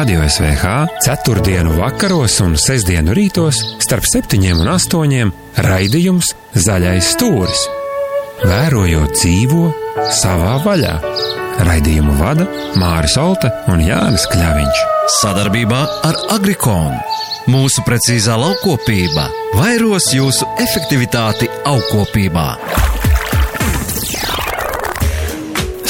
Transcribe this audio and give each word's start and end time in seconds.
Radio 0.00 0.22
SVH 0.28 0.64
ceturtdienu 1.04 1.74
vakaros 1.76 2.38
un 2.40 2.54
sestdienu 2.56 3.12
rītos 3.12 3.58
starp 3.84 4.06
septiņiem 4.08 4.62
un 4.62 4.70
astoņiem 4.72 5.32
raidījums 5.66 6.30
Zaļais 6.56 7.10
stūris. 7.18 7.66
Vērojot 8.40 9.12
dzīvo 9.12 9.66
savā 10.22 10.56
vaļā. 10.64 10.94
Raidījumu 11.68 12.16
vada 12.16 12.48
Māris 12.80 13.18
Olta 13.20 13.52
un 13.68 13.84
Jānis 13.84 14.24
Kļaviņš. 14.32 14.84
Sadarbībā 15.20 15.84
ar 16.08 16.24
Agrikonu 16.32 17.52
mūsu 17.52 17.84
precīzā 17.84 18.40
laukopība 18.40 19.28
vairos 19.60 20.14
jūsu 20.16 20.48
efektivitāti 20.64 21.52
augkopībā. 21.68 22.48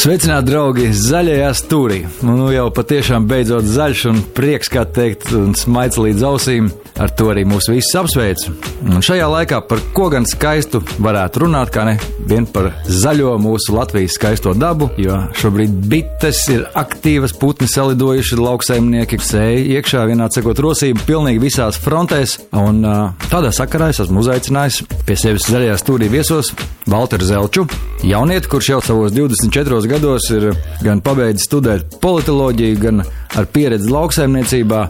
Sveicināti, 0.01 0.49
draugi, 0.49 0.85
zaļajā 0.97 1.49
stūrī. 1.59 1.99
Nu, 2.25 2.47
jau 2.49 2.71
patiešām 2.73 3.27
beidzot 3.29 3.67
zaļš 3.69 4.05
un 4.09 4.23
prieks, 4.33 4.71
kā 4.73 4.87
teikt, 4.89 5.27
un 5.37 5.53
smaids 5.53 5.99
līdz 6.01 6.25
ausīm. 6.25 6.71
Ar 7.01 7.09
to 7.17 7.31
arī 7.33 7.47
mūs 7.49 7.71
visus 7.71 7.95
apsveicu. 7.97 8.53
Un 8.85 9.01
šajā 9.05 9.25
laikā 9.33 9.63
par 9.69 9.81
ko 9.97 10.11
gan 10.13 10.27
skaistu 10.29 10.83
varētu 11.01 11.47
runāt, 11.47 11.71
kā 11.73 11.87
ne 11.89 11.95
vien 12.29 12.45
par 12.45 12.71
zaļo 12.85 13.39
mūsu 13.41 13.73
Latvijas 13.73 14.19
skaisto 14.19 14.53
dabu, 14.53 14.91
jo 15.01 15.17
šobrīd 15.41 15.79
bites 15.89 16.43
ir 16.53 16.67
aktīvas, 16.77 17.33
putni 17.41 17.71
salidojuši, 17.73 18.37
lauksaimnieki 18.41 19.21
sēja 19.25 19.63
iekšā 19.79 20.05
vienā 20.11 20.29
cekot 20.35 20.61
rosību 20.61 21.07
pilnīgi 21.09 21.41
visās 21.43 21.81
frontēs. 21.81 22.37
Un 22.61 22.85
tādā 23.31 23.55
sakarā 23.57 23.89
es 23.95 24.03
esmu 24.05 24.21
uzaicinājis 24.21 24.83
pie 25.09 25.17
sevis 25.17 25.49
zaļajā 25.49 25.81
stūrī 25.81 26.11
viesos 26.13 26.53
Valteru 26.91 27.25
Zelču, 27.25 27.65
jaunieti, 28.05 28.49
kurš 28.51 28.71
jau 28.75 28.81
savos 28.85 29.13
24 29.15 29.89
gados 29.89 30.29
ir 30.35 30.51
gan 30.85 31.01
pabeidzis 31.05 31.47
studēt 31.49 32.01
politoloģiju, 32.03 32.79
gan 32.83 33.03
ar 33.39 33.47
pieredzi 33.53 33.91
lauksaimniecībā, 33.93 34.81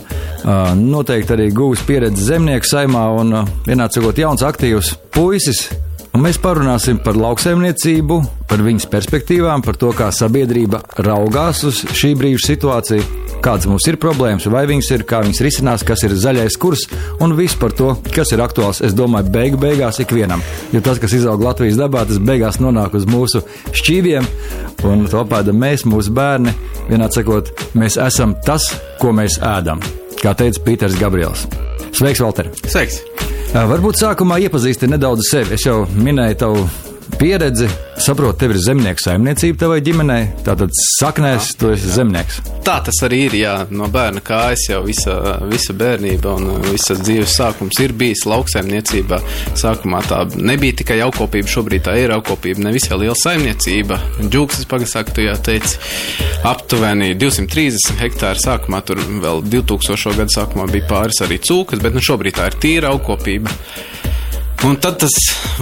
noteikti 0.81 1.35
arī 1.37 1.51
guvis 1.53 1.83
pieredzi 1.85 2.00
zemnieku 2.09 2.65
saimā 2.65 3.05
un 3.21 3.37
vienāds 3.67 3.99
sakot 3.99 4.19
jauns 4.19 4.45
aktīvs 4.47 4.95
puisis. 5.13 5.69
Un 6.11 6.25
mēs 6.25 6.41
parunāsim 6.43 6.99
par 7.05 7.15
lauksaimniecību, 7.15 8.17
par 8.51 8.63
viņas 8.67 8.89
perspektīvām, 8.91 9.63
par 9.63 9.77
to, 9.79 9.93
kā 9.95 10.09
sabiedrība 10.11 10.81
raugās 11.07 11.63
uz 11.69 11.85
šī 11.95 12.17
brīža 12.19 12.49
situāciju, 12.49 13.05
kādas 13.45 13.69
mums 13.71 13.87
ir 13.87 13.99
problēmas, 14.03 14.49
vai 14.51 14.65
viņas 14.67 14.91
ir, 14.97 15.05
kā 15.07 15.23
viņas 15.23 15.43
risinās, 15.47 15.87
kas 15.87 16.03
ir 16.09 16.17
zaļais 16.19 16.59
kurs 16.61 16.83
un 17.23 17.37
viss 17.39 17.59
par 17.61 17.77
to, 17.79 17.93
kas 18.11 18.35
ir 18.35 18.43
aktuāls. 18.43 18.83
Es 18.83 18.97
domāju, 18.99 19.31
beigu 19.31 19.63
beigās 19.63 20.03
ikvienam. 20.03 20.43
Jo 20.75 20.83
tas, 20.83 20.99
kas 20.99 21.15
izaug 21.15 21.47
Latvijas 21.47 21.79
dabā, 21.79 22.03
tas 22.11 22.19
beigās 22.19 22.59
nonāk 22.59 22.99
uz 22.99 23.07
mūsu 23.07 23.45
šķīviem, 23.71 24.27
un 24.91 25.07
to 25.15 25.25
pēdam 25.31 25.63
mēs, 25.63 25.87
mūsu 25.87 26.11
bērni. 26.17 26.59
Vienādi 26.91 27.23
sakot, 27.23 27.55
mēs 27.79 28.03
esam 28.03 28.35
tas, 28.47 28.67
ko 28.99 29.15
mēs 29.15 29.39
ēdam, 29.39 29.83
kā 30.19 30.35
teica 30.35 30.67
Pīters 30.67 30.99
Gabriels. 30.99 31.47
Sveiks, 31.97 32.23
Valter! 32.23 32.51
Sveiks! 32.67 33.01
Varbūt 33.51 33.99
sākumā 33.99 34.39
iepazīsti 34.47 34.87
nedaudz 34.91 35.27
sevi. 35.33 35.57
Es 35.57 35.67
jau 35.67 35.83
minēju 35.99 36.39
tavu 36.39 36.65
pieredzi. 37.21 37.69
Saprotu, 38.01 38.39
tev 38.41 38.55
ir 38.55 38.59
zemnieku 38.65 39.03
saimniecība 39.05 39.59
tavai 39.61 39.81
ģimenei. 39.85 40.31
Tātad 40.45 40.73
saknēs, 40.73 41.51
tu 41.61 41.69
esi 41.75 41.91
zemnieks. 41.93 42.39
Tā 42.65 42.79
tas 42.87 42.97
arī 43.05 43.19
ir. 43.27 43.37
Jā, 43.41 43.53
no 43.77 43.91
bērna 43.93 44.23
kājas 44.25 44.65
jau 44.71 44.81
visa, 44.87 45.17
visa 45.51 45.77
bērnība 45.77 46.33
un 46.39 46.49
visas 46.71 47.03
dzīves 47.05 47.37
sākums 47.37 47.77
ir 47.85 47.93
bijis 48.01 48.25
lauksaimniecībā. 48.31 49.21
Sākumā 49.61 50.01
tā 50.09 50.23
nebija 50.41 50.79
tikai 50.81 50.99
augkopība, 51.05 51.53
šobrīd 51.53 51.85
tā 51.91 51.99
ir 52.01 52.17
augkopība, 52.17 52.65
ne 52.65 52.73
visai 52.77 53.03
liela 53.03 53.19
saimniecība. 53.21 54.01
Džūksas 54.25 54.69
pagasā, 54.73 55.05
ka 55.05 55.17
tu 55.17 55.29
jā 55.29 55.37
teici, 55.37 55.77
aptuveni 56.49 57.13
230 57.21 58.01
hektāri 58.01 58.41
sākumā, 58.41 58.81
tur 58.89 59.01
vēl 59.01 59.45
2000. 59.45 60.17
gadu 60.23 60.39
sākumā 60.39 60.71
bija 60.73 60.89
pāris 60.89 61.21
arī 61.27 61.41
cūkas, 61.45 61.85
bet 61.85 61.97
nu 61.97 62.05
šobrīd 62.05 62.41
tā 62.41 62.49
ir 62.49 62.61
tīra 62.65 62.95
augkopība. 62.97 63.53
Un 64.61 64.75
tad 64.77 64.99
tas 65.01 65.15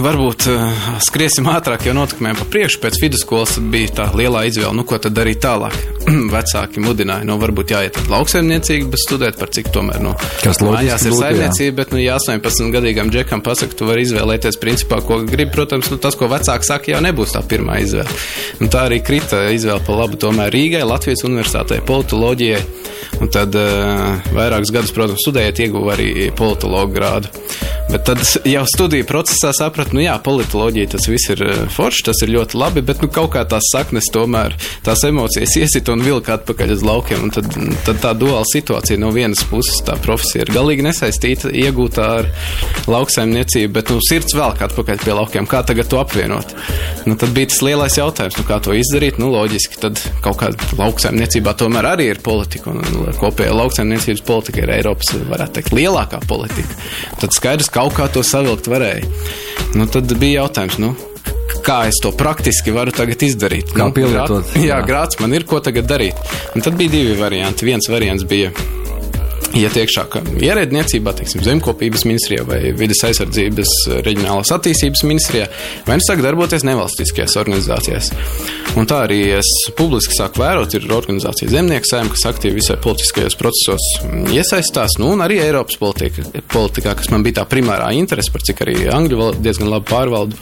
varbūt 0.03 0.45
uh, 0.51 0.79
skriesim 1.07 1.45
ātrāk, 1.47 1.85
jo 1.87 1.93
notikumiem 1.95 2.35
pa 2.35 2.43
priekšu 2.51 2.81
pēc 2.83 2.97
vidusskolas 2.99 3.53
bija 3.71 3.93
tā 3.95 4.07
lielā 4.11 4.41
izvēle, 4.49 4.73
nu 4.75 4.83
ko 4.87 4.97
tad 4.99 5.15
darīt 5.15 5.39
tālāk. 5.45 5.77
Vecāki 6.33 6.83
mudināja, 6.83 7.23
nu 7.27 7.37
varbūt 7.39 7.71
jāiet 7.71 7.99
lauksaimniecīgi, 8.11 8.89
bet 8.91 9.03
studēt 9.05 9.39
par 9.39 9.53
cik 9.55 9.71
tomēr, 9.71 10.01
nu, 10.03 10.17
Kas 10.43 10.59
mājās 10.65 11.07
ir 11.07 11.15
saimniecība, 11.15 11.77
bet, 11.79 11.95
nu, 11.95 12.01
ja 12.03 12.17
18 12.19 12.75
gadīgam 12.75 13.11
džekam 13.13 13.43
pasaka, 13.45 13.77
tu 13.79 13.87
vari 13.87 14.03
izvēlēties 14.03 14.59
principā, 14.59 14.99
ko 14.99 15.21
gribi, 15.23 15.53
protams, 15.55 15.87
nu, 15.93 16.01
tas, 16.03 16.19
ko 16.19 16.27
vecāki 16.31 16.67
saka, 16.67 16.91
jau 16.91 16.99
nebūs 17.07 17.37
tā 17.37 17.45
pirmā 17.47 17.79
izvēle. 17.85 18.19
Un 18.59 18.73
tā 18.73 18.83
arī 18.89 18.99
krita 18.99 19.45
izvēle 19.55 19.79
pa 19.87 19.95
labu 19.95 20.19
tomēr 20.19 20.51
Rīgai, 20.51 20.83
Latvijas 20.83 21.23
universitātei, 21.29 21.79
politoloģijai. 21.87 22.63
Un 23.19 23.31
tad 23.31 23.55
uh, 23.57 24.19
vairākus 24.35 24.71
gadus, 24.71 24.93
protams, 24.95 25.23
studējot, 25.23 25.63
ieguva 25.65 25.95
arī 25.95 26.29
politologu 26.35 26.95
grādu. 26.95 27.31
Bet 27.89 28.05
tad 28.05 28.21
jau 28.45 28.63
studiju 28.89 29.05
procesā 29.05 29.51
sapratu, 29.53 29.93
nu 29.93 30.01
jā, 30.01 30.15
politoloģija 30.25 30.89
tas 30.95 31.05
viss 31.11 31.29
ir 31.29 31.43
eh, 31.45 31.57
forši, 31.69 32.05
tas 32.07 32.21
ir 32.25 32.31
ļoti 32.33 32.57
labi, 32.57 32.81
bet 32.81 33.03
nu 33.03 33.09
kaut 33.13 33.35
kā 33.35 33.43
tās 33.45 33.67
saknes 33.69 34.07
tomēr, 34.09 34.55
tās 34.81 35.03
emocijas 35.05 35.53
iesit 35.61 35.91
un 35.93 36.01
vilka 36.01 36.39
atpakaļ 36.39 36.73
uz 36.73 36.85
laukiem. 36.87 37.27
Un 37.27 37.33
tad, 37.35 37.51
tad 37.85 37.99
tā 38.01 38.15
duāla 38.17 38.47
situācija 38.49 38.97
no 38.97 39.11
vienas 39.13 39.43
puses 39.51 39.83
tā 39.85 39.93
profesija 40.01 40.47
ir 40.47 40.53
galīgi 40.55 40.87
nesaistīta, 40.87 41.51
iegūtā 41.53 42.07
ar 42.23 42.31
lauksaimniecību, 42.89 43.73
bet 43.75 43.93
nu 43.93 43.99
sirds 44.07 44.33
velk 44.33 44.63
atpakaļ 44.69 45.03
pie 45.03 45.13
laukiem. 45.19 45.49
Kā 45.51 45.61
tagad 45.69 45.91
to 45.91 46.01
apvienot? 46.01 46.55
Nu, 47.05 47.13
tad 47.13 47.35
bija 47.37 47.51
tas 47.53 47.61
lielais 47.67 47.99
jautājums, 47.99 48.39
nu 48.41 48.47
kā 48.49 48.57
to 48.65 48.73
izdarīt? 48.73 49.21
Nu 49.21 49.29
loģiski, 49.35 49.77
tad 49.85 50.01
kaut 50.25 50.41
kāda 50.41 50.71
lauksaimniecībā 50.81 51.53
tomēr 51.61 51.91
arī 51.91 52.09
ir 52.15 52.23
politika 52.25 52.73
un 52.73 52.81
un 52.89 53.13
kopējā 53.21 53.53
lauksaimniecības 53.53 54.25
politika 54.25 54.63
ir 54.63 54.73
Eiropas, 54.79 55.13
varētu 55.29 55.59
teikt, 55.59 55.73
lielākā 55.77 56.21
politika. 56.29 56.77
Tad 57.21 57.35
skaidrs, 57.35 57.69
kaut 57.73 57.95
kā 57.97 58.09
to 58.13 58.23
savilkt 58.25 58.69
varēja. 58.79 59.11
Nu, 59.77 59.85
tad 59.91 60.09
bija 60.17 60.41
jautājums, 60.45 60.79
nu, 60.81 60.95
kā 61.67 61.83
es 61.91 61.99
to 62.01 62.09
praktiski 62.17 62.71
varu 62.73 62.93
izdarīt. 63.27 63.73
Kā 63.75 63.89
nu, 63.89 63.93
pielietot, 63.93 64.47
grāt- 64.47 64.57
Jā, 64.63 64.79
jā. 64.79 64.81
grāts 64.87 65.19
man 65.21 65.35
ir, 65.37 65.45
ko 65.45 65.59
tagad 65.61 65.85
darīt. 65.91 66.17
Un 66.55 66.65
tad 66.65 66.79
bija 66.79 66.95
divi 66.95 67.13
varianti. 67.19 67.67
Viens 67.69 67.89
variants 67.91 68.25
bija 68.29 68.49
iet 69.57 69.77
iekšā 69.81 70.05
ierēdniecībā, 70.45 71.13
teiksim, 71.17 71.43
zemkopības 71.45 72.05
ministrijā 72.07 72.45
vai 72.47 72.59
vidas 72.77 73.01
aizsardzības 73.07 73.71
eh, 73.87 74.01
reģionālās 74.05 74.51
attīstības 74.55 75.05
ministrijā, 75.07 75.47
vai 75.87 75.97
nu 75.99 76.05
sāk 76.05 76.23
darboties 76.25 76.65
nevalstiskajās 76.67 77.37
organizācijās. 77.41 78.11
Un 78.77 78.89
tā 78.89 79.01
arī 79.07 79.21
es 79.39 79.49
publiski 79.77 80.15
sāku 80.17 80.43
vērot, 80.43 80.75
ir 80.77 80.85
organizācija 80.93 81.49
zemnieku 81.51 81.89
saima, 81.89 82.13
kas 82.13 82.27
aktīvi 82.29 82.59
visai 82.59 82.77
politiskajos 82.83 83.37
procesos 83.39 83.87
mm, 84.03 84.29
iesaistās, 84.35 84.99
nu 85.01 85.13
un 85.15 85.25
arī 85.25 85.39
Eiropas 85.43 85.79
politika, 85.81 86.25
politikā, 86.53 86.93
kas 86.99 87.09
man 87.13 87.25
bija 87.25 87.41
tā 87.41 87.47
primārā 87.49 87.89
interese, 87.97 88.33
par 88.33 88.45
cik 88.45 88.61
arī 88.65 88.77
angļu 88.93 89.19
valodu 89.19 89.43
diezgan 89.45 89.73
labi 89.73 89.89
pārvaldu. 89.89 90.37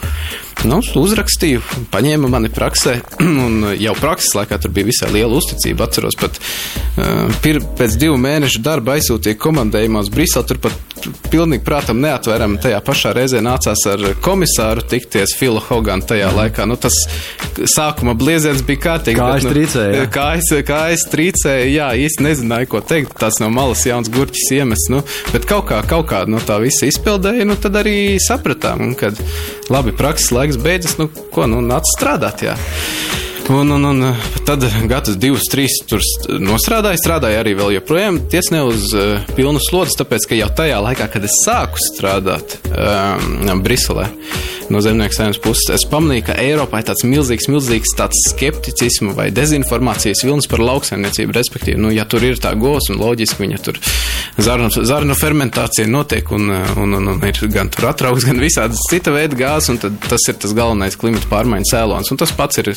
Nu, 0.65 0.79
uzrakstīju, 0.81 1.61
paņēma 1.93 2.29
mani 2.33 2.49
praksē, 2.49 2.95
un 3.45 3.69
jau 3.77 3.93
prakses 3.99 4.33
laikā 4.35 4.57
tur 4.61 4.73
bija 4.73 4.89
visai 4.89 5.11
liela 5.13 5.37
uzticība. 5.37 5.85
Atceros, 5.85 6.17
pat 6.17 6.39
uh, 6.41 7.29
pir, 7.43 7.61
pēc 7.77 7.97
divu 8.01 8.17
mēnešu 8.21 8.63
darba 8.65 8.96
aizsūtīja 8.97 9.39
komandējumā 9.41 10.03
uz 10.03 10.11
Briselu. 10.13 10.45
Tur 10.49 10.59
pat 10.61 11.07
pilnīgi 11.31 11.63
prātam 11.65 12.01
neatveram. 12.03 12.57
Tajā 12.61 12.79
pašā 12.85 13.13
reizē 13.17 13.41
nācās 13.45 13.83
ar 13.89 14.03
komisāru 14.23 14.83
tikties 14.89 15.35
Filu 15.37 15.61
Hoganu 15.63 16.05
tajā 16.07 16.29
laikā. 16.35 16.67
Nu, 16.69 16.77
tas 16.79 16.95
sākuma 17.73 18.15
blieziens 18.17 18.63
bija 18.67 18.83
kārtīgi. 18.87 19.19
Kājas 19.19 19.47
bet, 19.47 19.55
trīcēja, 19.55 19.97
jā. 19.97 20.07
Kājas, 20.17 20.51
kājas 20.67 21.05
trīcēja, 21.11 21.67
jā, 21.71 21.89
īsti 22.07 22.27
nezināju, 22.27 22.71
ko 22.73 22.83
teikt. 22.93 23.17
Tas 23.21 23.41
no 23.43 23.51
malas 23.53 23.85
jauns 23.87 24.11
gurķis 24.13 24.51
iemests. 24.59 24.91
Nu, 24.93 25.03
bet 25.33 25.47
kaut 25.49 25.69
kā, 25.71 25.81
kaut 25.87 26.09
kā 26.11 26.23
no 26.29 26.41
tā 26.43 26.59
visa 26.63 26.89
izpildēja, 26.89 27.47
nu 27.47 27.57
tad 27.59 27.79
arī 27.81 27.97
sapratām, 28.23 28.93
kad 28.99 29.19
labi 29.73 29.95
prakses 29.97 30.33
laiks 30.35 30.59
beidzas, 30.61 30.97
nu 31.01 31.09
ko, 31.33 31.47
nu 31.49 31.63
nāc 31.65 31.87
strādāt, 31.97 32.47
jā. 32.49 32.57
Un, 33.49 33.69
un, 33.71 33.83
un 33.83 34.15
tad 34.43 34.63
gadus, 34.91 35.15
divus, 35.15 35.45
trīs 35.47 35.77
tur 35.87 36.01
st- 36.03 36.35
nostrādāju, 36.43 36.99
strādāju 36.99 37.39
arī 37.39 37.53
vēl 37.55 37.77
joprojām, 37.77 38.17
ties 38.27 38.49
ne 38.51 38.59
uz 38.67 38.89
uh, 38.91 39.21
pilnu 39.37 39.61
slodzes, 39.63 39.95
tāpēc, 40.01 40.25
ka 40.27 40.35
jau 40.35 40.49
tajā 40.57 40.81
laikā, 40.83 41.07
kad 41.13 41.23
es 41.23 41.37
sāku 41.45 41.79
strādāt 41.79 42.57
um, 42.67 43.61
Briselē, 43.63 44.09
no 44.67 44.81
zemnieku 44.83 45.15
saimnes 45.15 45.39
puses, 45.39 45.69
es 45.77 45.85
pamanīju, 45.87 46.25
ka 46.27 46.35
Eiropā 46.43 46.81
ir 46.83 46.89
tāds 46.89 47.05
milzīgs, 47.07 47.47
milzīgs 47.47 47.95
tāds 47.95 48.19
skepticismu 48.33 49.15
vai 49.15 49.29
dezinformācijas 49.31 50.25
vilnis 50.27 50.49
par 50.51 50.59
lauksaimniecību, 50.67 51.35
respektīvi, 51.39 51.79
nu, 51.79 51.93
ja 51.95 52.03
tur 52.03 52.27
ir 52.27 52.43
tā 52.43 52.51
govs 52.59 52.91
un 52.91 52.99
loģiski 52.99 53.45
viņa 53.45 53.61
tur 53.63 53.79
zarnu, 54.43 54.67
zarnu 54.75 55.15
fermentācija 55.15 55.87
notiek 55.87 56.35
un, 56.35 56.51
un, 56.51 56.97
un, 56.99 57.11
un 57.15 57.23
ir 57.23 57.39
gan 57.55 57.71
tur 57.71 57.87
atraugs, 57.93 58.27
gan 58.27 58.43
visādas 58.43 58.83
cita 58.91 59.15
veida 59.15 59.39
gāzes, 59.39 59.71
un 59.71 59.97
tas 60.09 60.27
ir 60.27 60.35
tas 60.43 60.55
galvenais 60.57 60.99
klimata 60.99 61.31
pārmaiņu 61.31 61.71
cēlons. 61.71 62.11
Un 62.11 62.19
tas 62.19 62.35
pats 62.35 62.59
ir 62.59 62.73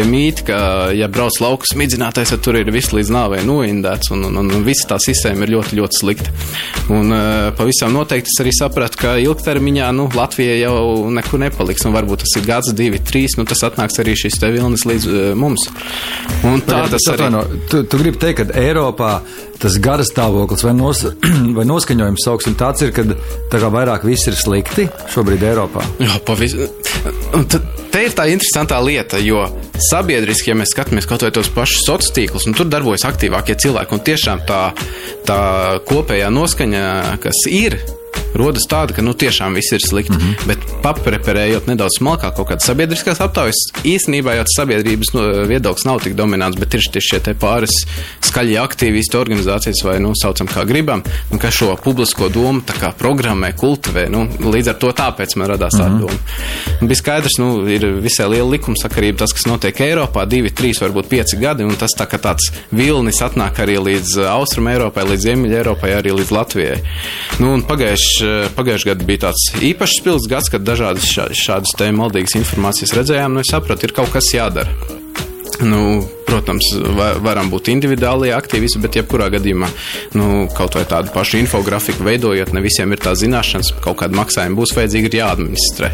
tie 0.00 0.08
mīti, 0.08 0.46
ka, 0.48 0.58
ja 0.96 1.08
brauc 1.12 1.36
lauku 1.42 1.68
smidzinātais, 1.68 2.32
tad 2.32 2.42
tur 2.44 2.56
ir 2.56 2.70
viss 2.72 2.94
līdz 2.94 3.12
nāvei 3.12 3.42
noindēts, 3.44 4.12
un, 4.14 4.24
un, 4.30 4.38
un 4.40 4.64
visa 4.64 4.88
tā 4.94 5.00
sistēma 5.02 5.44
ir 5.44 5.54
ļoti, 5.56 5.76
ļoti 5.76 6.00
slikta. 6.00 6.32
Un 6.94 7.12
uh, 7.12 7.50
pavisam 7.58 7.92
noteikti 7.94 8.32
es 8.32 8.40
arī 8.42 8.54
sapratu, 8.56 9.00
ka 9.02 9.14
ilgtermiņā, 9.20 9.90
nu, 9.96 10.08
Latvija 10.16 10.56
jau 10.62 11.10
nekur 11.12 11.42
nepaliks, 11.42 11.84
un 11.88 11.96
varbūt 11.96 12.24
tas 12.24 12.36
ir 12.40 12.48
gads, 12.48 12.72
divi, 12.76 13.02
trīs, 13.04 13.36
nu, 13.38 13.44
tas 13.48 13.62
atnāks 13.68 14.00
arī 14.00 14.16
šis 14.18 14.40
te 14.40 14.50
vilnis 14.54 14.86
līdz 14.88 15.10
uh, 15.10 15.20
mums. 15.38 15.68
Un 16.48 16.64
tā 16.64 16.86
Bet, 16.86 16.96
tas 16.96 17.10
arī. 17.12 17.28
atvaino, 17.28 17.44
tu, 17.70 17.84
tu 17.84 18.00
gribi 18.00 18.20
teikt, 18.22 18.40
ka 18.40 18.60
Eiropā 18.60 19.14
tas 19.60 19.76
garas 19.82 20.08
stāvoklis 20.08 20.64
vai, 20.64 20.72
nos, 20.76 21.04
vai 21.58 21.66
noskaņojums 21.68 22.24
sauksim 22.24 22.56
tāds 22.60 22.86
ir, 22.86 22.94
ka 22.96 23.04
tā 23.52 23.60
kā 23.60 23.68
vairāk 23.72 24.08
viss 24.08 24.30
ir 24.30 24.38
slikti 24.38 24.88
šobrīd 25.12 25.44
Eiropā. 25.52 25.84
Jā, 26.00 26.16
pavisam. 26.24 26.79
Te 27.90 28.02
ir 28.04 28.12
tā 28.14 28.26
interesantā 28.30 28.78
lieta, 28.84 29.18
jo 29.22 29.42
sabiedriski, 29.90 30.52
ja 30.52 30.58
mēs 30.58 30.74
skatāmies 30.74 31.08
kaut 31.10 31.24
vai 31.24 31.32
tos 31.34 31.50
pašus 31.52 31.82
sociālos 31.82 32.12
tīklus, 32.16 32.46
un 32.46 32.56
tur 32.58 32.68
darbojas 32.70 33.06
aktīvākie 33.08 33.56
cilvēki, 33.60 33.96
un 33.96 34.04
tiešām 34.06 34.44
tā, 34.48 34.60
tā 35.26 35.40
kopējā 35.88 36.28
noskaņa, 36.34 36.84
kas 37.24 37.42
ir, 37.50 37.78
rodas 38.34 38.66
tāda, 38.70 38.94
ka 38.94 39.02
nu 39.02 39.14
tiešām 39.14 39.56
viss 39.58 39.72
ir 39.72 39.82
slikti. 39.84 40.16
Mm 40.16 40.20
-hmm. 40.20 40.46
Bet 40.46 40.58
papreperējot 40.84 41.66
nedaudz 41.66 41.98
smalkāk 41.98 42.36
kaut 42.36 42.48
kādas 42.50 42.66
sabiedriskās 42.66 43.20
aptaujas, 43.20 43.60
īstenībā 43.84 44.36
jau 44.36 44.44
tas 44.44 44.56
sabiedrības 44.56 45.12
no, 45.14 45.22
viedoklis 45.50 45.84
nav 45.84 46.00
tik 46.04 46.14
dominants, 46.14 46.58
bet 46.58 46.74
ir 46.74 46.80
tieši 46.92 47.20
šie 47.20 47.34
pāris 47.34 47.74
skaļie 48.20 48.58
aktīvisti 48.62 49.18
organizācijas 49.18 49.82
vai, 49.84 49.98
nu, 49.98 50.12
saucam 50.14 50.46
kā 50.46 50.64
gribam, 50.64 51.02
un 51.30 51.38
kas 51.38 51.54
šo 51.54 51.76
publisko 51.84 52.28
domu 52.28 52.62
tā 52.66 52.76
kā 52.78 52.92
programmē, 52.96 53.52
kultivē. 53.56 54.08
Nu, 54.10 54.26
līdz 54.40 54.68
ar 54.68 54.78
to 54.82 54.92
tāpēc 54.92 55.36
man 55.36 55.48
radās 55.48 55.74
mm 55.74 55.80
-hmm. 55.80 56.00
doma. 56.00 56.18
Un 56.80 56.88
bija 56.88 56.96
skaidrs, 56.96 57.38
nu, 57.38 57.68
ir 57.68 57.86
visai 58.00 58.28
liela 58.28 58.50
likumsakarība 58.50 59.18
tas, 59.18 59.32
kas 59.32 59.46
notiek 59.46 59.80
Eiropā, 59.80 60.26
divi, 60.26 60.50
trīs, 60.50 60.80
varbūt 60.80 61.08
pieci 61.08 61.36
gadi, 61.36 61.64
un 61.64 61.76
tas 61.76 61.90
tā 61.98 62.06
kā 62.06 62.18
tāds 62.18 62.50
vilnis 62.70 63.20
atnāk 63.22 63.58
arī 63.58 63.78
līdz 63.78 64.18
Austrum 64.28 64.68
Eiropai, 64.68 65.04
līdz 65.04 65.22
Ziemeļa 65.26 65.56
Eiropai, 65.56 65.90
arī 65.90 66.12
līdz 66.12 66.30
Latvijai. 66.30 66.80
Nu, 67.38 67.54
un 67.54 67.62
pagājuši 67.62 68.19
pagājušajā 68.56 68.94
gadā 68.94 69.08
bija 69.08 69.24
tāds 69.26 69.48
īpašs 69.70 69.98
spilgts 70.00 70.30
gads, 70.30 70.52
kad 70.52 70.64
dažādas 70.66 71.08
šā, 71.10 71.28
šādas 71.36 71.74
te 71.78 71.90
maldīgas 71.94 72.36
informācijas 72.40 72.94
redzējām. 72.98 73.36
Nu, 73.36 73.44
es 73.44 73.52
sapratu, 73.52 73.88
ir 73.88 73.96
kaut 73.96 74.12
kas 74.14 74.30
jādara. 74.34 74.72
Nu, 75.60 76.00
protams, 76.30 76.70
va, 76.96 77.12
varam 77.22 77.50
būt 77.50 77.70
individuāli 77.72 78.30
aktīvisti, 78.34 78.80
bet 78.82 78.98
jebkurā 79.00 79.30
gadījumā 79.34 79.68
nu, 80.18 80.46
kaut 80.56 80.76
vai 80.78 80.84
tādu 80.88 81.12
pašu 81.14 81.40
infografiku 81.40 82.06
veidojot, 82.06 82.52
ne 82.54 82.62
visiem 82.64 82.92
ir 82.94 83.02
tā 83.02 83.14
zināšanas, 83.18 83.72
kaut 83.84 83.98
kāda 84.02 84.18
maksājuma 84.18 84.58
būs 84.58 84.74
vajadzīga, 84.76 85.10
ir 85.10 85.18
jāadministrē. 85.20 85.90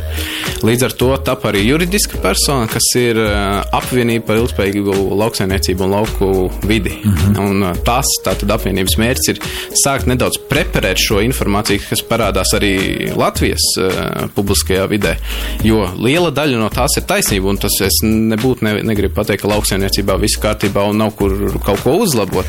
Līdz 0.67 0.87
ar 0.89 0.97
to 1.01 1.11
tap 1.27 1.47
arī 1.49 1.63
juridiska 1.67 2.21
persona, 2.25 2.69
kas 2.71 2.89
ir 3.01 3.21
uh, 3.23 3.63
apvienība 3.77 4.27
par 4.31 4.41
ilgspējīgu 4.43 4.97
lauksainiecību 5.23 5.87
un 5.87 5.95
lauku 5.97 6.31
vidi. 6.67 6.95
Mm 6.97 7.15
-hmm. 7.15 7.41
Un 7.47 7.63
uh, 7.71 7.83
tas 7.87 8.11
tātad 8.25 8.53
apvienības 8.57 8.99
mērķis 9.01 9.33
ir 9.33 9.41
sākt 9.85 10.07
nedaudz 10.11 10.41
preparēt 10.51 11.01
šo 11.01 11.21
informāciju, 11.25 11.81
kas 11.89 12.05
parādās 12.09 12.55
arī 12.59 12.75
Latvijas 13.17 13.65
uh, 13.81 14.29
publiskajā 14.35 14.87
vidē, 14.89 15.17
jo 15.65 15.87
liela 15.99 16.31
daļa 16.31 16.59
no 16.61 16.69
tās 16.69 16.97
ir 16.97 17.07
taisnība, 17.09 17.49
un 17.49 17.59
tas 17.59 17.81
es 17.81 18.01
nebūtu 18.03 18.65
ne, 18.65 18.83
negribu 18.83 19.15
pateikt, 19.15 19.43
ka 19.43 19.49
lauksainiecībā 19.49 20.17
viss 20.27 20.41
kārtībā 20.43 20.85
un 20.91 21.01
nav 21.05 21.15
kur 21.19 21.35
kaut 21.65 21.83
ko 21.85 21.97
uzlabot, 22.05 22.47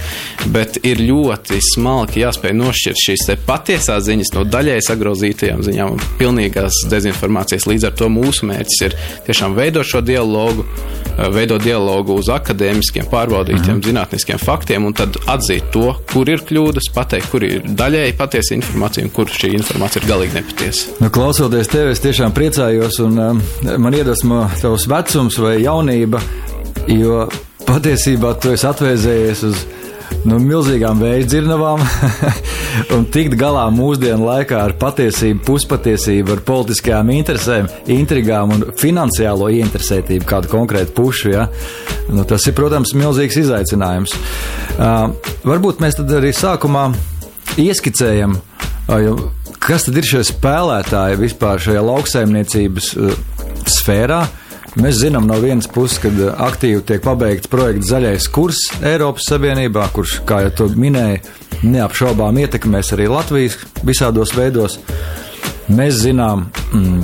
bet 0.53 0.81
ir 0.87 1.01
ļoti 1.05 1.61
smalki 1.73 2.23
jāspēj 2.25 2.55
nošķirt 2.57 3.03
šīs 3.05 3.25
patiesās 3.47 4.05
ziņas 4.07 4.33
no 4.35 4.45
daļai 4.47 4.79
sagrozītajām 4.85 5.63
ziņām 5.65 5.95
un 5.95 6.05
pilnīgās 6.19 6.83
dezinformācijas. 6.91 7.67
Līdz 7.69 7.89
ar 7.89 7.97
to 7.99 8.09
mūsu 8.11 8.47
mērķis 8.49 8.83
ir 8.87 8.95
tiešām 9.27 9.55
veidot 9.57 9.87
šo 9.87 10.01
dialogu, 10.05 10.65
veidot 11.33 11.63
dialogu 11.63 12.17
uz 12.21 12.29
akadēmiskiem, 12.33 13.07
pārbaudītiem 13.11 13.77
-hmm. 13.77 13.85
zinātniskiem 13.87 14.41
faktiem 14.41 14.85
un 14.85 14.95
tad 14.97 15.17
atzīt 15.27 15.71
to, 15.73 15.95
kur 16.11 16.29
ir 16.29 16.43
kļūdas, 16.47 16.91
pateikt, 16.95 17.29
kur 17.31 17.43
ir 17.43 17.65
daļēji 17.67 18.17
patiesa 18.17 18.55
informācija 18.57 19.07
un 19.07 19.13
kur 19.13 19.31
šī 19.31 19.53
informācija 19.57 20.03
ir 20.03 20.09
galīgi 20.11 20.39
nepatiesa. 20.39 20.97
Nu, 21.01 21.09
klausoties 21.13 21.71
tevi, 21.73 21.95
es 21.95 22.03
tiešām 22.03 22.35
priecājos, 22.37 23.01
un 23.03 23.19
um, 23.19 23.41
man 23.83 23.97
iedvesmo 23.97 24.45
tavs 24.61 24.87
vecums 24.89 25.39
vai 25.41 25.57
jaunība, 25.63 26.21
jo 26.87 27.25
patiesībā 27.67 28.33
tu 28.41 28.53
esi 28.55 28.67
atvēzējies 28.69 29.43
uz 29.47 29.65
nu, 30.27 30.37
milzīgām 30.41 30.99
vējdzirnavām 31.01 31.83
un 32.95 33.05
tikt 33.13 33.35
galā 33.39 33.65
mūsdienu 33.73 34.27
laikā 34.27 34.59
ar 34.63 34.75
patiesību, 34.79 35.43
puspatiesību, 35.47 36.37
ar 36.37 36.43
politiskajām 36.47 37.11
interesēm, 37.15 37.69
intrigām 37.93 38.53
un 38.55 38.65
finansiālo 38.79 39.49
ieinteresētību 39.57 40.27
kādu 40.27 40.51
konkrētu 40.51 40.95
pušu. 40.97 41.33
Ja? 41.35 41.47
Nu, 42.11 42.25
tas 42.27 42.47
ir, 42.47 42.55
protams, 42.57 42.95
milzīgs 42.97 43.39
izaicinājums. 43.43 44.15
Uh, 44.77 45.11
varbūt 45.47 45.83
mēs 45.83 45.99
tad 45.99 46.11
arī 46.19 46.33
sākumā 46.35 46.89
ieskicējam, 47.59 48.37
uh, 48.37 49.23
kas 49.63 49.87
tad 49.87 49.99
ir 49.99 50.07
šie 50.07 50.25
spēlētāji 50.31 51.21
vispār 51.23 51.63
šajā 51.63 51.87
lauksaimniecības 51.91 52.91
uh, 52.95 53.15
sfērā. 53.67 54.25
Mēs 54.77 54.99
zinām 55.01 55.25
no 55.25 55.39
vienas 55.41 55.65
puses, 55.73 55.97
ka 56.03 56.09
aktīvi 56.45 56.83
tiek 56.85 57.01
pabeigts 57.01 57.49
projekts 57.49 57.89
Zaļais 57.89 58.27
kurs 58.29 58.59
Eiropas 58.85 59.25
Savienībā, 59.31 59.87
kurš, 59.93 60.19
kā 60.27 60.43
jau 60.43 60.51
to 60.59 60.67
minēja, 60.77 61.23
neapšaubām 61.65 62.37
ietekmēs 62.43 62.93
arī 62.93 63.07
Latvijas 63.09 63.57
visādos 63.87 64.35
veidos. 64.37 64.77
Mēs 65.73 66.03
zinām, 66.03 66.45
mm, 66.77 66.99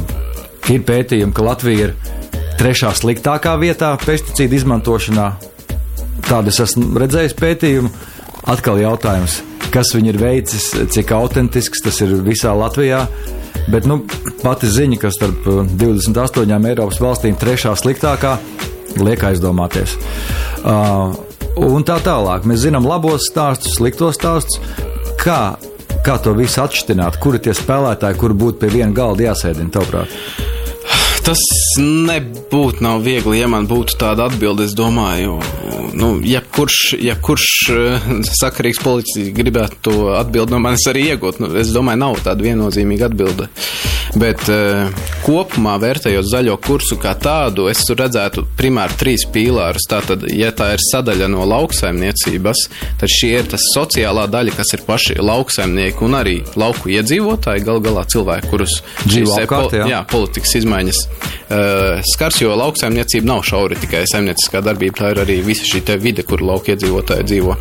ir 0.69 0.85
pētījumi, 0.85 1.33
ka 1.33 1.47
Latvija 1.47 1.87
ir 1.87 1.95
trešā 2.61 2.93
sliktākā 2.99 3.55
vietā 3.57 3.95
pesticīdu 4.05 4.59
izmantošanā. 4.59 5.31
Tādu 6.29 6.53
es 6.53 6.61
esmu 6.67 6.93
redzējis 7.01 7.33
pētījumu. 7.41 7.89
Atkal 8.53 8.83
jautājums, 8.83 9.41
kas 9.73 9.93
viņi 9.95 10.13
ir 10.13 10.19
veicis, 10.21 10.69
cik 10.93 11.11
autentisks 11.15 11.83
tas 11.83 11.99
ir 12.05 12.15
visā 12.25 12.53
Latvijā. 12.57 13.07
Bet 13.71 13.87
nu, 13.87 14.01
pati 14.41 14.67
ziņa, 14.67 14.99
ka 14.99 15.11
starp 15.13 15.45
28 15.79 16.69
Eiropas 16.71 16.99
valstīm 17.01 17.37
trešā 17.39 17.75
sliktākā, 17.79 18.35
liek 18.99 19.23
aizdomāties. 19.23 19.95
Uh, 20.63 21.13
un 21.59 21.85
tā 21.87 21.99
tālāk. 22.03 22.47
Mēs 22.49 22.65
zinām 22.65 22.87
labos 22.89 23.29
stāstus, 23.29 23.77
sliktos 23.77 24.19
stāstus. 24.19 24.59
Kā, 25.21 25.55
kā 26.05 26.17
to 26.19 26.35
visu 26.37 26.63
atšķirt? 26.63 27.21
Kuri 27.23 27.41
tie 27.43 27.55
spēlētāji, 27.57 28.19
kur 28.19 28.35
būtu 28.37 28.63
pie 28.63 28.73
viena 28.79 28.91
galda 28.95 29.29
jāsēdina, 29.29 29.71
tavuprāt? 29.73 30.62
Tas 31.23 31.39
nebūtu 31.79 32.83
nav 32.83 33.05
viegli, 33.05 33.37
ja 33.39 33.47
man 33.47 33.63
būtu 33.69 33.95
tāda 33.95 34.25
atbilde. 34.27 34.65
Es 34.67 34.73
domāju, 34.75 35.37
nu, 35.95 36.09
jebkurš, 36.27 36.97
jebkurš 36.99 37.45
sakarīgs 38.41 38.81
politiķis 38.83 39.31
gribētu 39.37 39.79
to 39.87 39.95
atbildi 40.17 40.51
no 40.51 40.59
manis 40.65 40.83
arī 40.91 41.05
iegūt. 41.13 41.39
Nu, 41.39 41.47
es 41.61 41.71
domāju, 41.71 42.01
nav 42.01 42.19
tāda 42.25 42.43
viennozīmīga 42.43 43.07
atbilde. 43.07 43.47
Bet 44.19 44.43
uh, 44.51 44.91
kopumā 45.23 45.77
vērtējot 45.81 46.27
zaļo 46.27 46.57
kursu 46.61 46.99
kā 47.01 47.15
tādu, 47.15 47.69
es 47.71 47.81
redzētu 47.87 48.43
primāri 48.59 48.99
trīs 48.99 49.23
pīlārus. 49.31 49.87
Tātad, 49.89 50.27
ja 50.27 50.51
tā 50.51 50.73
ir 50.75 50.83
sadaļa 50.89 51.31
no 51.31 51.47
lauksaimniecības, 51.47 52.65
tad 52.99 53.15
šī 53.15 53.31
ir 53.39 53.49
tas 53.55 53.69
sociālā 53.71 54.27
daļa, 54.27 54.57
kas 54.59 54.75
ir 54.75 54.83
paši 54.85 55.17
lauksaimnieki 55.23 56.03
un 56.03 56.19
arī 56.19 56.35
lauku 56.59 56.91
iedzīvotāji, 56.93 57.63
gal 57.65 57.81
galā 57.87 58.03
cilvēki, 58.11 58.51
kurus 58.51 58.81
dzīvo 59.07 59.39
apkārt, 59.39 59.79
jā. 59.79 59.89
jā, 59.95 60.05
politikas 60.11 60.59
izmaiņas 60.61 61.03
skars, 62.13 62.39
jo 62.41 62.55
lauksaimniecība 62.57 63.29
nav 63.29 63.43
šauri 63.47 63.77
tikai 63.81 64.03
saimnieciskā 64.09 64.63
darbība, 64.65 64.97
tā 64.99 65.11
ir 65.13 65.23
arī 65.25 65.39
visa 65.45 65.67
šī 65.69 65.83
vide, 66.01 66.25
kur 66.27 66.41
lauka 66.41 66.73
iedzīvotāji 66.73 67.27
dzīvo. 67.29 67.57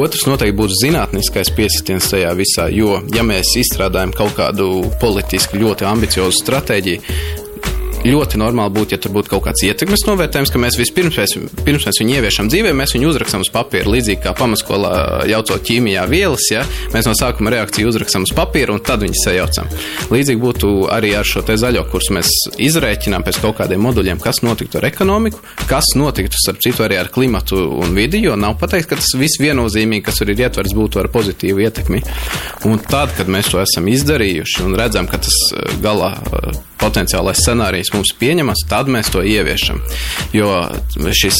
Otrs 0.00 0.26
noteikti 0.28 0.58
būs 0.58 0.76
zinātniskais 0.82 1.52
piesitiens 1.56 2.10
tajā 2.12 2.34
visā, 2.38 2.68
jo 2.72 3.00
ja 3.14 3.24
mēs 3.26 3.54
izstrādājam 3.60 4.14
kaut 4.14 4.36
kādu 4.38 4.68
politiski 5.02 5.62
ļoti 5.62 5.88
ambiciozu 5.88 6.42
stratēģiju, 6.42 7.43
ļoti 8.04 8.40
normāli 8.40 8.74
būtu, 8.74 8.94
ja 8.94 9.00
tur 9.00 9.14
būtu 9.14 9.32
kaut 9.32 9.46
kāds 9.46 9.64
ietekmes 9.66 10.04
novērtējums, 10.08 10.52
ka 10.52 10.60
mēs 10.60 10.78
vispirms 10.78 11.18
mēs, 11.20 11.34
pirms 11.64 11.86
mēs 11.88 12.00
viņu 12.02 12.16
ieviešam 12.18 12.50
dzīvē, 12.52 12.74
mēs 12.76 12.94
viņu 12.96 13.10
uzrakstām 13.10 13.44
uz 13.44 13.50
papīra, 13.54 13.90
līdzīgi 13.94 14.22
kā 14.24 14.34
pamatskolā 14.36 14.92
jaucot 15.30 15.64
ķīmijā 15.64 16.04
vielas, 16.10 16.48
ja 16.52 16.64
mēs 16.94 17.08
no 17.08 17.14
sākuma 17.16 17.54
reakciju 17.54 17.90
uzrakstām 17.92 18.26
uz 18.26 18.34
papīra 18.36 18.74
un 18.74 18.82
tad 18.84 19.04
viņus 19.04 19.24
sajaucam. 19.24 19.70
Līdzīgi 20.12 20.42
būtu 20.42 20.72
arī 20.92 21.14
ar 21.18 21.28
šo 21.28 21.44
te 21.46 21.56
zaļo 21.60 21.86
kursu. 21.92 22.14
Mēs 22.18 22.30
izrēķinām 22.62 23.24
pēc 23.26 23.40
kaut 23.42 23.58
kādiem 23.62 23.82
moduļiem, 23.84 24.20
kas 24.22 24.42
notiktu 24.44 24.78
ar 24.80 24.88
ekonomiku, 24.90 25.40
kas 25.70 25.94
notiktu, 25.98 26.38
starp 26.40 26.60
citu, 26.64 26.84
arī 26.86 27.00
ar 27.00 27.10
klimatu 27.14 27.58
un 27.80 27.96
vidi, 27.96 28.20
jo 28.26 28.36
nav 28.38 28.58
pateikt, 28.60 28.90
ka 28.90 29.00
tas 29.00 29.14
viss 29.18 29.40
viennozīmīgi, 29.42 30.04
kas 30.04 30.20
tur 30.20 30.34
ir 30.34 30.44
ietverts, 30.44 30.76
būtu 30.76 31.00
ar 31.02 31.10
pozitīvu 31.14 31.64
ietekmi. 31.64 32.02
Un 32.68 32.78
tad, 32.84 33.14
kad 33.16 33.30
mēs 33.32 33.50
to 33.52 33.62
esam 33.62 33.88
izdarījuši 33.90 34.64
un 34.66 34.78
redzam, 34.78 35.08
ka 35.10 35.22
tas 35.24 35.40
galā 35.82 36.14
potenciālais 36.84 37.40
scenārijs 37.40 37.93
mums 37.94 38.12
pieņemas, 38.20 38.64
tad 38.70 38.90
mēs 38.92 39.10
to 39.14 39.22
ieviešam. 39.24 39.80
Jo 40.34 40.50
šis, 41.14 41.38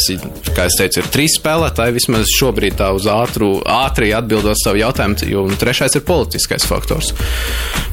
kā 0.55 0.69
es 0.71 0.79
teicu, 0.79 1.03
ir 1.03 1.11
trīs 1.15 1.37
spēlētāji, 1.41 1.97
vismaz 1.99 2.31
šobrīd 2.39 2.79
tā 2.81 2.91
uz 2.97 3.09
ātru, 3.11 3.57
ātri 3.69 4.13
atbildot 4.17 4.59
savu 4.61 4.81
jautājumu, 4.83 5.19
jo 5.31 5.47
trešais 5.61 5.99
ir 5.99 6.07
politiskais 6.07 6.67
faktors. 6.69 7.13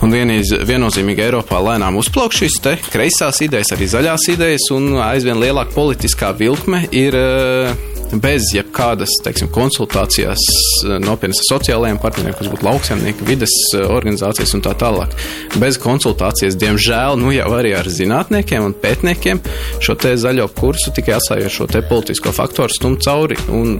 Un 0.01 0.13
vienīz, 0.13 0.53
viennozīmīgi 0.67 1.27
Eiropā 1.27 1.61
lēnām 1.61 1.99
uzplauk 2.01 2.35
šīs 2.35 2.59
te 2.63 2.77
kreisās 2.89 3.41
idejas, 3.45 3.73
arī 3.75 3.89
zaļās 3.91 4.27
idejas, 4.33 4.71
un 4.75 4.95
aizvien 5.03 5.41
lielāka 5.41 5.75
politiskā 5.75 6.33
vilkme 6.37 6.85
ir 6.95 7.17
uh, 7.17 7.90
bez 8.19 8.49
jebkādas 8.55 9.13
teiksim, 9.23 9.49
konsultācijas 9.53 10.41
eh, 10.85 10.97
nopietnas 11.03 11.41
ar 11.43 11.49
sociālajiem 11.53 11.99
partneriem, 12.01 12.35
kas 12.37 12.49
būtu 12.51 12.67
lauksaimnieki, 12.67 13.27
vides 13.27 13.53
eh, 13.75 13.85
organizācijas 13.85 14.55
un 14.57 14.63
tā 14.65 14.73
tālāk. 14.79 15.15
Bez 15.61 15.79
konsultācijas, 15.81 16.57
diemžēl, 16.59 17.19
nu 17.21 17.31
jau 17.35 17.49
arī 17.55 17.73
ar 17.77 17.87
zinātniekiem 17.87 18.67
un 18.67 18.75
pētniekiem 18.75 19.41
šo 19.83 19.95
te 19.99 20.13
zaļo 20.19 20.49
kursu 20.57 20.93
tikai 20.95 21.17
atstājot 21.17 21.55
šo 21.55 21.69
te 21.71 21.83
politisko 21.87 22.33
faktoru 22.35 22.75
stumt 22.75 23.05
cauri 23.05 23.39
un 23.51 23.77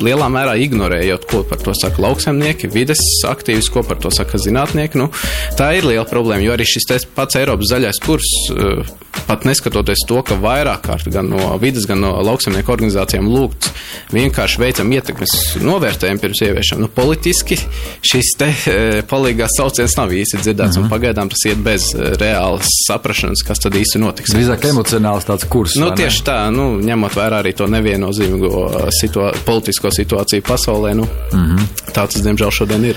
lielā 0.00 0.28
mērā 0.32 0.56
ignorējot, 0.64 1.26
ko 1.30 1.42
par 1.48 1.60
to 1.64 1.74
saka 1.76 2.02
lauksaimnieki, 2.04 2.70
vides 2.72 3.02
aktīvisti, 3.28 3.72
ko 3.74 3.84
par 3.86 4.00
to 4.02 4.12
saka 4.14 4.40
zinātnieki. 4.40 5.00
Nu, 5.00 5.10
tā 5.58 5.72
ir 5.78 5.88
liela 5.88 6.06
problēma, 6.08 6.44
jo 6.44 6.56
arī 6.56 6.68
šis 6.68 7.08
pats 7.14 7.38
Eiropas 7.40 7.72
zaļais 7.72 8.00
kurs, 8.04 8.30
eh, 8.56 8.94
pat 9.26 9.44
neskatoties 9.48 10.06
to, 10.08 10.22
ka 10.26 10.38
vairāk 10.40 10.84
kārt 10.86 11.10
gan 11.12 11.28
no 11.32 11.56
vidas, 11.62 11.86
gan 11.88 12.00
no 12.02 12.16
lauksaimnieku 12.24 12.72
organizācijām 12.72 13.28
lūgts 13.30 13.69
vienkārši 14.12 14.60
veicam 14.60 14.92
ietekmes 14.92 15.34
novērtējumu 15.62 16.22
pirms 16.22 16.42
ieviešam. 16.46 16.80
Nu, 16.84 16.88
politiski 16.94 17.58
šis 18.06 18.32
te 18.40 18.48
e, 18.50 18.76
palīgās 19.10 19.56
sauciens 19.58 19.96
nav 19.98 20.12
īsti 20.14 20.40
dzirdēts, 20.40 20.76
mm 20.76 20.80
-hmm. 20.80 20.82
un 20.82 20.88
mhm. 20.88 20.94
pagaidām 20.94 21.30
tas 21.32 21.44
iet 21.46 21.62
bez 21.64 21.90
e, 21.94 22.12
reālas 22.20 22.70
saprašanas, 22.86 23.44
kas 23.46 23.62
tad 23.62 23.74
īsti 23.74 24.02
notiks. 24.02 24.34
Drīzāk 24.34 24.66
emocionāls 24.70 25.28
tāds 25.28 25.48
kurs. 25.48 25.76
Nu, 25.80 25.90
tieši 25.96 26.24
tā, 26.26 26.38
nu, 26.54 26.72
ņemot 26.80 27.16
vērā 27.16 27.42
arī 27.44 27.54
to 27.56 27.66
neviennozīmīgo 27.66 28.90
situa 29.00 29.32
politisko 29.44 29.90
situāciju 29.94 30.42
pasaulē, 30.46 30.94
nu, 30.94 31.08
mm 31.32 31.46
-hmm. 31.46 31.92
tā 31.92 32.06
tas, 32.06 32.22
diemžēl, 32.22 32.50
šodien 32.50 32.84
ir. 32.84 32.96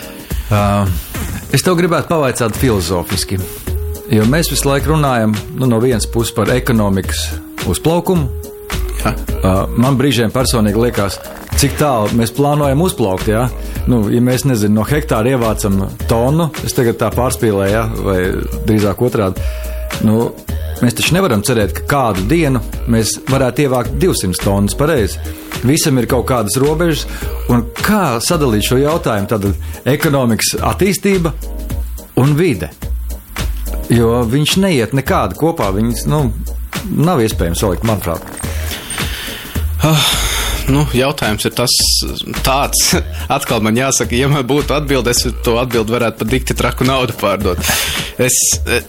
Uh, 0.51 0.87
es 1.51 1.63
tev 1.63 1.75
gribētu 1.75 2.07
pavaicāt 2.07 2.57
filozofiski. 2.59 3.39
Jo 4.11 4.25
mēs 4.29 4.51
visu 4.51 4.67
laiku 4.69 4.91
runājam 4.91 5.31
nu, 5.55 5.65
no 5.65 5.79
vienas 5.79 6.05
puses 6.05 6.33
par 6.35 6.49
ekonomikas 6.53 7.29
uzplaukumu, 7.65 8.27
Uh, 9.03 9.65
man 9.75 9.97
brīžiem 9.99 10.31
personīgi 10.31 10.79
liekas, 10.79 11.17
cik 11.59 11.75
tālu 11.79 12.13
mēs 12.17 12.33
plānojam 12.35 12.83
uzplaukt. 12.85 13.27
Ja, 13.31 13.47
nu, 13.91 14.05
ja 14.13 14.21
mēs 14.23 14.45
nezinu, 14.47 14.77
no 14.79 14.87
hektāra 14.87 15.35
ievācam 15.35 15.81
tonu, 16.09 16.49
es 16.63 16.75
tagad 16.77 16.99
tā 17.01 17.11
pārspīlēju, 17.13 17.73
ja, 17.73 17.83
vai 18.05 18.19
drīzāk 18.67 19.03
otrādi. 19.03 19.43
Nu, 20.07 20.29
mēs 20.83 20.97
taču 20.97 21.17
nevaram 21.17 21.43
cerēt, 21.45 21.75
ka 21.77 21.87
kādu 21.89 22.27
dienu 22.31 22.61
mēs 22.91 23.17
varētu 23.29 23.67
ievākt 23.67 23.97
200 24.01 24.43
tonnas 24.43 24.77
pareizi. 24.79 25.19
Visam 25.63 25.99
ir 25.99 26.09
kaut 26.11 26.25
kādas 26.27 26.57
robežas, 26.59 27.05
un 27.51 27.63
kā 27.79 28.19
sadalīt 28.23 28.67
šo 28.67 28.81
jautājumu? 28.81 29.29
Tad 29.31 29.47
ekonomikas 29.87 30.57
attīstība 30.59 31.31
un 32.19 32.35
vide. 32.39 32.73
Jo 33.91 34.23
viņš 34.27 34.57
neiet 34.63 34.95
nekādi 34.95 35.37
kopā. 35.39 35.69
Viņas 35.75 36.07
nu, 36.11 36.25
nav 36.91 37.23
iespējams 37.23 37.63
salikt, 37.63 37.87
manuprāt. 37.87 38.32
Nu, 40.71 40.85
jautājums 40.95 41.43
ir 41.47 41.55
tas, 41.57 41.73
tāds, 42.45 42.93
atkal 43.35 43.63
man 43.65 43.77
jāsaka, 43.77 44.15
ja 44.15 44.29
man 44.31 44.45
būtu 44.47 44.75
atbilde, 44.75 45.11
es 45.11 45.25
to 45.43 45.57
atbildi 45.59 45.95
varētu 45.95 46.21
pat 46.21 46.31
dikti 46.31 46.57
traku 46.57 46.87
naudu 46.87 47.15
pārdot. 47.19 47.59
Es, 48.21 48.37
e, 48.63 48.79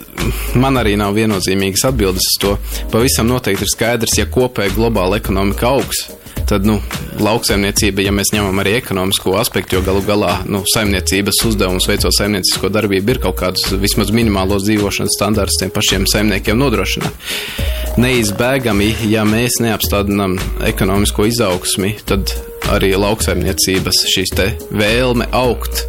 man 0.60 0.78
arī 0.78 0.94
nav 1.00 1.16
viennozīmīgas 1.16 1.88
atbildes 1.90 2.28
uz 2.34 2.36
to. 2.42 2.52
Pavisam 2.92 3.30
noteikti 3.30 3.66
ir 3.66 3.72
skaidrs, 3.72 4.18
ja 4.20 4.28
kopēja 4.30 4.76
globāla 4.76 5.18
ekonomika 5.22 5.72
augs, 5.72 6.06
tad 6.48 6.66
nu, 6.68 6.78
lauksaimniecība, 7.22 8.04
ja 8.04 8.12
mēs 8.14 8.32
ņemam 8.34 8.60
arī 8.62 8.76
ekonomisko 8.78 9.36
aspektu, 9.40 9.78
jo 9.78 9.82
galu 9.86 10.02
galā 10.06 10.36
nu, 10.50 10.62
saimniecības 10.74 11.42
uzdevums 11.48 11.88
veicot 11.88 12.14
saimniecisko 12.16 12.70
darbību 12.74 13.14
ir 13.14 13.20
kaut 13.24 13.38
kādus 13.40 13.74
vismaz 13.82 14.12
minimālos 14.14 14.66
dzīvošanas 14.66 15.18
standārtus 15.18 15.60
tiem 15.62 15.74
pašiem 15.74 16.08
saimniekiem 16.10 16.58
nodrošināt. 16.60 17.30
Neizbēgami, 18.00 18.90
ja 19.10 19.22
mēs 19.28 19.60
neapstādinām 19.62 20.38
ekonomisko 20.66 21.28
izaugsmi, 21.30 21.94
tad 22.08 22.32
arī 22.74 22.94
lauksaimniecības 22.98 24.04
šīs 24.14 24.34
vēlme 24.74 25.28
augt 25.36 25.84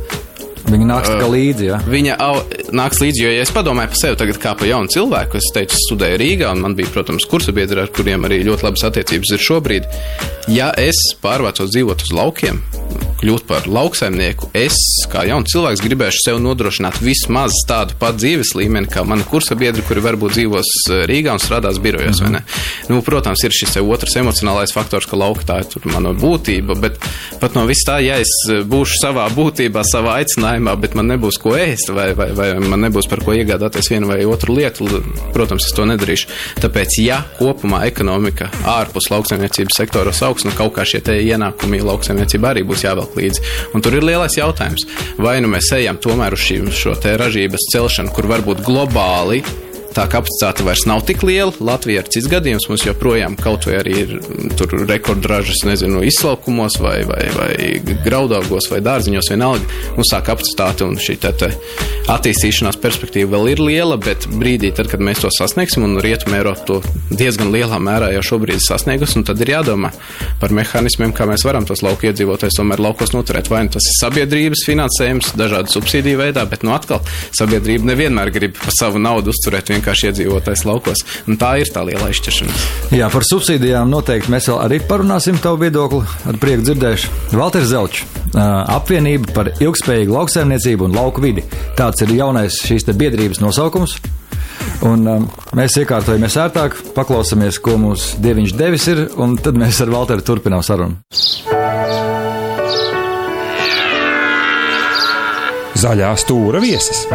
Viņa 0.65 0.87
nāks 0.89 1.11
uh, 1.13 1.25
līdzi. 1.29 1.67
Ja? 1.69 1.79
Viņa 1.85 2.17
au, 2.25 2.39
nāks 2.75 3.01
līdzi, 3.03 3.25
jo, 3.25 3.33
ja 3.35 3.45
es 3.45 3.53
padomāju 3.53 3.93
par 3.93 4.01
sevi 4.01 4.19
tagad 4.21 4.39
kā 4.41 4.55
par 4.57 4.69
jaunu 4.69 4.89
cilvēku, 4.91 5.37
es 5.37 5.51
teicu, 5.53 5.77
studēju 5.87 6.21
Rīgā, 6.21 6.53
un 6.55 6.63
man 6.65 6.77
bija, 6.77 6.89
protams, 6.95 7.27
kursa 7.29 7.53
biedri, 7.55 7.83
ar 7.83 7.93
kuriem 7.93 8.25
arī 8.25 8.41
ļoti 8.47 8.65
labas 8.65 8.87
attiecības 8.89 9.35
ir 9.37 9.45
šobrīd. 9.45 9.89
Ja 10.55 10.71
es 10.81 10.97
pārvācos 11.21 11.73
dzīvot 11.75 12.07
uz 12.07 12.15
laukiem, 12.17 12.63
kļūt 13.25 13.47
par 13.49 13.65
lauksaimnieku, 13.65 14.51
es, 14.53 14.77
kā 15.09 15.23
jauns 15.25 15.49
cilvēks, 15.49 15.81
gribēšu 15.81 16.21
sev 16.27 16.39
nodrošināt 16.43 16.99
vismaz 17.01 17.55
tādu 17.65 17.95
pat 17.97 18.19
dzīves 18.19 18.53
līmeni, 18.57 18.89
kā 18.91 19.01
mani 19.07 19.25
kursa 19.25 19.57
biedri, 19.57 19.81
kuri 19.85 20.03
varbūt 20.05 20.35
dzīvos 20.35 20.71
eh, 20.93 21.03
Rīgā 21.09 21.33
un 21.33 21.41
strādās 21.41 21.79
birojos. 21.81 22.21
Mm 22.21 22.35
-hmm. 22.35 22.91
nu, 22.91 23.01
protams, 23.01 23.41
ir 23.43 23.55
šis 23.55 23.77
otrs 23.81 24.15
emocionālais 24.21 24.73
faktors, 24.73 25.07
ka 25.09 25.17
lauka 25.17 25.41
tā 25.47 25.57
ir 25.63 25.87
mana 25.89 26.13
būtība, 26.13 26.77
bet 26.79 26.99
pat 27.39 27.55
no 27.55 27.65
vis 27.65 27.81
tā, 27.87 27.97
ja 28.05 28.19
es 28.21 28.29
eh, 28.49 28.61
būšu 28.61 29.01
savā 29.01 29.25
būtībā, 29.33 29.81
savā 29.83 30.21
aicinājumā, 30.21 30.75
bet 30.75 30.93
man 30.93 31.07
nebūs 31.07 31.41
ko 31.41 31.55
ēst, 31.57 31.89
vai, 31.93 32.13
vai, 32.13 32.29
vai 32.31 32.59
man 32.59 32.85
nebūs 32.85 33.09
par 33.09 33.23
ko 33.25 33.33
iegādāties 33.33 33.89
vienu 33.89 34.07
vai 34.07 34.25
otru 34.25 34.53
lietu, 34.53 34.85
protams, 35.33 35.65
es 35.65 35.73
to 35.73 35.85
nedarīšu. 35.85 36.27
Tāpēc, 36.61 37.01
ja 37.01 37.23
kopumā 37.39 37.85
ekonomika 37.87 38.51
ārpus 38.65 39.09
lauksaimniecības 39.09 39.81
sektora 39.81 40.13
augs, 40.21 40.45
nu 40.45 40.51
kaut 40.51 40.75
kā 40.75 40.85
šie 40.85 41.01
ienākumi 41.05 41.81
lauksaimniecībā 41.81 42.53
arī 42.53 42.63
būs 42.63 42.85
jāvelk 42.85 43.14
līdzi. 43.19 43.45
Un 43.75 43.85
tur 43.85 43.97
ir 43.97 44.05
lielais 44.05 44.37
jautājums, 44.37 44.87
vai 45.21 45.37
nu 45.43 45.51
mēs 45.51 45.71
ejam 45.77 45.99
tomēr 46.01 46.35
uz 46.37 46.45
šī, 46.45 46.61
šo 46.75 46.95
te 47.01 47.15
ražības 47.19 47.69
celšanu, 47.73 48.13
kur 48.15 48.29
varbūt 48.31 48.63
globāli 48.65 49.43
tā 49.95 50.05
kapacitāte 50.11 50.65
vairs 50.67 50.85
nav 50.89 51.03
tik 51.07 51.23
liela. 51.25 51.53
Latvija 51.63 52.03
ir 52.03 52.09
cits 52.11 52.27
gadījums, 52.31 52.67
mums 52.69 52.83
joprojām 52.85 53.37
kaut 53.39 53.67
vai 53.69 53.77
arī 53.79 53.95
ir 54.03 54.13
mm, 54.19 54.85
rekordražas, 54.89 55.63
nezinu, 55.67 56.03
izlaukumos 56.05 56.77
vai, 56.83 56.97
vai, 57.07 57.23
vai 57.35 57.51
graudaugos 58.05 58.69
vai 58.71 58.81
dārziņos 58.85 59.31
vienalga. 59.31 59.81
Mums 59.95 60.11
tā 60.11 60.21
kapacitāte 60.25 60.85
un 60.87 60.97
šī 61.01 61.17
te, 61.23 61.31
te 61.39 61.51
attīstīšanās 62.11 62.79
perspektīva 62.83 63.35
vēl 63.35 63.53
ir 63.53 63.63
liela, 63.63 63.97
bet 64.01 64.27
brīdī, 64.29 64.73
tad, 64.75 64.89
kad 64.91 65.03
mēs 65.03 65.23
to 65.23 65.31
sasniegsim, 65.33 65.85
un 65.87 65.99
Rietumē 66.03 66.41
Eiropa 66.41 66.67
to 66.67 66.79
diezgan 67.15 67.53
lielā 67.53 67.79
mērā 67.81 68.11
jau 68.17 68.23
šobrīd 68.33 68.59
ir 68.59 68.65
sasniegusi, 68.65 69.23
tad 69.25 69.41
ir 69.41 69.53
jādomā 69.55 69.91
par 70.41 70.53
mehānismiem, 70.55 71.15
kā 71.15 71.27
mēs 71.29 71.45
varam 71.47 71.65
tos 71.67 71.83
lauku 71.85 72.09
iedzīvotājus 72.09 72.59
tomēr 72.59 72.83
laukos 72.83 73.15
noturēt. 73.15 73.49
Vai 73.53 73.63
nu 73.65 73.73
tas 73.73 73.87
ir 73.89 73.97
sabiedrības 74.01 74.65
finansējums, 74.67 75.33
dažādu 75.39 75.73
subsīdiju 75.73 76.21
veidā, 76.21 76.45
bet 76.49 76.65
nu 76.67 76.75
atkal 76.75 77.01
sabiedrība 77.35 77.93
nevienmēr 77.93 78.33
grib 78.35 78.59
par 78.59 78.75
savu 78.75 79.01
naudu 79.01 79.33
uzturēt 79.33 79.71
vienkārši 79.73 79.84
vienkārši 79.85 80.09
iedzīvotājs 80.09 80.65
laukos. 80.65 81.03
Un 81.29 81.37
tā 81.37 81.55
ir 81.61 81.69
tā 81.73 81.85
liela 81.85 82.09
izšķiršanās. 82.09 82.65
Jā, 82.95 83.09
par 83.13 83.25
subsīdijām 83.27 83.91
noteikti 83.91 84.33
mēs 84.33 84.49
vēl 84.49 84.59
arī 84.63 84.81
parunāsim 84.89 85.37
tavu 85.41 85.61
viedokli. 85.61 86.01
Ar 86.25 86.39
prieku 86.41 86.65
dzirdēšu. 86.65 87.13
Valters 87.35 87.69
Zelčs, 87.69 88.03
apvienība 88.33 89.33
par 89.35 89.51
ilgspējīgu 89.53 90.15
lauksaimniecību 90.15 90.89
un 90.89 90.97
lauku 90.97 91.23
vidi. 91.23 91.45
Tāds 91.77 92.01
ir 92.05 92.15
jaunais 92.17 92.61
šīs 92.65 92.89
biedrības 92.95 93.41
nosaukums. 93.43 93.99
Un, 94.85 95.05
um, 95.07 95.25
mēs 95.55 95.75
iekārtojamies 95.79 96.35
ērtāk, 96.41 96.77
paklausāmies, 96.95 97.59
ko 97.63 97.77
mūsu 97.79 98.19
dieviņš 98.23 98.55
devis 98.59 98.87
ir, 98.91 99.05
un 99.21 99.37
tad 99.39 99.57
mēs 99.59 99.81
ar 99.83 99.91
Valteru 99.93 100.25
turpinām 100.25 100.63
sarunu. 100.65 100.99
Zaļā 105.75 106.11
stūra 106.19 106.63
viesis. 106.63 107.05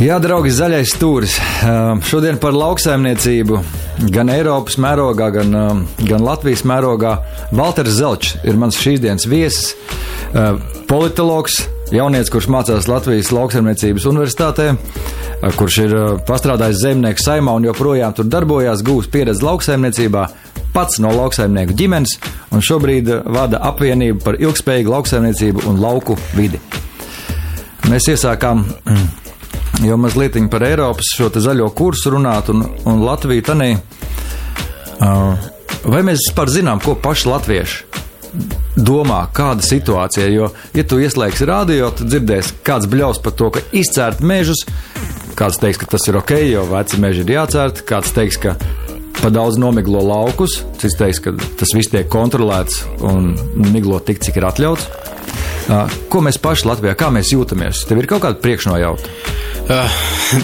Jā, 0.00 0.14
draugi, 0.16 0.48
zaļais 0.48 0.94
stūris. 0.94 1.34
Šodien 2.08 2.38
par 2.40 2.54
lauksaimniecību 2.56 3.58
gan 4.14 4.30
Eiropas 4.32 4.78
mērogā, 4.80 5.26
gan, 5.34 5.52
gan 6.00 6.24
Latvijas 6.24 6.62
mērogā. 6.64 7.18
Valters 7.52 7.98
Zelčs 7.98 8.38
ir 8.48 8.56
mans 8.56 8.78
šīs 8.80 9.02
dienas 9.04 9.28
viesis, 9.28 9.74
politologs, 10.88 11.58
jaunietis, 11.92 12.32
kurš 12.32 12.48
mācās 12.48 12.88
Latvijas 12.88 13.28
lauksaimniecības 13.36 14.08
universitātē, 14.08 14.70
kurš 15.60 15.78
ir 15.84 15.94
pastrādājis 16.24 16.80
zemnieku 16.80 17.20
saimā 17.20 17.60
un 17.60 17.68
joprojām 17.68 18.16
tur 18.16 18.32
darbojās, 18.32 18.80
gūs 18.80 19.12
pieredzi 19.12 19.44
lauksaimniecībā. 19.44 20.26
Pats 20.72 20.96
no 21.04 21.12
lauksaimnieku 21.12 21.76
ģimenes 21.76 22.16
un 22.56 22.64
šobrīd 22.64 23.18
vada 23.36 23.60
apvienību 23.68 24.24
par 24.24 24.40
ilgspējīgu 24.40 24.96
lauksaimniecību 24.96 25.68
un 25.68 25.84
lauku 25.84 26.16
vidi. 26.32 26.64
Mēs 27.90 28.08
iesākām 28.14 28.64
jau 29.84 29.96
mazliet 30.00 30.36
par 30.50 30.64
Eiropas 30.66 31.14
šo 31.16 31.30
zaļo 31.34 31.70
kursu 31.76 32.14
runāt 32.14 32.50
un, 32.52 32.64
un 32.84 33.04
Latviju 33.04 33.46
tanī. 33.46 33.72
Uh, 35.00 35.32
vai 35.88 36.02
mēs 36.04 36.26
vispār 36.26 36.52
zinām, 36.52 36.80
ko 36.84 36.94
paši 37.00 37.30
latvieši 37.30 38.00
domā, 38.76 39.22
kāda 39.34 39.64
situācija 39.64 40.28
ir. 40.28 40.34
Jo, 40.36 40.50
ja 40.76 40.84
tu 40.86 41.00
ieslēgsi 41.02 41.48
radio, 41.48 41.90
tad 41.96 42.12
dzirdēsi 42.12 42.60
kāds 42.66 42.88
bļaus 42.90 43.22
par 43.24 43.34
to, 43.38 43.50
ka 43.56 43.64
izcērt 43.76 44.22
mežus. 44.22 44.64
Kāds 45.38 45.58
teiks, 45.62 45.80
ka 45.80 45.88
tas 45.94 46.04
ir 46.10 46.18
ok, 46.20 46.34
jo 46.50 46.66
veci 46.68 47.00
meži 47.00 47.24
ir 47.24 47.34
jācērt. 47.38 47.84
Kāds 47.88 48.12
teiks, 48.16 48.38
ka 48.42 48.56
pa 49.20 49.32
daudz 49.32 49.58
nomiglo 49.60 50.02
laukus. 50.04 50.60
Cits 50.80 50.98
teiks, 51.00 51.22
ka 51.24 51.32
tas 51.60 51.72
viss 51.76 51.92
tiek 51.92 52.08
kontrolēts 52.12 52.84
un 53.06 53.32
miglo 53.72 54.00
tik, 54.04 54.20
cik 54.24 54.40
ir 54.40 54.50
atļauts. 54.52 55.09
Ko 56.10 56.22
mēs 56.24 56.40
paši 56.42 56.66
Latvijā, 56.66 56.96
kā 56.98 57.12
mēs 57.14 57.30
jūtamies? 57.30 57.84
Tev 57.86 58.02
ir 58.02 58.10
kaut 58.10 58.24
kāda 58.24 58.40
priekšnojauta? 58.42 59.38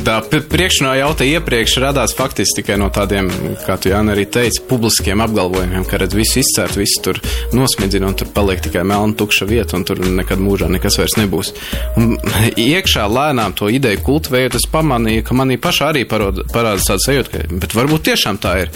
Tā 0.06 0.16
priekšnojauta 0.30 1.26
iepriekš 1.26 1.72
radās 1.82 2.12
faktiski 2.14 2.60
tikai 2.60 2.76
no 2.78 2.92
tādiem, 2.94 3.26
kā 3.66 3.74
tu 3.80 3.90
Jāni 3.90 4.12
arī 4.14 4.26
teici, 4.30 4.62
publiskiem 4.68 5.22
apgalvojumiem, 5.24 5.86
ka 5.88 5.98
redz 5.98 6.14
visu 6.14 6.38
izcērt, 6.42 6.76
visu 6.78 7.02
tur 7.02 7.18
nosmidzina 7.56 8.06
un 8.06 8.14
tur 8.18 8.30
paliek 8.34 8.62
tikai 8.62 8.84
melna 8.86 9.18
tukša 9.18 9.48
vieta 9.50 9.74
un 9.78 9.86
tur 9.88 9.98
nekad 9.98 10.42
mūžā 10.42 10.68
nekas 10.70 10.98
vairs 11.00 11.16
nebūs. 11.18 11.52
Un 11.98 12.14
iekšā 12.54 13.08
lēnām 13.10 13.56
to 13.58 13.70
ideju 13.72 14.04
kultivējot, 14.06 14.60
es 14.60 14.68
pamanīju, 14.70 15.26
ka 15.26 15.38
manī 15.38 15.58
pašā 15.62 15.90
arī 15.90 16.04
parādās 16.06 16.86
tāds 16.86 17.08
sajūta, 17.08 17.32
ka 17.34 17.58
bet 17.64 17.74
varbūt 17.74 18.06
tiešām 18.12 18.38
tā 18.42 18.54
ir. 18.62 18.72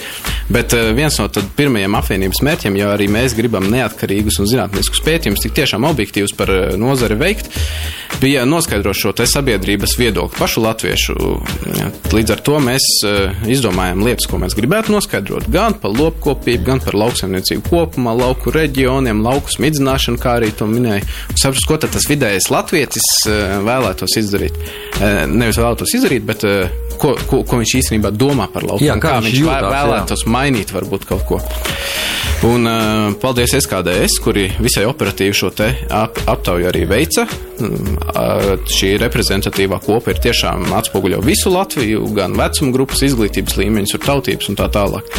Bet 0.51 0.75
viens 0.97 1.15
no 1.21 1.29
pirmajiem 1.31 1.95
apvienības 2.01 2.43
mērķiem, 2.43 2.81
ja 2.81 2.91
arī 2.97 3.07
mēs 3.11 3.37
gribam 3.39 3.71
neatkarīgus 3.71 4.41
un 4.43 4.51
zinātniskus 4.51 5.03
pētījumus, 5.07 5.45
tik 5.47 5.55
tiešām 5.61 5.87
objektīvus 5.87 6.35
par 6.41 6.51
uh, 6.55 6.67
nozari 6.81 7.17
veikt, 7.19 7.51
bija 8.21 8.43
noskaidrot 8.45 8.97
šo 8.97 9.13
sabiedrības 9.25 9.95
viedokli 9.97 10.37
pašu 10.39 10.61
latviešu. 10.65 11.15
Līdz 12.11 12.33
ar 12.35 12.41
to 12.45 12.57
mēs 12.61 12.87
uh, 13.07 13.45
izdomājām 13.49 14.03
lietas, 14.05 14.27
ko 14.29 14.41
mēs 14.41 14.57
gribētu 14.57 14.93
noskaidrot 14.93 15.47
gan 15.53 15.77
par 15.81 15.93
lopkopību, 15.95 16.65
gan 16.67 16.83
par 16.83 16.97
lauksaimniecību 17.01 17.65
kopumā, 17.69 18.13
lauku 18.17 18.53
reģioniem, 18.53 19.23
lauku 19.25 19.53
smidzināšanu, 19.55 20.21
kā 20.21 20.37
arī 20.41 20.51
to 20.57 20.67
minēja. 20.69 21.05
Saprast, 21.33 21.67
ko 21.69 21.79
tas 21.81 22.09
vidējais 22.09 22.51
latvietis 22.53 23.09
uh, 23.29 23.59
vēlētos 23.65 24.17
izdarīt. 24.21 24.57
Nevis 25.01 25.57
vēlētos 25.57 25.95
izdarīt, 25.97 26.25
bet 26.27 26.43
ko, 27.01 27.15
ko, 27.29 27.41
ko 27.47 27.59
viņš 27.61 27.73
īstenībā 27.79 28.11
domā 28.13 28.47
par 28.53 28.65
laukiem, 28.67 28.91
Jā, 28.91 28.97
kā 29.01 29.15
kā 29.15 29.21
viņš 29.25 29.37
jūtās, 29.39 29.65
jā. 29.65 29.71
vēlētos 29.73 30.25
mainīt 30.29 30.73
varbūt 30.75 31.07
kaut 31.09 31.25
ko. 31.29 31.39
Un 32.45 32.65
paldies 33.21 33.53
SKDS, 33.57 34.17
kuri 34.23 34.47
visai 34.61 34.87
operatīvi 34.89 35.35
šo 35.37 35.51
te 35.53 35.67
ap, 35.93 36.17
aptauju 36.31 36.69
arī 36.69 36.85
veica. 36.89 37.25
Mm, 37.61 37.97
šī 38.71 38.95
reprezentatīvā 39.01 39.77
kopa 39.85 40.13
ir 40.13 40.21
tiešām 40.23 40.71
atspoguļo 40.79 41.21
visu 41.25 41.51
Latviju, 41.53 42.07
gan 42.17 42.33
vecuma 42.39 42.73
grupas, 42.73 43.03
izglītības 43.05 43.57
līmeņus, 43.59 43.97
tautības 44.01 44.49
un 44.51 44.59
tā 44.59 44.67
tālāk. 44.73 45.11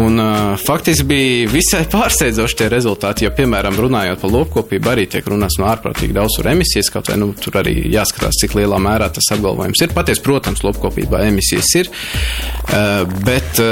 Un 0.00 0.22
faktiski 0.60 1.06
bija 1.10 1.50
visai 1.50 1.84
pārsteidzoši 1.94 2.58
tie 2.60 2.68
rezultāti, 2.72 3.26
jo, 3.26 3.32
piemēram, 3.36 3.78
runājot 3.80 4.22
par 4.22 4.34
lopkopību, 4.34 4.92
arī 4.92 5.06
tiek 5.10 5.26
runāts 5.30 5.60
no 5.60 5.68
ārprātīgi 5.70 6.16
daudz 6.16 6.38
tur 6.38 6.50
emisijas, 6.52 6.90
kaut 6.94 7.10
vai 7.12 7.18
nu, 7.20 7.32
tur 7.38 7.60
arī 7.62 7.76
jāskatās, 7.92 8.40
cik 8.42 8.58
lielā 8.58 8.80
mērā 8.82 9.10
tas 9.14 9.30
apgalvojums 9.36 9.84
ir. 9.84 9.94
Paties, 9.94 10.22
protams, 10.24 10.64
lopkopībā 10.66 11.24
emisijas 11.30 11.74
ir, 11.82 11.92
bet 13.26 13.62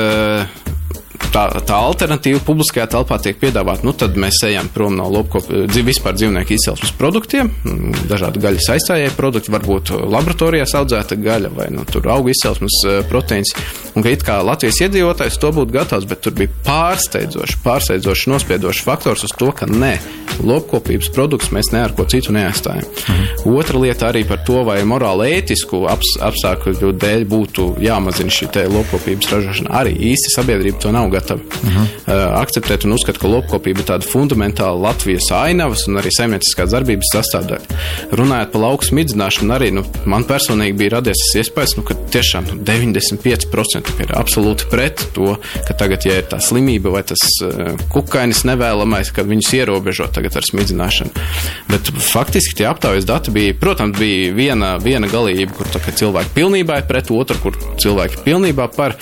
tā, 1.32 1.44
tā 1.66 1.78
alternatīva 1.88 2.40
publiskajā 2.46 2.86
telpā 2.92 3.18
tiek 3.22 3.38
piedāvāta, 3.40 3.84
nu 3.86 3.94
tad 3.96 4.16
mēs 4.20 4.40
ejam 4.48 4.70
prom 4.72 4.96
no 4.98 5.08
lopkopu, 5.12 5.64
dzīv, 5.70 5.88
vispār 5.90 6.16
dzīvnieku 6.18 6.56
izcelsmes 6.56 6.94
produktiem, 6.98 7.50
mm, 7.50 8.06
dažādi 8.10 8.42
gaļas 8.42 8.70
aizstājēji 8.76 9.16
produkti, 9.18 9.52
varbūt 9.54 9.92
laboratorijās 10.08 10.74
audzēta 10.78 11.18
gaļa 11.20 11.52
vai 11.56 11.68
nu, 11.74 11.86
auga 12.08 12.32
izcelsmes 12.32 12.80
eh, 12.86 13.00
proteīns. 13.08 13.54
Un 13.94 14.04
ka 14.06 14.14
it 14.14 14.24
kā 14.26 14.38
Latvijas 14.44 14.80
iedzīvotājs 14.86 15.40
to 15.42 15.52
būtu 15.54 15.74
gatavs, 15.74 16.08
bet 16.08 16.22
tur 16.24 16.36
bija 16.38 16.52
pārsteidzoši, 16.66 17.60
pārsteidzoši 17.64 18.32
nospiedošs 18.32 18.84
faktors 18.86 19.26
uz 19.26 19.34
to, 19.38 19.50
ka 19.52 19.68
nē, 19.70 19.96
lopkopības 20.44 21.10
produkts 21.14 21.52
mēs 21.54 21.72
ne 21.72 21.82
ar 21.86 21.94
ko 21.96 22.06
citu 22.08 22.32
neaizstājam. 22.36 22.86
Mhm. 23.08 23.56
Otra 23.58 23.80
lieta 23.80 24.08
arī 24.12 24.24
par 24.28 24.42
to, 24.46 24.62
vai 24.66 24.80
morāli 24.86 25.32
ētisku 25.38 25.84
aps, 25.90 26.16
apstākļu 26.24 26.92
dēļ 26.98 27.24
būtu 27.28 27.68
jāmazina 27.82 28.32
šī 28.32 28.50
lopkopības 28.72 29.30
ražošana. 29.32 29.72
Arī 29.80 29.94
īsti 30.12 30.32
sabiedrība 30.34 30.80
to 30.82 30.92
nav 30.94 31.08
gatava 31.12 31.40
uh, 31.40 32.12
akceptēt 32.40 32.86
un 32.86 32.96
uzskata, 32.96 33.20
ka 33.22 33.30
lopkopība 33.30 33.82
ir 33.82 33.88
tāda 33.92 34.08
fundamentāla 34.08 34.78
Latvijas 34.88 35.30
ainavas 35.34 35.86
un 35.88 36.00
arī 36.00 36.12
saimnieciskās 36.14 36.72
darbības 36.74 37.12
sastāvdaļa. 37.14 37.78
Runājot 38.18 38.52
par 38.54 38.64
lauku 38.64 38.88
smidzināšanu, 38.88 39.54
arī 39.54 39.70
nu, 39.76 39.84
man 40.08 40.26
personīgi 40.28 40.76
bija 40.78 40.96
radies 40.98 41.22
tas 41.22 41.42
iespējas, 41.42 41.76
nu, 41.78 41.84
ka 41.88 41.96
tiešām 42.14 42.48
nu, 42.50 42.58
95% 42.68 43.94
ir 44.04 44.14
absolūti 44.18 44.68
pret 44.72 45.04
to, 45.16 45.34
ka 45.68 45.76
tagad, 45.78 46.06
ja 46.08 46.18
ir 46.20 46.28
tā 46.30 46.40
slimība 46.42 46.92
vai 46.94 47.04
tas 47.08 47.22
uh, 47.44 47.74
kukainis 47.92 48.44
nevēlamais, 48.48 49.12
kad 49.14 49.28
viņus 49.28 49.52
ierobežo 49.60 50.08
tagad 50.18 50.38
ar 50.38 50.48
smidzināšanu. 50.50 51.24
Bet 51.70 51.92
faktiski 52.10 52.58
tie 52.58 52.68
aptaujas 52.70 53.06
dati 53.08 53.34
bija, 53.34 53.56
protams, 53.58 53.98
bija 53.98 54.34
viena, 54.36 54.74
viena 54.82 55.10
galība, 55.10 55.54
kur 55.56 55.70
cilvēki 55.88 56.34
pilnībā 56.36 56.82
ir 56.82 56.90
pret, 56.90 57.12
otra, 57.14 57.38
kur 57.42 57.56
cilvēki 57.80 58.24
pilnībā 58.26 58.68
par. 58.76 58.98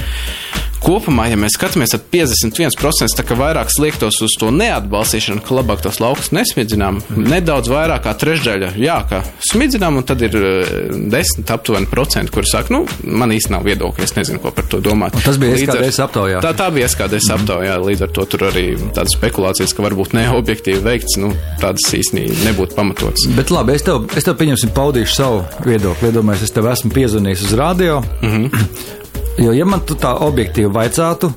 Kopumā, 0.87 1.25
ja 1.27 1.35
mēs 1.35 1.57
skatāmies, 1.57 1.91
tad 1.91 2.05
51% 2.13 3.17
tā 3.19 3.25
kā 3.27 3.35
vairāk 3.35 3.73
sliektos 3.75 4.21
uz 4.23 4.37
to 4.39 4.53
neatbalstīšanu, 4.55 5.43
ka 5.43 5.57
labāk 5.57 5.81
tos 5.83 5.99
laukus 5.99 6.31
nesmidzinām. 6.31 7.01
Nedaudz 7.19 7.71
vairāk 7.73 8.05
kā 8.05 8.13
trešdaļa, 8.15 8.69
jā, 8.79 9.01
ka 9.11 9.25
smidzinām, 9.49 9.99
un 9.99 10.07
tad 10.07 10.23
ir 10.23 10.37
eh, 10.39 10.71
10 11.11 11.51
aptuveni 11.57 11.91
procenti, 11.91 12.31
kuri 12.37 12.47
saka, 12.47 12.71
nu, 12.77 12.85
man 13.03 13.35
īsti 13.35 13.51
nav 13.57 13.67
viedokļa, 13.67 14.07
es 14.07 14.15
nezinu, 14.15 14.39
ko 14.45 14.53
par 14.55 14.69
to 14.71 14.79
domāt. 14.85 15.17
Un 15.19 15.25
tas 15.27 15.41
bija 15.43 15.57
SKDS 15.59 15.99
aptaujā? 16.07 16.43
Tā, 16.45 16.53
tā 16.55 16.69
bija 16.77 16.87
SKDS 16.93 17.33
aptaujā, 17.35 17.81
līdz 17.83 18.07
ar 18.07 18.13
to 18.15 18.29
tur 18.31 18.47
arī 18.53 18.67
tādas 18.87 19.17
spekulācijas, 19.19 19.75
ka 19.75 19.87
varbūt 19.89 20.15
neobjektīvi 20.15 20.85
veikts, 20.87 21.19
nu, 21.19 21.33
tādas 21.63 21.89
īstenībā 21.99 22.45
nebūtu 22.47 22.79
pamatotas. 22.79 23.27
Bet 23.35 23.51
labi, 23.51 23.75
es 23.75 23.83
tev, 23.87 24.07
es 24.15 24.29
tev 24.29 24.39
pieņemsim, 24.39 24.71
paudīšu 24.77 25.19
savu 25.19 25.43
viedokli. 25.67 26.13
Iedomājieties, 26.13 26.47
es 26.47 26.55
tev 26.55 26.71
esmu 26.71 26.95
piezvanījis 26.95 27.49
uz 27.49 27.59
radio. 27.59 27.99
Mm 28.23 28.31
-hmm. 28.31 29.05
Jo, 29.39 29.53
ja 29.53 29.67
man 29.69 29.83
tu 29.85 29.97
tā 30.01 30.15
objektīvi 30.25 30.71
vaicātu, 30.73 31.29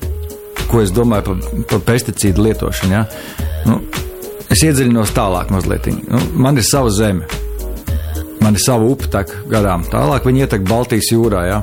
ko 0.69 0.79
es 0.79 0.93
domāju 0.95 1.25
par, 1.27 1.63
par 1.73 1.81
pesticīdu 1.89 2.45
lietošanu, 2.45 2.93
ja? 2.95 3.03
nu, 3.67 3.81
es 4.47 4.63
iedziļinos 4.63 5.11
tālāk 5.17 5.51
mazliet. 5.51 5.89
Nu, 6.07 6.21
man 6.39 6.59
ir 6.59 6.67
sava 6.67 6.93
zeme. 6.95 7.27
Man 8.39 8.55
ir 8.55 8.63
sava 8.63 8.87
upe, 8.87 9.09
tā 9.11 9.25
garām. 9.51 9.83
Tālāk 9.91 10.29
viņi 10.29 10.45
ietek 10.45 10.63
Baltijas 10.69 11.11
jūrā. 11.11 11.43
Ja? 11.49 11.59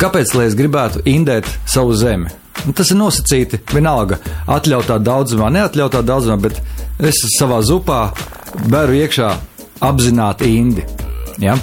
Kāpēc 0.00 0.34
lai 0.36 0.50
es 0.50 0.58
gribētu 0.58 1.00
indēt 1.08 1.48
savu 1.68 1.96
zemi? 1.96 2.28
Nu, 2.66 2.74
tas 2.76 2.92
ir 2.92 3.00
nosacīti 3.00 3.62
vienalga. 3.72 4.20
Atļautā 4.50 4.98
daudzumā, 5.00 5.48
neatļautā 5.56 6.02
daudzumā, 6.04 6.36
bet 6.44 6.60
es 7.08 7.22
savā 7.38 7.62
zupā 7.64 8.10
beru 8.68 8.98
iekšā 9.00 9.32
apzināti 9.88 10.52
indi. 10.58 10.84
Ja? 11.40 11.56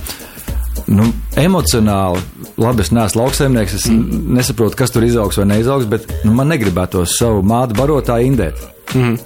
Nu, 0.88 1.10
emocionāli, 1.36 2.22
labi, 2.64 2.84
es 2.86 2.94
neesmu 2.96 3.22
lauksaimnieks, 3.22 3.74
es 3.76 3.88
mm. 3.92 4.22
nesaprotu, 4.38 4.78
kas 4.80 4.94
tur 4.96 5.04
izaugs 5.04 5.40
vai 5.42 5.48
neizaugs, 5.50 5.88
bet 5.92 6.08
nu, 6.24 6.32
man 6.38 6.48
negribētos 6.54 7.18
savu 7.20 7.42
mātu 7.44 7.76
barotāju 7.76 8.30
indēt. 8.30 8.62
Mm. 8.96 9.18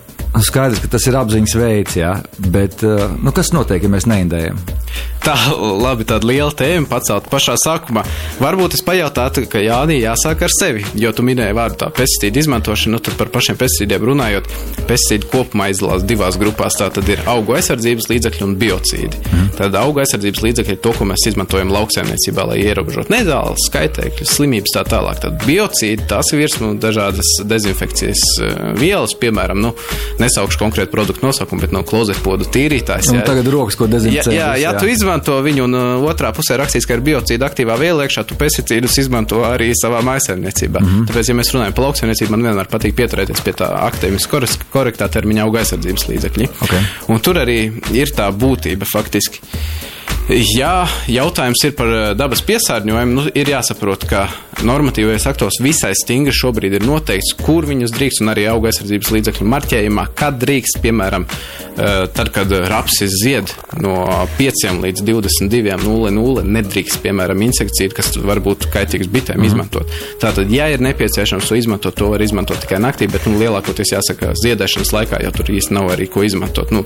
Skaidrs, 0.41 0.81
ka 0.83 0.91
tas 0.95 1.07
ir 1.09 1.17
apziņas 1.19 1.55
veids, 1.59 1.97
jā, 1.99 2.15
bet 2.53 2.85
uh, 2.87 3.09
nu, 3.21 3.33
kas 3.35 3.51
notiek, 3.55 3.83
ja 3.83 3.91
mēs 3.91 4.07
neindējam? 4.09 4.59
Tā, 5.21 5.35
labi, 5.53 6.05
tāda 6.09 6.25
liela 6.25 6.49
tēma 6.57 6.87
pacelt 6.89 7.27
pašā 7.29 7.53
sākumā. 7.61 8.01
Varbūt 8.41 8.73
es 8.73 8.81
pajautātu, 8.81 9.43
ka 9.49 9.59
Jānī 9.61 9.99
jāsāk 9.99 10.41
ar 10.47 10.53
sevi, 10.55 10.81
jo 10.97 11.11
tu 11.13 11.21
minēji 11.25 11.53
vārdu 11.53 11.77
tā 11.83 11.89
pesticīdu 11.93 12.41
izmantošanu, 12.41 12.95
nu 12.95 13.01
tad 13.05 13.19
par 13.19 13.29
pašiem 13.33 13.59
pesticīdiem 13.59 14.07
runājot, 14.09 14.49
pesticīdi 14.89 15.29
kopumā 15.29 15.69
izdalās 15.69 16.07
divās 16.09 16.39
grupās. 16.41 16.79
Tā 16.79 16.89
tad 16.95 17.11
ir 17.13 17.21
augu 17.29 17.53
aizsardzības 17.59 18.09
līdzekļi 18.09 18.47
un 18.47 18.55
biocīdi. 18.63 19.21
Mm. 19.29 19.51
Tad 19.59 19.77
augu 19.77 20.01
aizsardzības 20.01 20.41
līdzekļi 20.47 20.73
ir 20.73 20.81
to, 20.87 20.95
ko 20.97 21.05
mēs 21.11 21.27
izmantojam 21.29 21.69
lauksaimniecībā, 21.75 22.47
lai 22.49 22.57
ierobežotu 22.63 23.13
nedēļas, 23.13 23.67
skaitēkļus, 23.69 24.33
slimības 24.39 24.73
tā 24.73 24.85
tālāk. 24.89 25.21
Tad 25.21 25.37
biocīdi, 25.45 26.09
tās 26.09 26.33
ir 26.33 26.41
virsmu 26.41 26.73
dažādas 26.81 27.29
dezinfekcijas 27.45 28.25
eh, 28.41 28.59
vielas, 28.81 29.13
piemēram, 29.21 29.61
nu, 29.67 29.75
nesaukšu 30.19 30.59
konkrētu 30.59 30.91
produktu 30.91 31.25
nosaukumu, 31.25 31.61
bet 31.61 31.75
no 31.75 31.83
klozetpodu 31.87 32.47
tīrītājs. 32.51 33.11
Un 33.13 33.21
tagad 33.27 33.47
rokas, 33.51 33.77
ko 33.79 33.87
Jā, 33.87 33.93
dezinficē. 33.95 34.33
jā, 34.35 34.49
ja 34.61 34.73
tu 34.79 34.89
izmanto 34.91 35.37
viņu, 35.43 35.67
un 35.67 35.77
uh, 35.77 36.05
otrā 36.11 36.33
pusē 36.35 36.57
rakstīts, 36.61 36.87
ka 36.89 36.97
ir 36.97 37.05
biocīda 37.05 37.47
aktīvā 37.47 37.77
viela 37.79 38.07
iekšā, 38.07 38.25
tu 38.27 38.37
pesticīdus 38.39 38.97
izmanto 39.03 39.43
arī 39.47 39.71
savā 39.77 40.01
maisaimniecībā. 40.07 40.81
Mm 40.81 40.87
-hmm. 40.87 41.07
Tāpēc, 41.11 41.29
ja 41.29 41.35
mēs 41.35 41.53
runājam 41.55 41.77
par 41.77 41.85
lauksaimniecību, 41.87 42.31
man 42.31 42.47
vienmēr 42.49 42.71
patīk 42.71 42.95
pieturēties 42.95 43.41
pie 43.45 43.53
tā 43.53 43.69
aktīvas, 43.87 44.27
korektā 44.71 45.07
termiņa 45.07 45.43
auga 45.43 45.59
aizsardzības 45.59 46.07
līdzekļi. 46.07 46.49
Ok. 46.61 46.73
Un 47.07 47.19
tur 47.19 47.35
arī 47.35 47.59
ir 47.93 48.07
tā 48.15 48.31
būtība 48.31 48.85
faktiski. 48.93 49.39
Jā, 50.31 50.85
jautājums 51.11 51.63
ir 51.65 51.73
par 51.75 51.89
eh, 51.91 52.03
dabas 52.15 52.43
piesārņojumu. 52.47 53.15
Nu, 53.17 53.25
ir 53.35 53.51
jāsaprot, 53.51 54.05
ka 54.07 54.27
normatīvais 54.67 55.25
aktos 55.29 55.59
visai 55.63 55.91
stingri 55.97 56.33
šobrīd 56.35 56.77
ir 56.77 56.85
noteikts, 56.85 57.33
kur 57.39 57.65
viņus 57.69 57.93
drīkst, 57.95 58.21
un 58.23 58.31
arī 58.33 58.47
auga 58.51 58.69
aizsardzības 58.71 59.11
līdzekļu 59.15 59.47
marķējumā, 59.51 60.05
kad 60.17 60.37
drīkst, 60.41 60.79
piemēram, 60.83 61.25
eh, 61.25 62.05
tad, 62.15 62.31
kad 62.35 62.51
rapsis 62.71 63.15
zied 63.23 63.51
no 63.81 63.95
5 64.37 64.81
līdz 64.83 65.05
22.00, 65.07 66.45
nedrīkst, 66.57 67.01
piemēram, 67.03 67.43
insekticīdu, 67.47 67.97
kas 67.97 68.13
var 68.21 68.41
būt 68.43 68.69
kaitīgs 68.73 69.09
bitēm, 69.11 69.41
mm. 69.41 69.49
izmantot. 69.49 69.95
Tātad, 70.21 70.51
ja 70.53 70.69
ir 70.71 70.83
nepieciešams 70.83 71.49
to 71.49 71.59
izmantot, 71.59 71.95
to 71.97 72.11
var 72.13 72.21
izmantot 72.21 72.61
tikai 72.63 72.81
naktī, 72.83 73.09
bet 73.11 73.27
nu, 73.29 73.39
lielākoties 73.41 73.95
jāsaka, 73.95 74.33
ziedēšanas 74.41 74.93
laikā 74.95 75.21
jau 75.25 75.33
tur 75.37 75.53
īsti 75.57 75.77
nav 75.77 75.91
arī 75.95 76.09
ko 76.11 76.25
izmantot. 76.27 76.73
Nu, 76.75 76.85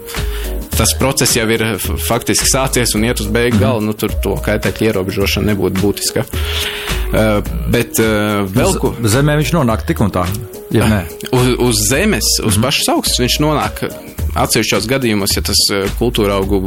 tas 0.75 0.95
process 0.99 1.37
jau 1.37 1.47
ir 1.51 1.65
faktiski 2.07 2.49
sācies 2.51 2.95
un 2.97 3.07
iet 3.07 3.21
uz 3.23 3.31
beigu 3.31 3.61
galu, 3.61 3.83
nu, 3.85 3.95
tur 3.97 4.13
to 4.23 4.35
kaitēkļu 4.45 4.91
ierobežošana 4.91 5.53
nebūtu 5.53 5.81
būtiska. 5.81 6.25
Uh, 7.13 7.39
bet 7.71 7.99
uh, 8.01 8.43
vēl 8.49 8.77
ko. 8.81 8.95
Zemē 9.03 9.37
viņš 9.39 9.53
nonāk 9.55 9.85
tik 9.87 10.01
un 10.03 10.11
tā. 10.11 10.25
Ja 10.73 10.87
nē. 10.89 11.03
uz, 11.31 11.51
uz 11.61 11.81
zemes, 11.89 12.25
uz 12.41 12.45
mm 12.45 12.49
-hmm. 12.49 12.65
pašas 12.65 12.89
augstas 12.95 13.19
viņš 13.19 13.39
nonāk 13.39 13.83
atsevišķos 14.35 14.87
gadījumos, 14.89 15.35
ja 15.37 15.43
tas 15.45 15.61
eh, 15.73 15.85
kultūra 15.99 16.39
augu 16.39 16.61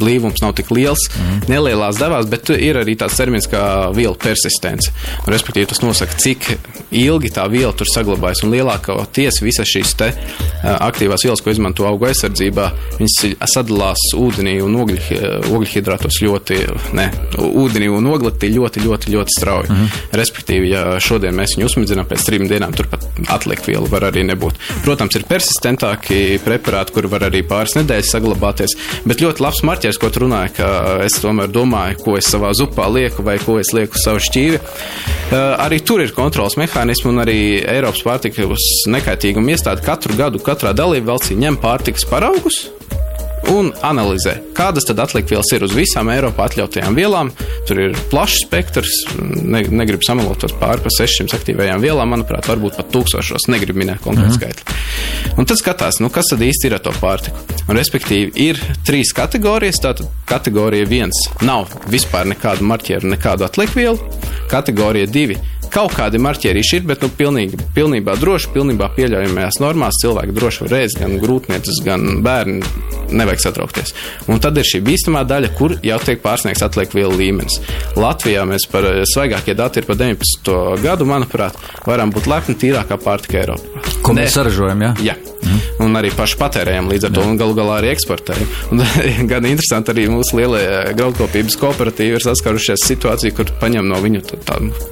blīvums 0.00 0.42
nav 0.44 0.54
tik 0.58 0.70
liels, 0.74 1.06
mm. 1.10 1.48
nelielās 1.50 2.00
devās, 2.00 2.28
bet 2.30 2.52
ir 2.54 2.80
arī 2.80 2.96
tāds 3.00 3.18
termins 3.18 3.48
kā 3.50 3.62
vielu 3.96 4.16
persistence. 4.20 4.92
Respektīvi, 5.30 5.70
tas 5.70 5.82
nosaka, 5.82 6.18
cik 6.20 6.48
ilgi 6.96 7.32
tā 7.34 7.46
viela 7.50 7.72
tur 7.76 7.88
saglabājas. 7.90 8.44
Un 8.46 8.54
lielākoties 8.54 9.40
visas 9.44 9.70
šīs 9.70 9.94
te 9.98 10.10
eh, 10.12 10.70
aktīvās 10.70 11.26
vielas, 11.26 11.42
ko 11.44 11.54
izmanto 11.54 11.86
augu 11.88 12.10
aizsardzībā, 12.10 12.68
viņas 13.00 13.18
sadalās 13.50 14.10
ūdenī 14.18 14.58
un 14.64 14.78
ogļhidrātos 14.80 16.20
ļoti, 16.24 16.60
ne, 16.98 17.08
ūdenī 17.40 17.90
un 17.92 18.10
oglekti 18.10 18.52
ļoti, 18.54 18.84
ļoti, 18.86 19.14
ļoti 19.16 19.36
strauji. 19.36 19.72
Mm. 19.74 20.00
Respektīvi, 20.20 20.70
ja 20.74 20.84
šodien 21.02 21.36
mēs 21.36 21.56
viņu 21.56 21.70
uzmidzinām, 21.70 22.08
pēc 22.10 22.26
trim 22.26 22.46
dienām 22.50 22.74
turpat 22.76 23.06
atlikt 23.32 23.68
vielu 23.70 23.88
var 23.90 24.08
arī 24.10 24.24
nebūt. 24.28 24.58
Protams, 24.84 25.16
ir 25.18 25.26
persistentāki 25.28 26.40
preparāti, 26.44 26.94
kur 27.00 27.08
var 27.14 27.24
arī 27.30 27.40
pāris 27.48 27.76
nedēļas 27.78 28.12
saglabāties. 28.12 28.76
Bet 29.08 29.22
ļoti 29.24 29.44
labs 29.44 29.62
marķers, 29.64 29.98
ko 30.00 30.10
tu 30.12 30.24
runāji, 30.26 30.52
ka 30.58 30.68
es 31.06 31.16
tomēr 31.22 31.48
domāju, 31.52 32.00
ko 32.04 32.16
es 32.20 32.28
savā 32.28 32.52
zupā 32.56 32.90
lieku 32.92 33.24
vai 33.24 33.38
ko 33.40 33.56
es 33.62 33.72
lieku 33.76 34.00
savu 34.00 34.20
šķīvi. 34.26 34.60
Arī 35.64 35.80
tur 35.86 36.04
ir 36.04 36.12
kontrols 36.16 36.58
mehānismi 36.60 37.12
un 37.14 37.22
arī 37.24 37.38
Eiropas 37.62 38.04
pārtikas 38.04 38.68
nekaitīguma 38.92 39.54
iestāde 39.54 39.86
katru 39.86 40.18
gadu 40.18 40.42
katrā 40.44 40.74
dalību 40.76 41.14
valstī 41.14 41.38
ņem 41.40 41.60
pārtikas 41.62 42.04
paraugus 42.10 42.66
un 43.48 43.70
analizē, 43.86 44.36
kādas 44.56 44.86
tad 44.88 45.00
atlikvielas 45.02 45.50
ir 45.56 45.64
uz 45.64 45.74
visām 45.76 46.10
Eiropā 46.12 46.46
atļautajām 46.48 46.96
vielām. 46.98 47.32
Tur 47.68 47.80
ir 47.86 47.96
plašs 48.12 48.44
spektrs, 48.44 48.96
ne, 49.20 49.62
negribu 49.72 50.04
samalotos 50.06 50.54
pāri 50.60 50.84
pa 50.84 50.92
600 50.94 51.36
aktīvajām 51.38 51.82
vielām, 51.82 52.12
manuprāt, 52.12 52.48
varbūt 52.50 52.78
pat 52.80 52.90
tūkstošos, 52.94 53.48
negribu 53.52 53.80
minēt 53.82 54.02
konkrētu 54.04 54.28
mm 54.28 54.38
skaitli. 54.40 54.78
Un 55.40 55.46
tad 55.48 55.58
skatās, 55.60 55.98
nu, 56.02 56.10
kas 56.12 56.30
tad 56.30 56.42
īsti 56.44 56.68
ir 56.68 56.76
ar 56.76 56.84
to 56.84 56.92
pārtiku. 57.00 57.40
Un, 57.66 57.76
respektīvi, 57.78 58.30
ir 58.48 58.60
trīs 58.86 59.12
kategorijas. 59.16 59.80
Tātad 59.80 60.10
kategorija 60.28 60.88
viens 60.88 61.16
nav 61.46 61.70
vispār 61.90 62.28
nekādu 62.30 62.66
marķieru, 62.66 63.10
nekādu 63.14 63.46
atlikvielu. 63.46 64.20
Kategorija 64.50 65.08
divi 65.10 65.38
Kaut 65.70 65.94
kādi 65.94 66.18
marķierīši 66.22 66.80
ir, 66.80 66.86
bet 66.88 67.04
nu, 67.04 67.10
pilnīgi, 67.14 67.58
pilnībā 67.76 68.16
droši, 68.18 68.50
pilnībā 68.54 68.90
pieļaujamajās 68.96 69.60
normās 69.62 70.00
cilvēki 70.02 70.34
droši 70.36 70.64
var 70.66 70.76
ēst, 70.80 70.98
gan 71.02 71.16
grūtniecis, 71.22 71.82
gan 71.86 72.22
bērni. 72.24 72.60
Nevajag 73.10 73.42
satraukties. 73.42 73.94
Un 74.30 74.42
tad 74.42 74.58
ir 74.60 74.66
šī 74.66 74.82
bīstamā 74.86 75.24
daļa, 75.26 75.52
kur 75.58 75.74
jau 75.86 75.98
tiek 76.02 76.22
pārsniegts 76.22 76.62
atliek 76.66 76.92
vielu 76.94 77.16
līmenis. 77.18 77.58
Latvijā 77.98 78.44
mēs 78.50 78.66
par 78.70 78.86
eh, 78.90 79.02
svaigākie 79.10 79.56
dati 79.58 79.82
ir 79.82 79.88
par 79.88 79.98
19. 79.98 80.54
gadu, 80.84 81.08
manuprāt, 81.10 81.58
varam 81.86 82.14
būt 82.14 82.30
lepni 82.30 82.58
tīrākā 82.60 83.00
pārtika 83.02 83.42
Eiropā. 83.42 83.84
Ko 84.06 84.14
mēs 84.16 84.38
saražojam, 84.38 84.86
jā? 84.86 84.94
Ja? 85.10 85.14
Jā. 85.14 85.39
Mm. 85.40 85.60
Un 85.86 85.96
arī 85.96 86.10
paši 86.14 86.36
patērējam 86.40 86.90
līdz 86.92 87.08
ar 87.08 87.14
to, 87.16 87.24
un 87.24 87.38
galu 87.40 87.54
galā 87.56 87.78
arī 87.80 87.92
eksportējam. 87.94 88.48
Un, 88.74 88.82
gan 89.30 89.46
interesanti, 89.48 89.94
arī 89.94 90.06
mūsu 90.12 90.36
lielie 90.40 90.94
graudkopības 90.98 91.56
kooperatīvi 91.60 92.18
ir 92.18 92.24
saskārušies 92.24 92.84
situāciju, 92.90 93.36
kur 93.38 93.52
paņem 93.60 93.88
no 93.88 94.00
viņu 94.02 94.22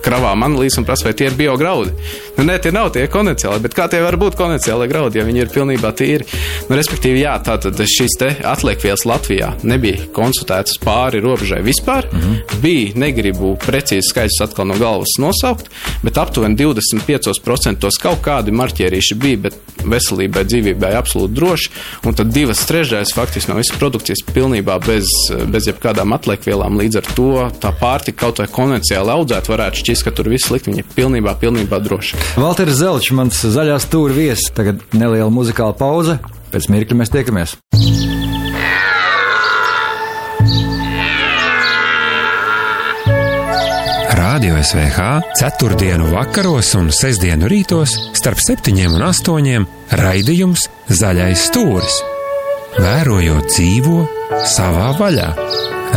kravām 0.05 0.47
analīzes 0.47 0.81
un 0.81 0.89
prasa, 0.89 1.09
vai 1.09 1.15
tie 1.19 1.29
ir 1.29 1.37
biograudi. 1.39 1.93
Nu, 2.39 2.47
nē, 2.49 2.59
tie 2.63 2.73
nav 2.75 2.93
tie 2.95 3.07
konvencionāli, 3.11 3.65
bet 3.67 3.77
kā 3.77 3.89
tie 3.91 4.01
var 4.05 4.17
būt 4.21 4.39
konvencionāli 4.39 4.89
graudi, 4.91 5.21
ja 5.21 5.27
viņi 5.27 5.45
ir 5.45 5.53
pilnībā 5.53 5.93
tīri? 5.99 6.27
Nu, 6.69 6.77
respektīvi, 6.79 7.23
jā, 7.25 7.35
tātad 7.45 7.79
šīs 7.79 8.19
te 8.21 8.31
atliekvielas 8.47 9.05
Latvijā 9.09 9.53
nebija 9.67 10.09
konsultētas 10.17 10.79
pāri 10.83 11.23
robežai 11.25 11.61
vispār. 11.67 12.09
Mm 12.13 12.21
-hmm. 12.21 12.61
Bija, 12.63 12.93
negribu 12.95 13.57
precīzi 13.67 14.09
skaidrs 14.11 14.41
atkal 14.43 14.67
no 14.67 14.79
galvas 14.79 15.19
nosaukt, 15.19 15.71
bet 16.03 16.19
aptuveni 16.19 16.57
25% 16.57 17.89
kaut 18.03 18.23
kādi 18.23 18.55
marķierīši 18.55 19.15
bija, 19.15 19.37
bet 19.37 19.59
veselībai 20.39 20.45
dzīvībai 20.49 20.95
absolūti 20.99 21.35
droši, 21.35 21.71
un 22.07 22.15
tad 22.15 22.33
divas 22.33 22.65
trešdaļas 22.69 23.15
faktiski 23.15 23.51
no 23.51 23.59
visas 23.59 23.77
produkcijas 23.79 24.25
pilnībā 24.27 24.79
bez, 24.85 25.09
bez 25.51 25.69
jebkādām 25.69 26.15
atliekvielām. 26.17 26.79
Līdz 26.79 27.01
ar 27.01 27.11
to 27.15 27.31
tā 27.61 27.73
pārtika 27.79 28.27
kaut 28.27 28.43
vai 28.43 28.49
konvencionāli 28.49 29.15
audzēt 29.15 29.49
varētu 29.49 29.83
šķist, 29.83 30.07
ka 30.07 30.15
tur 30.15 30.31
viss 30.33 30.49
slikti, 30.49 30.73
viņa 30.73 30.85
ir 30.85 30.93
pilnībā, 30.95 31.37
pilnībā 31.41 31.81
droša. 31.85 32.19
Valters 32.39 32.79
Zelčs, 32.81 33.13
mans 33.15 33.43
zaļās 33.43 33.89
stūra 33.89 34.17
viesis, 34.17 34.53
tagad 34.55 34.83
neliela 34.93 35.31
muzikāla 35.33 35.77
pauze, 35.79 36.19
pēc 36.53 36.71
mirkļa 36.73 37.03
mēs 37.03 37.15
tiekamies. 37.15 37.59
Radio 44.39 44.63
SVH 44.63 45.21
4. 45.41 45.99
vakaros 46.15 46.69
un 46.79 46.93
6. 46.95 47.25
rītos 47.51 47.91
starp 48.15 48.39
7 48.39 48.71
un 48.87 49.03
8 49.03 49.65
raidījums 49.99 50.63
Zaļais 50.87 51.49
stūris. 51.49 51.97
Vērojot 52.79 53.51
dzīvo 53.51 53.97
savā 54.47 54.93
vaļā. 55.01 55.27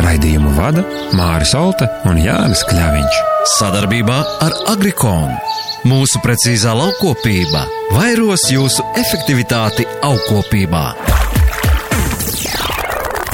Raidījumu 0.08 0.56
vada 0.58 0.82
Māris 1.13 1.54
Olta 1.54 1.86
un 2.10 2.17
Jānis 2.17 2.65
Kļaviņš. 2.65 3.21
Sadarbībā 3.60 4.17
ar 4.47 4.58
Agrikonu. 4.73 5.38
Mūsu 5.86 6.25
precīzā 6.25 6.73
laukopība 6.73 7.67
vairos 7.93 8.49
jūsu 8.49 8.89
efektivitāti 9.06 9.86
augkopībā. 10.01 10.88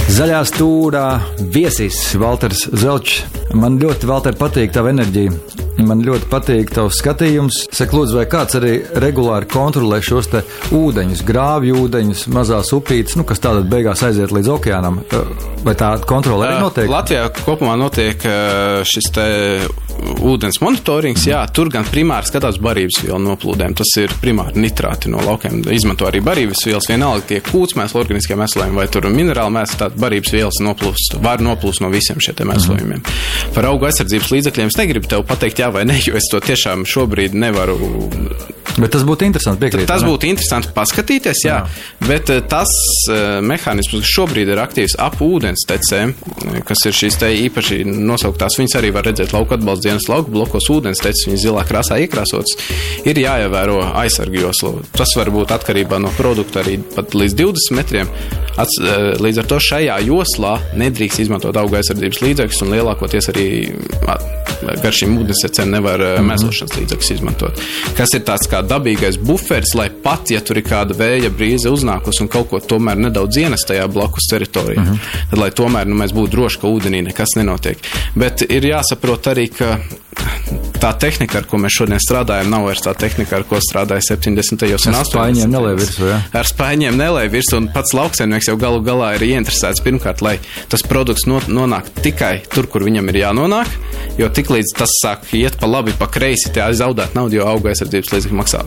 Zaļā 0.08 0.39
stūrā 0.48 1.06
viesis 1.52 1.98
Walters 2.22 2.63
Zelčs. 2.80 3.26
Man 3.60 3.76
ļoti, 3.82 4.08
Walter, 4.08 4.38
patīk 4.39 4.72
tava 4.76 4.96
enerģija. 4.96 5.67
Man 5.78 6.02
ļoti 6.06 6.30
patīk 6.32 6.72
tavs 6.74 6.98
skatījums. 7.02 7.60
Saka, 7.76 7.98
lūdzu, 7.98 8.18
vai 8.18 8.26
kāds 8.30 8.58
arī 8.58 8.74
regulāri 9.04 9.50
kontrolē 9.52 10.00
šos 10.06 10.32
te 10.32 10.42
ūdeņus, 10.74 11.24
grāvju 11.28 11.84
ūdeņus, 11.84 12.26
mazās 12.34 12.74
upītes, 12.74 13.18
nu, 13.20 13.26
kas 13.28 13.44
tātad 13.44 13.70
beigās 13.70 14.02
aiziet 14.08 14.34
līdz 14.34 14.50
okeānam? 14.58 15.02
Vai 15.66 15.76
tā 15.78 15.94
kontrole 16.08 16.50
arī 16.50 16.62
notiek? 16.63 16.90
Latvijā 16.92 17.28
kopumā 17.44 17.76
notiek 17.80 18.26
šis 18.88 19.12
te 19.13 19.28
ūdens 19.98 20.60
monitorings, 20.62 21.24
jā, 21.30 21.40
tur 21.54 21.72
gan 21.74 21.86
primāri 21.90 22.30
skatās 22.30 22.60
barības 22.62 23.00
vielu 23.04 23.20
noplūdēm. 23.24 23.76
Tas 23.78 23.94
ir 24.02 24.13
primāri 24.22 24.62
nitrāti 24.62 25.12
no 25.12 25.22
laukiem. 25.26 25.62
Izmanto 25.74 26.08
arī 26.10 26.22
barības 26.26 26.66
vielas, 26.68 26.90
vienalga 26.90 27.26
tie 27.32 27.40
kūtsmēsli, 27.46 28.02
organiskie 28.02 28.38
mēslojumi 28.38 28.78
vai 28.78 28.88
tur 28.94 29.10
minerāli 29.13 29.56
mēsli, 29.58 29.80
tāda 29.82 30.02
barības 30.02 30.34
vielas 30.36 30.62
noplūst, 30.63 31.18
var 31.24 31.42
noplūst 31.44 31.84
no 31.84 31.92
visiem 31.94 32.22
šiem 32.24 32.46
mēslojumiem. 32.52 33.02
Mm. 33.02 33.54
Par 33.58 33.70
augu 33.72 33.90
aizsardzības 33.90 34.34
līdzekļiem 34.36 34.72
es 34.72 34.80
negribu 34.80 35.10
tev 35.10 35.26
pateikt 35.28 35.63
jā 35.63 35.67
vai 35.74 35.86
nē, 35.88 36.00
jo 36.08 36.18
es 36.20 36.30
to 36.32 36.42
tiešām 36.44 36.86
šobrīd 36.88 37.36
nevaru 37.38 37.78
Bet 38.78 38.94
tas 38.94 39.04
būtu 39.08 39.26
interesanti 39.26 39.63
piekrīt. 39.63 39.88
Tas 39.90 40.04
būtu 40.06 40.28
interesanti 40.30 40.70
paskatīties, 40.76 41.42
jā. 41.48 41.56
jā. 41.63 42.06
Bet 42.06 42.30
tas 42.50 42.70
uh, 43.10 43.40
mehānisms, 43.42 44.04
kas 44.04 44.12
šobrīd 44.13 44.52
ir 44.54 44.62
aktīvs 44.62 44.98
ap 45.02 45.18
ūdens 45.26 45.66
tecēm, 45.70 46.13
kas 46.68 46.84
ir 46.86 46.98
šīs 46.98 47.18
te 47.24 47.32
īpaši 47.48 47.80
nosauktās, 47.88 48.60
viņas 48.62 48.78
arī 48.78 48.92
var 48.94 49.08
redzēt 49.10 49.34
lauka 49.34 49.58
atbalsta 49.58 49.90
dienas 49.90 50.06
lauka 50.12 50.34
blokos 50.34 50.70
ūdens 50.74 51.02
tecis, 51.02 51.26
viņas 51.30 51.46
zilā 51.48 51.66
krāsā 51.68 51.98
iekrāsotas, 52.04 52.54
ir 53.10 53.22
jāievēro 53.24 53.80
aizsargu 54.04 54.44
joslu. 54.46 54.76
Tas 54.94 55.16
var 55.18 55.34
būt 55.34 55.56
atkarībā 55.58 56.02
no 56.04 56.13
produkta 56.20 56.62
arī 56.62 56.78
pat 56.94 57.18
līdz 57.18 57.38
20 57.42 57.78
metriem. 57.80 58.13
Ats, 58.62 58.78
uh, 58.84 59.10
līdz 59.22 59.42
ar 59.42 59.50
to 59.50 59.62
šajā 59.72 59.98
joslā 60.06 60.54
nedrīkst 60.78 61.26
izmantot 61.26 61.58
auga 61.58 61.82
aizsardzības 61.82 62.22
līdzekļus 62.28 62.63
un 62.66 62.78
lielākoties 62.78 63.34
arī 63.34 63.50
gar 64.82 64.96
šīm 64.96 65.18
ūdensecēm 65.22 65.70
nevar 65.74 66.02
mm 66.02 66.13
-hmm. 66.13 66.30
mēslošanas 66.32 66.78
līdzekļus 66.80 67.12
izmantot. 67.18 67.62
Kas 67.98 68.13
ir 68.18 68.24
tāds 68.26 68.50
kā 68.50 68.62
dabīgais 68.70 69.20
buferis, 69.24 69.74
lai 69.78 69.90
pat, 70.04 70.32
ja 70.34 70.42
tur 70.46 70.60
ir 70.60 70.68
kāda 70.68 70.98
vēja 70.98 71.32
brīze 71.34 71.72
uznākus 71.74 72.22
un 72.24 72.32
kaut 72.32 72.50
ko 72.52 72.60
tomēr 72.60 73.00
nedaudz 73.08 73.40
ienes 73.42 73.66
tajā 73.68 73.88
blakus 73.92 74.30
teritorijā, 74.32 74.82
uh 74.82 74.86
mhm. 74.86 74.98
-huh. 74.98 75.30
tad 75.32 75.40
lai 75.40 75.52
tomēr 75.52 75.88
nu, 75.88 75.96
mēs 76.02 76.14
būtu 76.16 76.32
droši, 76.36 76.60
ka 76.62 76.68
ūdenī 76.68 77.04
nekas 77.10 77.38
nenotiek. 77.38 77.78
Bet 78.16 78.42
ir 78.50 78.64
jāsaprot 78.74 79.32
arī, 79.34 79.48
ka 79.58 79.80
tā 80.82 80.92
tehnika, 81.02 81.42
ar 81.42 81.48
ko 81.50 81.60
mēs 81.62 81.76
šodien 81.80 82.02
strādājam, 82.02 82.52
nav 82.54 82.68
vairs 82.68 82.84
tā 82.86 82.94
tehnika, 82.98 83.40
ar 83.40 83.46
ko 83.50 83.60
strādāja 83.64 84.06
70. 84.14 84.68
un 84.68 84.78
80. 84.78 85.10
spaiņiem 85.12 85.54
nelēja 85.54 85.80
virsū, 85.82 86.08
jā? 86.12 86.20
Ar 86.38 86.50
spaiņiem 86.52 87.00
nelēja 87.00 87.34
virsū, 87.34 87.58
un 87.62 87.70
pats 87.74 87.96
lauksaimnieks 87.98 88.52
jau 88.52 88.58
galu 88.62 88.84
galā 88.86 89.14
ir 89.18 89.28
ieinteresēts 89.32 89.84
pirmkārt, 89.86 90.24
lai 90.26 90.38
tas 90.72 90.86
produkts 90.88 91.28
no, 91.30 91.42
nonāk 91.48 91.90
tikai 92.04 92.36
tur, 92.54 92.70
kur 92.72 92.86
viņam 92.88 93.12
ir 93.14 93.22
jānonāk, 93.24 93.76
jo 94.22 94.30
tiklīdz 94.30 94.78
tas 94.78 94.98
sāk 95.02 95.30
iet 95.38 95.60
pa 95.60 95.70
labi, 95.70 95.96
pa 95.98 96.10
kreisi, 96.12 96.54
tie 96.54 96.70
zaudēt 96.78 97.18
naudu, 97.18 97.42
jo 97.42 97.50
auga 97.50 97.74
aizsardzības 97.74 98.18
līdzekļu 98.18 98.42
maksā 98.44 98.66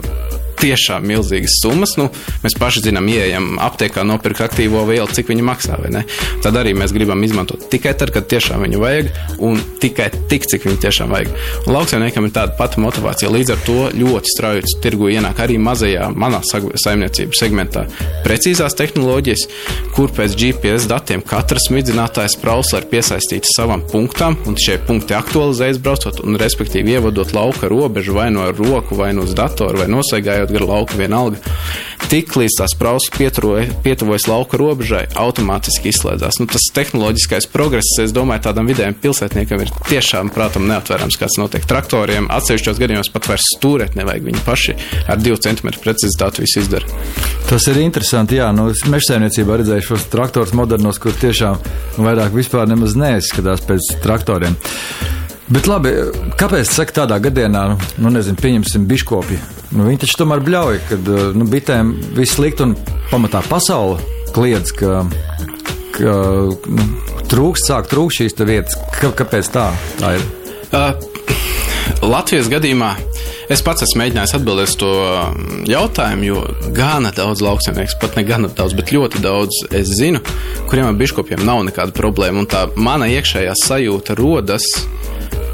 tiešām 0.61 1.05
milzīgas 1.09 1.57
summas. 1.63 1.95
Nu, 1.99 2.09
mēs 2.45 2.57
paši 2.59 2.85
zinām, 2.87 3.09
ieejam 3.11 3.55
aptiekā, 3.61 4.05
nopirkt 4.07 4.45
aktīvo 4.45 4.85
vielu, 4.89 5.09
cik 5.09 5.31
viņi 5.33 5.45
maksā. 5.45 5.79
Tad 6.43 6.57
arī 6.59 6.75
mēs 6.77 6.93
gribam 6.95 7.21
izmantot 7.25 7.67
tikai 7.71 7.93
tad, 7.97 8.11
kad 8.13 8.27
tiešām 8.29 8.65
viņu 8.65 8.81
vajag, 8.81 9.11
un 9.43 9.59
tikai 9.81 10.09
tik, 10.29 10.45
cik 10.49 10.67
viņu 10.67 10.81
tiešām 10.83 11.13
vajag. 11.13 11.31
Un 11.65 11.75
lauksaimniekam 11.75 12.27
ir 12.27 12.35
tāda 12.35 12.55
pati 12.59 12.81
motivācija. 12.83 13.31
Līdz 13.31 13.53
ar 13.55 13.63
to 13.67 13.77
ļoti 13.95 14.33
strauji 14.35 14.75
tirgu 14.83 15.09
ienāk 15.13 15.39
arī 15.43 15.57
mazajā, 15.61 16.09
manā 16.13 16.41
saimniecības 16.45 17.41
segmentā 17.41 17.85
precīzās 18.25 18.75
tehnoloģijas, 18.77 19.45
kur 19.95 20.11
pēc 20.15 20.35
GPS 20.39 20.87
datiem 20.91 21.23
katrs 21.25 21.69
smidzinātājs 21.69 22.37
praus 22.41 22.71
var 22.75 22.87
piesaistīt 22.91 23.47
savam 23.55 23.83
punktam, 23.91 24.37
un 24.49 24.57
šie 24.59 24.77
punkti 24.87 25.15
aktualizējas 25.17 25.81
braucot, 25.83 26.21
un 26.25 26.39
respektīvi 26.41 26.97
ievadot 26.97 27.33
lauka 27.35 27.69
robežu 27.71 28.15
vai 28.17 28.29
no 28.33 28.47
roku, 28.55 28.97
vai 28.99 29.11
no 29.15 29.25
uz 29.27 29.35
datoru, 29.37 29.81
vai 29.81 29.89
nosaigājot 29.91 30.50
gar 30.55 30.65
lauku 30.67 30.99
vienalga. 30.99 31.41
Tik 32.11 32.33
līdz 32.35 32.57
tās 32.59 32.73
prausas 32.75 33.11
pietuvojas 33.13 34.25
lauka 34.27 34.57
robežai, 34.59 35.05
automātiski 35.15 35.91
izslēdzās. 35.93 36.41
Nu, 36.41 36.47
tas 36.51 36.65
tehnoloģiskais 36.75 37.47
progress, 37.53 37.93
es 38.03 38.11
domāju, 38.15 38.43
tādam 38.49 38.67
vidējam 38.67 38.97
pilsētniekam 38.99 39.63
ir 39.63 39.71
tiešām, 39.87 40.31
prātam, 40.35 40.67
neatverams, 40.67 41.15
kāds 41.21 41.37
notiek 41.39 41.67
traktoriem. 41.69 42.27
Atsevišķos 42.33 42.81
gadījumos 42.81 43.11
pat 43.13 43.29
vairs 43.31 43.47
stūrēt 43.55 43.95
nevajag. 43.99 44.27
Viņi 44.27 44.43
paši 44.47 44.75
ar 45.07 45.23
2 45.23 45.39
cm 45.47 45.71
precizitāti 45.83 46.43
visu 46.43 46.65
izdara. 46.65 46.99
Tas 47.47 47.69
ir 47.71 47.79
interesanti. 47.85 48.41
Jā, 48.41 48.51
nu, 48.55 48.67
mežsaimniecībā 48.91 49.61
redzēju 49.61 49.87
šos 49.93 50.09
traktorus 50.11 50.55
modernos, 50.57 50.99
kur 50.99 51.15
tiešām 51.15 51.63
vairāk 52.01 52.35
vispār 52.35 52.67
nemaz 52.71 52.97
neizskatās 52.99 53.63
pēc 53.67 53.95
traktoriem. 54.03 54.59
Bet 55.51 55.67
labi, 55.67 55.91
kāpēc 56.39 56.69
saka 56.71 57.01
tādā 57.01 57.17
gadienā, 57.19 57.65
nu, 57.99 58.11
nezinu, 58.13 58.39
pieņemsim 58.39 58.85
biškopi? 58.87 59.39
Nu, 59.75 59.83
viņi 59.83 59.99
taču 60.05 60.21
tomēr 60.21 60.39
bļauj, 60.45 60.79
ka 60.87 60.99
nu, 61.35 61.47
bitēm 61.51 61.91
viss 62.15 62.37
slikt 62.37 62.63
un 62.63 62.77
pamatā 63.11 63.43
pasaule 63.49 63.99
kliedz, 64.31 64.71
ka, 64.79 65.01
ka 65.97 66.15
nu, 66.55 66.87
trūkst, 67.27 67.67
sāk 67.67 67.91
trūkst 67.91 68.23
šīs 68.23 68.39
vietas. 68.47 68.79
Kā, 68.95 69.11
kāpēc 69.11 69.51
tā, 69.51 69.67
tā 69.99 70.15
ir? 70.21 70.27
Uh, 70.71 70.95
Latvijas 72.01 72.49
gadījumā 72.51 72.91
es 73.51 73.61
pats 73.65 73.85
esmu 73.85 74.01
mēģinājis 74.01 74.35
atbildēt 74.37 74.71
uz 74.71 74.77
to 74.79 74.91
jautājumu, 75.69 76.27
jo 76.27 76.43
gana 76.75 77.11
daudz 77.15 77.43
lauksaimnieks, 77.45 77.97
pat 78.01 78.17
ne 78.19 78.25
gana 78.27 78.49
daudz, 78.51 78.75
bet 78.77 78.93
ļoti 78.95 79.21
daudz 79.23 79.63
es 79.77 79.91
zinu, 79.99 80.23
kuriem 80.69 80.89
ar 80.89 80.97
biškopiem 80.99 81.43
nav 81.47 81.63
nekāda 81.67 81.95
problēma. 81.97 82.43
Un 82.43 82.49
tā 82.51 82.65
mana 82.75 83.09
iekšējā 83.11 83.55
sajūta 83.65 84.17
rodas 84.19 84.67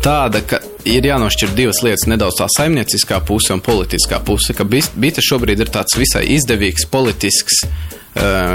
tāda, 0.06 0.44
ka 0.46 0.62
ir 0.88 1.08
jānošķir 1.10 1.56
divas 1.58 1.82
lietas, 1.84 2.08
nedaudz 2.08 2.40
tā 2.40 2.48
saimnieciskā 2.54 3.20
puse 3.28 3.52
un 3.56 3.64
politiskā 3.64 4.22
puse. 4.24 4.56
Ka 4.56 4.64
bite 4.68 5.24
šobrīd 5.26 5.66
ir 5.66 5.74
tāds 5.74 5.98
visai 6.00 6.24
izdevīgs 6.38 6.88
politisks 6.92 7.66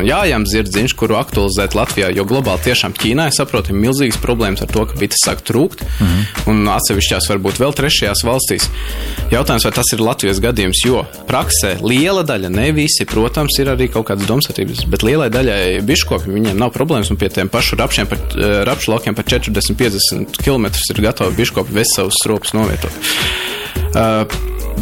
jājām 0.06 0.44
zirdziņš, 0.48 0.94
kuru 0.98 1.16
aktualizēt 1.20 1.76
Latvijā, 1.76 2.10
jo 2.14 2.24
globāli 2.28 2.64
tiešām 2.66 2.94
Ķīnā, 2.98 3.28
es 3.30 3.38
saprotu, 3.40 3.72
ir 3.72 3.80
milzīgas 3.82 4.18
problēmas 4.22 4.64
ar 4.64 4.70
to, 4.72 4.84
ka 4.88 4.98
bites 4.98 5.22
sāk 5.24 5.42
trūkt, 5.46 5.84
mm 5.84 6.06
-hmm. 6.06 6.50
un 6.50 6.68
atsevišķās 6.74 7.28
varbūt 7.30 7.60
vēl 7.62 7.74
trešajās 7.78 8.24
valstīs. 8.26 8.68
Jautājums, 9.32 9.64
vai 9.64 9.72
tas 9.72 9.92
ir 9.92 10.04
Latvijas 10.04 10.40
gadījums, 10.40 10.82
jo 10.86 11.04
praksē 11.28 11.76
liela 11.82 12.22
daļa, 12.22 12.50
ne 12.50 12.72
visi, 12.72 13.04
protams, 13.04 13.58
ir 13.58 13.72
arī 13.72 13.88
kaut 13.92 14.06
kādas 14.10 14.26
domstarības, 14.26 14.84
bet 14.86 15.02
lielai 15.02 15.30
daļai 15.30 15.80
biškopiem 15.82 16.34
viņiem 16.34 16.58
nav 16.58 16.72
problēmas, 16.72 17.10
un 17.10 17.16
pie 17.16 17.28
tiem 17.28 17.48
pašu 17.48 17.76
rapšiem, 17.76 18.06
par, 18.06 18.18
rapšu 18.68 18.92
laukiem 18.92 19.14
par 19.14 19.24
40-50 19.24 20.42
km 20.44 20.66
ir 20.66 21.02
gatavi 21.02 21.36
biškopi 21.36 21.72
vest 21.72 21.96
savus 21.96 22.14
stropus 22.20 22.52
novietot. 22.52 22.92
Uh, 23.92 24.24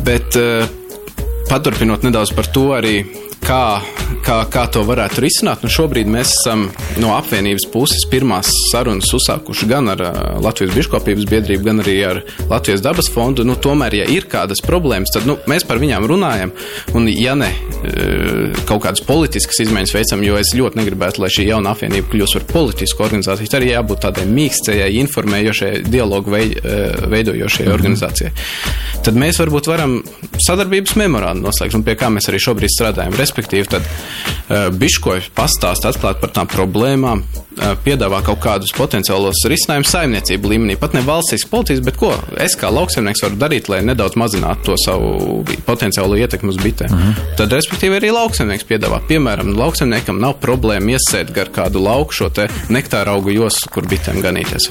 bet 0.05 0.37
uh, 0.39 0.67
paturpinot 1.51 2.03
nedaudz 2.07 2.31
par 2.35 2.47
to 2.47 2.71
arī 2.77 3.05
kā, 3.45 3.81
kā, 4.27 4.39
kā 4.53 4.65
to 4.73 4.83
varētu 4.89 5.25
risināt. 5.25 5.65
Nu, 5.65 5.71
šobrīd 5.73 6.11
mēs 6.11 6.33
esam 6.35 6.67
no 7.03 7.15
apvienības 7.17 7.67
puses 7.73 8.07
pirmās 8.11 8.51
sarunas 8.71 9.11
uzsākuši 9.17 9.69
gan 9.71 9.93
ar 9.95 10.03
Latvijas 10.43 10.75
biškopības 10.77 11.29
biedrību, 11.31 11.67
gan 11.67 11.83
arī 11.85 11.97
ar 12.07 12.23
Latvijas 12.51 12.85
dabas 12.85 13.11
fondu. 13.13 13.47
Nu, 13.49 13.57
tomēr, 13.61 14.01
ja 14.03 14.09
ir 14.11 14.29
kādas 14.31 14.63
problēmas, 14.65 15.13
tad 15.15 15.29
nu, 15.29 15.39
mēs 15.51 15.67
par 15.69 15.81
viņām 15.83 16.07
runājam. 16.11 16.55
Un, 16.95 17.09
ja 17.13 17.37
ne 17.39 17.51
kaut 18.69 18.83
kādas 18.85 19.03
politiskas 19.07 19.63
izmaiņas 19.65 19.95
veicam, 19.95 20.25
jo 20.25 20.37
es 20.41 20.53
ļoti 20.57 20.81
negribētu, 20.81 21.23
lai 21.23 21.31
šī 21.33 21.47
jauna 21.49 21.75
apvienība 21.75 22.11
kļūst 22.13 22.39
par 22.39 22.47
politisku 22.51 23.05
organizāciju, 23.07 23.51
tad 23.51 23.61
arī 23.61 23.73
jābūt 23.73 24.03
tādai 24.05 24.27
mīkstējai, 24.31 24.91
informējošai, 25.05 25.71
dialogu 25.89 26.35
veidojošai 26.35 27.65
mm 27.65 27.71
-hmm. 27.71 27.75
organizācijai. 27.75 28.33
Tad 29.05 29.17
mēs 29.17 29.41
varbūt 29.41 29.71
varam 29.71 29.97
sadarbības 30.47 30.97
memorandu 31.01 31.49
noslēgt, 31.49 31.75
un 31.79 31.85
pie 31.87 31.97
kā 31.97 32.11
mēs 32.13 32.29
arī 32.29 32.41
šobrīd 32.43 32.73
strādājam. 32.75 33.17
Respektīvi, 33.31 33.69
tad 33.71 33.87
uh, 33.87 34.69
biškoji 34.75 35.31
pastāst 35.37 35.87
atklāt 35.87 36.19
par 36.19 36.33
tām 36.35 36.49
problēmām, 36.51 37.23
uh, 37.23 37.75
piedāvā 37.85 38.19
kaut 38.27 38.41
kādus 38.43 38.73
potenciālos 38.75 39.45
risinājumus 39.51 39.93
saimniecību 39.95 40.51
līmenī, 40.51 40.77
pat 40.81 40.97
ne 40.97 41.03
valsts 41.07 41.47
policijas, 41.51 41.83
bet 41.87 41.99
ko 42.01 42.11
es 42.43 42.57
kā 42.59 42.71
lauksaimnieks 42.75 43.23
varu 43.23 43.39
darīt, 43.39 43.71
lai 43.71 43.81
nedaudz 43.87 44.19
mazinātu 44.19 44.71
to 44.71 44.77
savu 44.83 45.45
potenciālo 45.67 46.19
ietekmi 46.19 46.51
uz 46.51 46.59
bitēm. 46.59 46.91
Uh 46.91 47.05
-huh. 47.05 47.37
Tad, 47.39 47.55
respektīvi, 47.55 48.01
arī 48.01 48.11
lauksaimnieks 48.17 48.67
piedāvā. 48.67 49.01
Piemēram, 49.09 49.55
lauksaimniekam 49.57 50.19
nav 50.21 50.35
problēma 50.43 50.97
iesēt 50.97 51.33
gar 51.35 51.53
kādu 51.55 51.83
lauku 51.85 52.13
šo 52.13 52.29
te 52.29 52.49
nektāra 52.69 53.15
augu 53.15 53.31
jostu, 53.31 53.71
kur 53.71 53.87
bitēm 53.87 54.23
ganīties. 54.23 54.71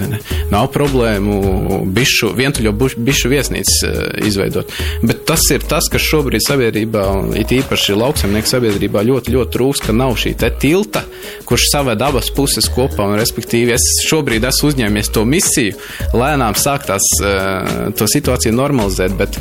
Nav 0.51 0.67
problēmu 0.67 1.85
bišu, 1.85 2.33
vientuļo 2.35 2.71
bišu 2.97 3.29
viesnīcu 3.29 3.87
uh, 3.87 4.27
izveidot. 4.27 4.71
Bet 5.01 5.25
tas 5.25 5.41
ir 5.51 5.63
tas, 5.69 5.89
kas 5.91 6.01
šobrīd 6.01 6.41
sabiedrībā, 6.47 7.05
it 7.39 7.51
īpaši 7.51 7.95
lauksaimnieku 7.95 8.47
sabiedrībā 8.49 9.03
ļoti, 9.05 9.33
ļoti 9.35 9.53
trūks, 9.55 9.83
ka 9.85 9.95
nav 9.95 10.15
šī 10.19 10.33
tilta, 10.59 11.03
kurš 11.49 11.67
saved 11.73 12.01
abas 12.05 12.31
puses 12.35 12.69
kopā. 12.73 13.07
Un, 13.09 13.17
respektīvi, 13.19 13.75
es 13.75 13.85
šobrīd 14.09 14.47
esmu 14.49 14.71
uzņēmies 14.71 15.13
to 15.15 15.25
misiju, 15.29 15.77
lēnām 16.17 16.57
sāktās 16.59 17.05
uh, 17.21 17.89
to 17.97 18.09
situāciju 18.09 18.55
normalizēt, 18.57 19.15
bet 19.19 19.39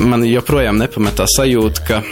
man 0.00 0.26
joprojām 0.26 0.80
nepametā 0.80 1.28
sajūta, 1.30 1.86
ka 1.86 2.02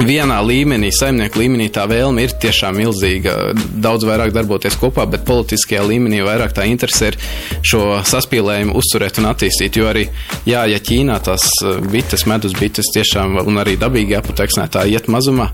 vienā 0.00 0.38
līmenī, 0.44 0.88
saimnieku 0.94 1.42
līmenī 1.42 1.68
tā 1.72 1.84
vēlme 1.90 2.24
ir 2.24 2.32
tiešām 2.40 2.78
milzīga, 2.80 3.34
daudz 3.52 4.06
vairāk 4.08 4.32
darboties 4.32 4.76
kopā, 4.80 5.04
bet 5.10 5.26
politiskajā 5.28 5.82
līmenī 5.84 6.22
vairāk 6.24 6.54
tā 6.56 6.64
interese 6.70 7.10
ir 7.12 7.18
šo 7.66 8.00
saspīlējumu 8.08 8.76
uzturēt 8.78 9.20
un 9.20 9.28
attīstīt. 9.28 9.76
Jo 9.76 9.90
arī, 9.90 10.06
jā, 10.48 10.64
ja 10.70 10.80
Ķīnā 10.82 11.18
tās 11.26 11.44
uh, 11.60 11.80
bites, 11.92 12.24
medus 12.30 12.56
bites 12.58 12.88
tiešām 12.94 13.42
un 13.44 13.60
arī 13.60 13.76
dabīgi 13.80 14.16
aputeksnētāji 14.18 14.96
iet 14.96 15.10
mazumā, 15.12 15.50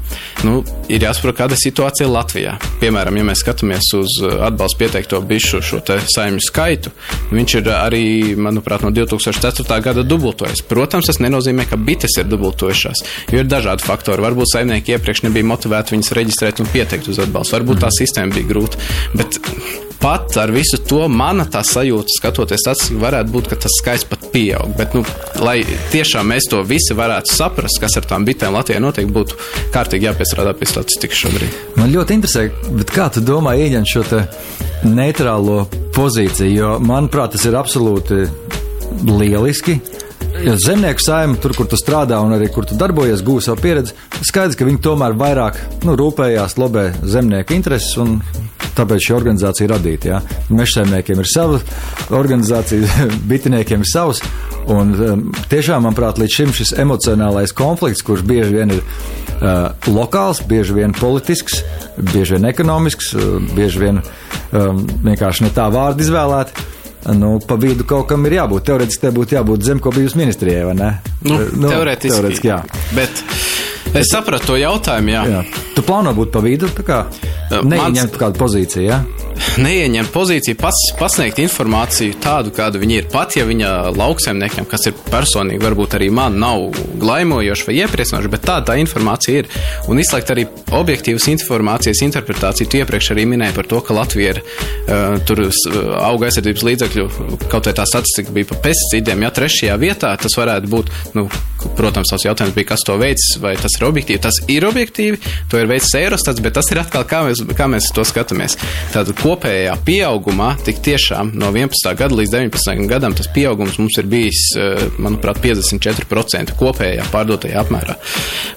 nu, 0.47 0.63
ir 0.87 1.09
jāsaprot, 1.09 1.39
kāda 1.41 1.59
ir 1.59 1.63
situācija 1.65 2.09
Latvijā. 2.11 2.55
Piemēram, 2.83 3.19
ja 3.19 3.27
mēs 3.33 3.43
skatāmies 3.43 3.91
uz 3.99 4.21
uh, 4.23 4.39
atbalstu 4.47 4.85
pieteikto 4.85 5.23
bišu 5.27 5.63
šo 5.65 5.83
te 5.83 5.99
saimju 6.15 6.45
skaitu, 6.47 6.95
viņš 7.35 7.59
ir 7.59 7.73
arī, 7.75 8.05
manuprāt, 8.39 8.87
no 8.87 8.95
2004. 8.95 9.83
gada 9.83 10.07
dubultojies. 10.07 10.63
Protams, 10.69 11.11
tas 11.11 11.21
nenozīmē, 11.25 11.67
ka 11.69 11.81
bites 11.81 12.19
ir 12.21 12.31
dubultojušās, 12.31 13.05
jo 13.33 13.43
ir 13.43 13.51
dažādi 13.51 13.87
faktori 13.87 14.28
Varbūt 14.29 14.53
saimnieki 14.53 14.97
iepriekš 14.97 15.25
nebija 15.27 15.49
motivēti 15.49 15.97
viņus 15.97 16.15
reģistrēt 16.21 16.63
un 16.63 16.73
pieteikt 16.73 17.11
uz 17.13 17.21
atbalstu. 17.25 17.59
Varbūt 17.59 17.85
tā 17.85 17.93
sistēma 17.97 18.35
bija 18.37 18.53
grūta. 18.53 18.81
Bet 19.17 19.41
pat 19.99 20.37
ar 20.37 20.51
visu 20.55 20.79
to 20.89 21.01
mana 21.11 21.47
tā 21.51 21.63
sajūta, 21.67 22.15
skatoties, 22.19 22.65
tas 22.67 22.85
varētu 23.03 23.35
būt, 23.35 23.51
ka 23.51 23.59
tas 23.65 23.79
skaits 23.81 24.07
pat 24.09 24.29
pieaug. 24.33 24.75
Bet, 24.79 24.95
nu, 24.95 25.03
lai 25.43 25.59
tiešām 25.93 26.31
mēs 26.33 26.49
to 26.53 26.63
visi 26.67 26.97
varētu 26.99 27.35
saprast, 27.35 27.81
kas 27.83 27.99
ar 27.99 28.07
tām 28.11 28.27
bitēm 28.29 28.55
Latvijā 28.55 28.83
notiek, 28.83 29.11
būtu 29.11 29.39
kārtīgi 29.75 30.09
jāpiestrādā 30.09 30.55
pie 30.59 30.71
statistikas 30.71 31.25
šobrīd. 31.25 31.61
Man 31.81 31.93
ļoti 31.95 32.19
interesē, 32.19 32.47
kā 32.93 33.09
tu 33.15 33.25
domā 33.27 33.57
ieņemt 33.59 33.93
šo 33.95 34.05
neitrālo 34.89 35.65
pozīciju, 35.97 36.55
jo, 36.55 36.75
manuprāt, 36.85 37.35
tas 37.35 37.49
ir 37.49 37.59
absolūti 37.59 38.23
lieliski 39.09 39.81
ja 40.45 40.57
zemnieku 40.67 41.03
saima, 41.03 41.39
tur, 41.43 41.55
kur 41.57 41.69
tu 41.71 41.79
strādā 41.81 42.21
un 42.25 42.35
arī 42.37 42.51
kur 42.55 42.67
tu 42.69 42.79
darbojies, 42.79 43.25
gūsi 43.27 43.51
savu 43.51 43.63
pieredzi, 43.63 43.97
skaidrs, 44.27 44.59
ka 44.59 44.69
viņi 44.69 44.83
tomēr 44.85 45.17
vairāk 45.19 45.59
nu, 45.87 45.97
rūpējās, 45.99 46.59
lobē 46.61 46.91
zemnieku 47.03 47.57
intereses 47.57 47.97
un 48.03 48.19
tāpēc 48.79 49.09
šī 49.09 49.15
organizācija 49.17 49.67
ir 49.67 49.75
radīta. 49.75 50.11
Ja? 50.13 50.21
Mežsaimniekiem 50.55 51.23
ir 51.23 51.31
sava 51.31 51.59
organizācija, 52.15 53.09
bitiniekiem 53.31 53.85
ir 53.85 53.91
savs. 53.91 54.23
Un 54.69 54.93
um, 54.95 55.23
tiešām, 55.49 55.87
manuprāt, 55.87 56.21
līdz 56.21 56.35
šim 56.35 56.55
šis 56.57 56.75
emocionālais 56.83 57.55
konflikts, 57.57 58.05
kurš 58.05 58.25
bieži 58.29 58.59
vien 58.59 58.75
ir 58.77 58.83
uh, 58.83 59.71
lokāls, 59.89 60.43
bieži 60.45 60.77
vien 60.77 60.93
politisks, 60.97 61.63
bieži 62.13 62.37
vien 62.37 62.51
ekonomisks, 62.51 63.15
uh, 63.17 63.39
bieži 63.57 63.87
vien 63.87 64.03
um, 64.03 64.85
vienkārši 65.07 65.47
ne 65.47 65.55
tā 65.57 65.71
vārdu 65.73 66.05
izvēlēti, 66.05 66.68
Nu, 67.17 67.39
pa 67.41 67.57
vidu 67.57 67.87
kaut 67.89 68.09
kam 68.11 68.27
ir 68.29 68.37
jābūt. 68.39 68.67
Teorētiski 68.69 69.07
te 69.07 69.13
būtu 69.17 69.39
jābūt 69.39 69.65
zemkopības 69.65 70.17
ministrijai, 70.19 70.67
vai 70.69 70.75
ne? 70.77 70.91
Nu, 71.25 71.39
nu, 71.57 71.71
teorētiski, 71.71 72.13
teorētiski 72.13 72.51
jā. 72.51 72.59
Bet 72.97 73.23
es 73.97 74.11
sapratu 74.13 74.53
to 74.53 74.59
jautājumu, 74.61 75.15
jā. 75.15 75.23
jā. 75.33 75.43
Tu 75.77 75.85
plāno 75.87 76.13
būt 76.17 76.35
pa 76.35 76.43
vidu, 76.45 76.69
tā 76.77 76.85
kā 76.85 76.99
neieņemt 77.51 78.13
Mans- 78.13 78.21
kādu 78.21 78.43
pozīciju, 78.43 78.85
jā? 78.91 79.01
Neieņemt 79.59 80.11
pozīciju, 80.15 80.57
pas, 80.61 80.77
pasniegt 80.99 81.39
informāciju 81.43 82.17
tādu, 82.23 82.53
kāda 82.55 82.79
viņa 82.81 82.97
ir. 83.01 83.07
Pat 83.13 83.35
ja 83.39 83.47
viņa 83.49 83.71
lauksaimniekiem, 83.97 84.67
kas 84.71 84.87
ir 84.91 84.97
personīgi, 85.11 85.61
varbūt 85.63 85.97
arī 85.99 86.11
man 86.15 86.37
nav 86.43 86.69
glaimojoša 87.01 87.69
vai 87.69 87.77
iepriecinoša, 87.81 88.31
bet 88.33 88.45
tāda 88.47 88.73
tā 88.73 88.77
informācija 88.83 89.43
ir. 89.43 89.51
Un 89.91 89.99
izslēgt 90.03 90.31
arī 90.35 90.45
objektīvas 90.79 91.29
informācijas 91.33 92.03
interpretāciju. 92.07 92.69
Tu 92.71 92.81
iepriekš 92.83 93.13
arī 93.17 93.27
minēji 93.33 93.57
par 93.57 93.67
to, 93.71 93.81
ka 93.85 93.97
Latvija 93.99 94.37
ir 94.37 94.43
uh, 94.45 95.19
tur 95.27 95.45
s- 95.49 95.65
auga 96.03 96.29
aizsardzības 96.29 96.67
līdzekļu, 96.71 97.09
kaut 97.51 97.71
vai 97.71 97.75
tā 97.79 97.87
statistika 97.89 98.35
bija 98.37 98.51
par 98.53 98.63
pesticīdiem, 98.69 99.27
ja 99.27 99.33
trešajā 99.35 99.79
vietā 99.81 100.15
tas 100.21 100.39
varētu 100.39 100.71
būt, 100.71 100.93
nu, 101.19 101.27
protams, 101.77 102.11
tas 102.13 102.25
jautājums 102.27 102.55
bija, 102.57 102.71
kas 102.73 102.85
to 102.87 102.97
veids, 103.01 103.27
vai 103.43 103.55
tas 103.61 103.77
ir 103.79 103.87
objektīvi. 103.89 104.21
Tas 104.25 104.41
ir 104.51 104.67
objektīvi, 104.69 105.21
to 105.51 105.61
ir 105.61 105.69
veids 105.71 105.91
Eirostats, 105.99 106.43
bet 106.45 106.57
tas 106.59 106.71
ir 106.73 106.81
atkal, 106.83 107.05
kā 107.09 107.23
mēs, 107.27 107.43
kā 107.59 107.69
mēs 107.71 107.91
to 107.95 108.05
skatāmies. 108.09 108.57
Tātad 108.95 109.15
kopējā 109.19 109.77
pieaugumā, 109.87 110.55
tik 110.67 110.81
tiešām 110.85 111.35
no 111.39 111.53
11. 111.55 111.93
gada 111.99 112.19
līdz 112.19 112.35
19. 112.37 112.89
gadam, 112.91 113.17
tas 113.19 113.31
pieaugums 113.35 113.79
mums 113.81 113.99
ir 114.01 114.09
bijis, 114.11 114.43
eh, 114.57 114.87
manuprāt, 114.99 115.43
54% 115.45 116.57
kopējā 116.59 117.07
pārdotajā 117.13 117.61
apmērā. 117.63 117.99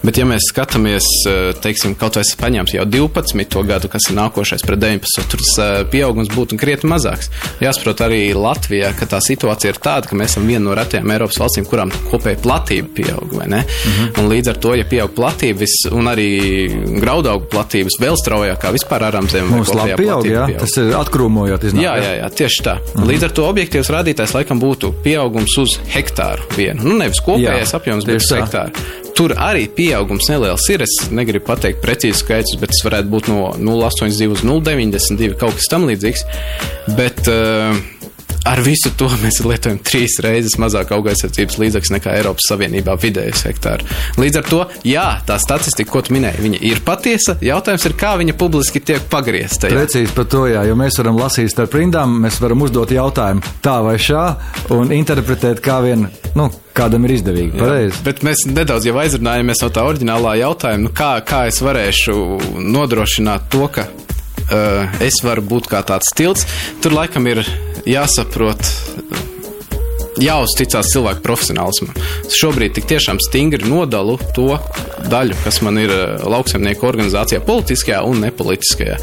Bet, 0.03 0.17
ja 0.17 0.25
mēs 0.29 0.49
skatāmies, 0.51 1.07
eh, 1.27 1.51
teiksim, 1.61 1.95
kaut 1.99 2.15
vai 2.15 2.25
es 2.25 2.35
paņemtu 2.35 2.77
jau 2.77 2.85
12. 2.85 3.63
gadu, 3.67 3.89
kas 3.91 4.09
ir 4.09 4.17
nākošais 4.17 4.65
pret 4.65 4.79
19. 4.79 5.27
tur 5.29 5.41
tas 5.41 5.53
eh, 5.59 5.83
pieaugums 5.91 6.29
būtu 6.33 6.57
krietni 6.59 6.89
mazāks. 6.91 7.31
Jāsaprot 7.63 8.03
arī 8.05 8.21
Latvijā, 8.37 8.93
ka 8.97 9.05
tā 9.05 9.21
situācija 9.23 9.73
ir 9.73 9.79
tāda, 9.81 10.09
ka 10.09 10.15
mēs 10.15 10.35
esam 10.35 10.47
viena 10.47 10.65
no 10.69 10.75
retajām 10.77 11.11
Eiropas 11.11 11.39
valstīm, 11.41 11.67
kurām 11.69 11.91
kopēja 12.11 12.41
platība 12.43 12.91
pieaug, 13.01 13.33
ne? 13.49 13.63
Mhm. 13.65 14.09
Un 14.21 14.29
līdz 14.31 14.49
ar 14.53 14.57
to, 14.63 14.73
ja 14.77 14.83
pieaug 14.85 15.11
platība 15.17 15.59
vis- 15.65 15.89
un 15.91 16.05
arī 16.11 16.29
graudaugu 17.01 17.49
platības 17.51 17.97
vēl 18.01 18.15
straujākā 18.21 18.71
vispār 18.77 19.07
ārām 19.09 19.27
zemē, 19.31 19.49
Mums 19.57 19.73
labi 19.75 19.97
pieaug, 19.99 20.25
jā? 20.29 20.45
Tas 20.59 20.77
ir 20.77 20.93
atkrūmojot, 21.01 21.65
iznāk. 21.71 21.81
Jā, 21.83 21.95
jā, 22.01 22.13
jā, 22.21 22.29
tieši 22.41 22.63
tā. 22.67 22.77
Mhm. 22.95 23.07
Līdz 23.11 23.23
ar 23.23 23.35
to 23.39 23.47
objektīvs 23.51 23.91
rādītājs 23.97 24.35
laikam 24.37 24.61
būtu 24.61 24.93
pieaugums 25.03 25.57
uz 25.57 25.77
hektāru 25.93 26.41
vienu. 26.55 26.83
Nu, 26.83 26.97
nevis 26.97 27.21
kopējais 27.25 27.71
Jā, 27.73 27.79
apjoms, 27.81 28.05
bet 28.05 28.21
uz 28.21 28.29
tā. 28.31 28.41
hektāru. 28.45 28.71
Tur 29.15 29.33
arī 29.35 29.67
pieaugums 29.69 30.29
neliels 30.29 30.63
ir. 30.71 30.81
Es 30.85 31.09
negribu 31.11 31.45
pateikt 31.45 31.81
precīzi 31.83 32.21
skaitļus, 32.23 32.59
bet 32.61 32.71
tas 32.71 32.83
varētu 32.87 33.09
būt 33.11 33.27
no 33.27 33.51
0,82 33.59 34.31
uz 34.31 34.41
0,92 34.47 35.35
kaut 35.37 35.53
kas 35.59 35.67
tam 35.69 35.85
līdzīgs. 35.89 36.23
Bet 36.97 37.27
uh, 37.27 37.75
ar 38.47 38.61
visu 38.65 38.91
to 38.97 39.09
mēs 39.21 39.41
lietojam 39.45 39.79
trīs 39.85 40.17
reizes 40.23 40.57
mazāk 40.61 40.93
augaisardzības 40.95 41.59
līdzekļus 41.61 41.93
nekā 41.95 42.15
Eiropas 42.19 42.47
Savienībā 42.49 42.95
vidējais 43.01 43.45
hektāru. 43.47 43.87
Līdz 44.21 44.41
ar 44.41 44.49
to, 44.49 44.61
jā, 44.87 45.05
tā 45.27 45.37
statistika, 45.41 45.91
ko 45.93 46.01
tu 46.05 46.15
minēji, 46.15 46.41
viņa 46.45 46.61
ir 46.71 46.81
patiesa. 46.85 47.37
Jautājums 47.45 47.85
ir, 47.89 47.95
kā 47.99 48.15
viņa 48.21 48.37
publiski 48.39 48.81
tiek 48.83 49.05
pagriezta. 49.11 49.69
jā. 49.69 49.77
Precīzi 49.77 50.15
par 50.17 50.27
to, 50.31 50.45
jā, 50.51 50.65
jo 50.67 50.77
mēs 50.79 50.97
varam 51.01 51.19
lasīt 51.21 51.53
starp 51.53 51.77
rindām, 51.77 52.17
mēs 52.25 52.41
varam 52.41 52.65
uzdot 52.65 52.91
jautājumu 52.95 53.55
tā 53.63 53.77
vai 53.85 53.97
šā 54.01 54.25
un 54.73 54.93
interpretēt 54.95 55.61
kā 55.63 55.79
vien, 55.85 56.07
nu, 56.37 56.49
kādam 56.77 57.05
ir 57.05 57.17
izdevīgi. 57.19 57.57
Pareizi. 57.59 58.03
Bet 58.05 58.23
mēs 58.25 58.45
nedaudz 58.49 58.87
jau 58.89 58.97
aizrunājāmies 59.01 59.65
no 59.65 59.71
tā 59.73 59.85
oriģinālā 59.89 60.37
jautājuma, 60.41 60.87
nu 60.87 60.93
kā, 60.95 61.13
kā 61.27 61.45
es 61.51 61.61
varēšu 61.63 62.15
nodrošināt 62.71 63.49
to, 63.53 63.67
ka 63.73 63.87
uh, 63.91 65.01
es 65.03 65.21
varu 65.25 65.45
būt 65.45 65.69
kā 65.71 65.83
tāds 65.87 66.13
tilts. 66.17 66.47
Tur 66.81 66.95
laikam 66.97 67.27
ir 67.31 67.43
jāsaprot. 67.85 68.61
Jāuzticās 70.21 70.91
cilvēku 70.93 71.23
profesionālismam. 71.25 71.95
Es 72.27 72.37
šobrīd 72.37 72.75
tik 72.77 72.85
tiešām 72.91 73.17
stingri 73.25 73.65
nodalu 73.65 74.19
to 74.35 74.53
daļu, 75.09 75.37
kas 75.43 75.61
man 75.65 75.79
ir 75.81 75.91
eh, 75.93 76.25
lauksaimnieku 76.29 76.85
organizācijā, 76.85 77.41
politiskajā 77.45 78.01
un 78.05 78.21
nepolitiskajā. 78.25 78.97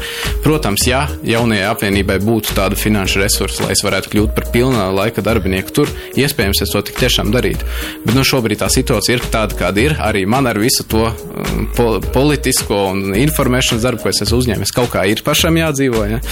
Protams, 0.45 0.85
ja 0.87 1.01
jaunajai 1.27 1.67
apvienībai 1.73 2.19
būtu 2.23 2.55
tāda 2.57 2.79
finanšu 2.79 3.23
resursa, 3.23 3.65
lai 3.65 3.75
es 3.75 3.83
varētu 3.83 4.13
kļūt 4.13 4.35
par 4.37 4.47
pilnā 4.53 4.87
laika 4.95 5.23
darbinieku 5.25 5.75
tur, 5.75 5.91
iespējams, 6.19 6.63
es 6.63 6.73
to 6.73 6.83
tik 6.87 7.01
tiešām 7.01 7.33
darītu. 7.35 7.67
Bet 8.05 8.15
nu, 8.15 8.23
šobrīd 8.27 8.63
tā 8.63 8.69
situācija 8.71 9.19
ir 9.19 9.25
tāda, 9.33 9.57
kāda 9.59 9.83
ir. 9.83 9.97
Arī 9.99 10.23
man 10.29 10.47
ar 10.49 10.59
visu 10.61 10.85
to 10.89 11.09
um, 11.09 11.67
po 11.75 11.89
politisko 12.13 12.79
un 12.93 13.17
informēšanas 13.19 13.83
darbu, 13.83 14.05
ko 14.05 14.13
es 14.13 14.23
esmu 14.23 14.39
uzņēmis, 14.39 14.73
kaut 14.75 14.93
kā 14.95 15.03
ir 15.11 15.23
pašam 15.25 15.59
jādzīvo. 15.59 16.05
Ja? 16.07 16.23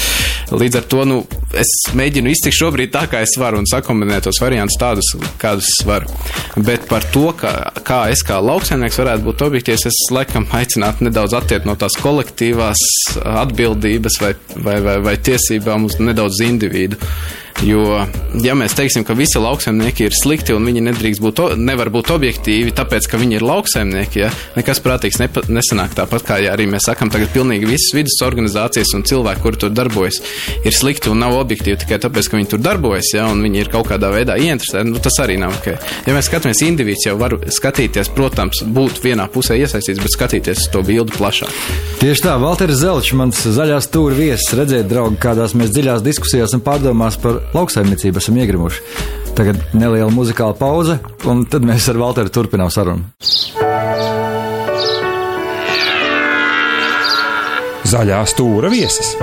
Līdz 0.56 0.80
ar 0.80 0.88
to 0.88 1.04
nu, 1.08 1.20
es 1.60 1.74
mēģinu 1.98 2.32
iztikt 2.32 2.56
šobrīd 2.56 2.94
tā, 2.96 3.04
kā 3.12 3.22
es 3.26 3.36
varu 3.40 3.60
un 3.62 3.68
sakombinēt 3.68 4.30
tos 4.30 4.40
variantus 4.44 4.77
tādus, 4.80 5.10
kādus 5.42 5.70
es 5.72 5.86
varu. 5.88 6.12
Bet 6.58 6.88
par 6.90 7.06
to, 7.14 7.30
kā, 7.38 7.54
kā 7.88 8.04
es 8.14 8.24
kā 8.26 8.40
lauksaimnieks 8.44 9.00
varētu 9.02 9.28
būt 9.28 9.44
objektīvs, 9.48 9.88
es 9.90 10.00
laikam 10.14 10.48
aicinātu 10.58 11.08
nedaudz 11.08 11.36
attiekt 11.38 11.68
no 11.70 11.78
tās 11.80 11.98
kolektīvās 12.02 12.86
atbildības 13.44 14.22
vai, 14.24 14.34
vai, 14.56 14.78
vai, 14.86 14.98
vai 15.10 15.18
tiesībām 15.30 15.90
uz 15.90 16.00
nedaudz 16.02 16.42
individu. 16.46 17.00
Jo, 17.66 18.04
ja 18.46 18.54
mēs 18.54 18.76
teiksim, 18.78 19.02
ka 19.02 19.16
visi 19.18 19.40
lauksaimnieki 19.42 20.06
ir 20.06 20.14
slikti 20.14 20.54
un 20.54 20.68
viņi 20.68 20.84
nedrīkst 20.92 21.22
būt, 21.24 21.40
nevar 21.58 21.90
būt 21.90 22.12
objektīvi, 22.14 22.74
tāpēc, 22.78 23.08
ka 23.10 23.18
viņi 23.18 23.40
ir 23.40 23.46
lauksaimnieki, 23.48 24.22
ja, 24.22 24.30
nekas 24.54 24.82
prātīgs 24.86 25.18
nepa, 25.18 25.42
nesanāk 25.50 25.96
tāpat, 25.98 26.26
kā 26.28 26.38
ja 26.44 26.54
arī 26.54 26.68
mēs 26.70 26.86
sakam, 26.86 27.10
tagad 27.14 27.32
pilnīgi 27.34 27.66
visas 27.70 27.96
vidas 27.98 28.20
organizācijas 28.28 28.94
un 28.94 29.06
cilvēki, 29.10 29.42
kuri 29.42 29.62
tur 29.64 29.74
darbojas, 29.74 30.20
ir 30.62 30.76
slikti 30.76 31.10
un 31.10 31.24
nav 31.24 31.34
objektīvi 31.40 31.80
tikai 31.82 31.98
tāpēc, 32.04 32.30
ka 32.30 32.38
viņi 32.38 32.52
tur 32.54 32.62
darbojas, 32.62 33.10
ja, 33.16 33.26
un 33.32 33.42
viņi 33.42 33.64
ir 33.64 33.74
kaut 33.74 33.90
kādā 33.90 34.14
veidā 34.14 34.38
ieinteresēti, 34.38 34.92
nu 34.92 35.02
tas 35.02 35.18
arī 35.26 35.40
nav 35.42 35.58
ok. 35.58 35.72
Ja 36.06 36.14
mēs 36.14 36.30
skatāmies 36.30 36.62
individs, 36.68 37.08
jau 37.10 37.18
var 37.18 37.40
skatīties, 37.42 38.14
protams, 38.14 38.62
būt 38.78 39.02
vienā 39.02 39.26
pusē 39.34 39.58
iesaistīts, 39.58 40.04
bet 40.04 40.14
skatīties 40.14 40.68
uz 40.68 40.70
to 40.78 40.86
bildi 40.86 41.18
plašāk. 41.18 41.58
Tieši 42.04 42.28
tā, 42.28 42.38
Valters 42.38 42.78
Zelčs, 42.84 43.16
mans 43.18 43.42
zaļās 43.58 43.90
stūra 43.90 44.14
viesis, 44.18 44.54
redzēt, 44.54 44.86
draugi, 44.92 45.18
kādās 45.26 45.58
mēs 45.58 45.74
dziļās 45.74 46.06
diskusijās 46.06 46.54
un 46.54 46.62
pārdomās 46.62 47.18
par 47.24 47.42
lauksaimniecību 47.56 48.24
esam 48.24 48.40
iegrimuši. 48.42 48.84
Tagad 49.38 49.60
neliela 49.78 50.10
muzikāla 50.12 50.58
pauze, 50.58 50.98
un 51.30 51.46
tad 51.46 51.66
mēs 51.68 51.88
ar 51.92 52.02
Valteru 52.02 52.34
turpinām 52.34 52.74
sarunu. 52.74 53.06
Zaļā 57.88 58.24
stūra 58.28 58.72
viesis. 58.74 59.16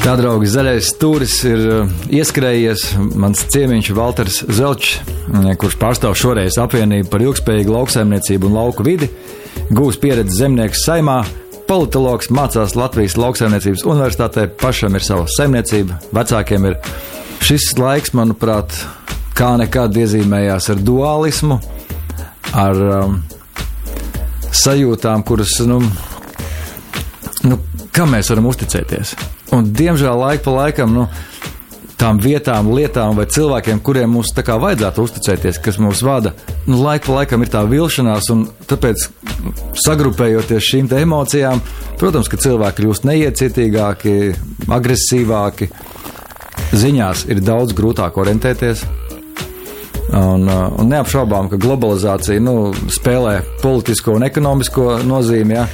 Tā, 0.00 0.14
draugi, 0.16 0.48
zaļais 0.48 0.86
stūris 0.94 1.34
ir 1.44 1.60
uh, 1.68 1.90
ieskrējies. 2.16 2.86
Mans 3.20 3.42
ciemiņš 3.52 3.90
Valters 3.94 4.38
Zelčs, 4.48 4.94
mm, 5.28 5.50
kurš 5.60 5.76
pārstāv 5.78 6.16
šoreiz 6.16 6.56
apvienību 6.62 7.10
par 7.12 7.22
ilgspējīgu 7.26 7.74
lauksaimniecību 7.76 8.48
un 8.48 8.56
lauku 8.56 8.86
vidi, 8.86 9.10
gūs 9.68 10.00
pieredzi 10.00 10.40
zemnieks 10.40 10.86
saimā. 10.88 11.18
Politologs 11.70 12.32
mācās 12.34 12.72
Latvijas 12.74 13.14
lauksaimniecības 13.14 13.84
universitātē, 13.86 14.48
pašam 14.58 14.96
ir 14.98 15.04
sava 15.06 15.28
saimniecība, 15.30 16.00
vecākiem 16.10 16.64
ir. 16.66 16.74
Šis 17.46 17.68
laiks, 17.78 18.10
manuprāt, 18.18 18.74
kā 19.38 19.52
nekad 19.60 19.94
iezīmējās 19.94 20.66
ar 20.74 20.80
dualismu, 20.82 21.60
ar 22.58 22.82
um, 22.96 23.14
sajūtām, 24.50 25.22
kuras, 25.28 25.54
nu, 25.70 25.78
nu, 27.46 27.60
kam 27.94 28.16
mēs 28.16 28.32
varam 28.34 28.50
uzticēties. 28.50 29.14
Un, 29.54 29.70
diemžēl, 29.70 30.18
laika 30.24 30.48
pa 30.48 30.56
laikam, 30.56 30.98
nu, 30.98 31.06
tām 32.00 32.18
vietām, 32.18 32.72
lietām 32.74 33.14
vai 33.14 33.28
cilvēkiem, 33.30 33.78
kuriem 33.84 34.10
mums 34.16 34.34
tā 34.34 34.42
kā 34.46 34.58
vajadzētu 34.58 35.06
uzticēties, 35.06 35.62
kas 35.62 35.78
mūs 35.78 36.02
vada, 36.02 36.34
nu, 36.66 36.82
laika 36.82 37.06
pa 37.06 37.20
laikam 37.20 37.46
ir 37.46 37.54
tā 37.54 37.62
vilšanās, 37.68 38.30
un 38.34 38.46
tāpēc, 38.66 39.06
sagrupējoties 39.84 40.70
šīm 40.72 40.90
emocijām, 41.00 41.62
protams, 42.00 42.30
ka 42.30 42.40
cilvēki 42.40 42.82
kļūst 42.82 43.06
neiecietīgāki, 43.08 44.16
agresīvāki. 44.70 45.70
Ziņās 46.76 47.26
ir 47.32 47.40
daudz 47.42 47.74
grūtāk 47.76 48.18
orientēties. 48.20 48.84
Un, 50.10 50.48
uh, 50.48 50.66
un 50.80 50.88
neapšaubām, 50.90 51.48
ka 51.52 51.58
globalizācija 51.60 52.42
nu, 52.42 52.72
spēlē 52.90 53.36
politisko 53.62 54.16
un 54.18 54.26
ekonomisko 54.26 54.96
nozīmi. 55.06 55.54
Ja? 55.54 55.66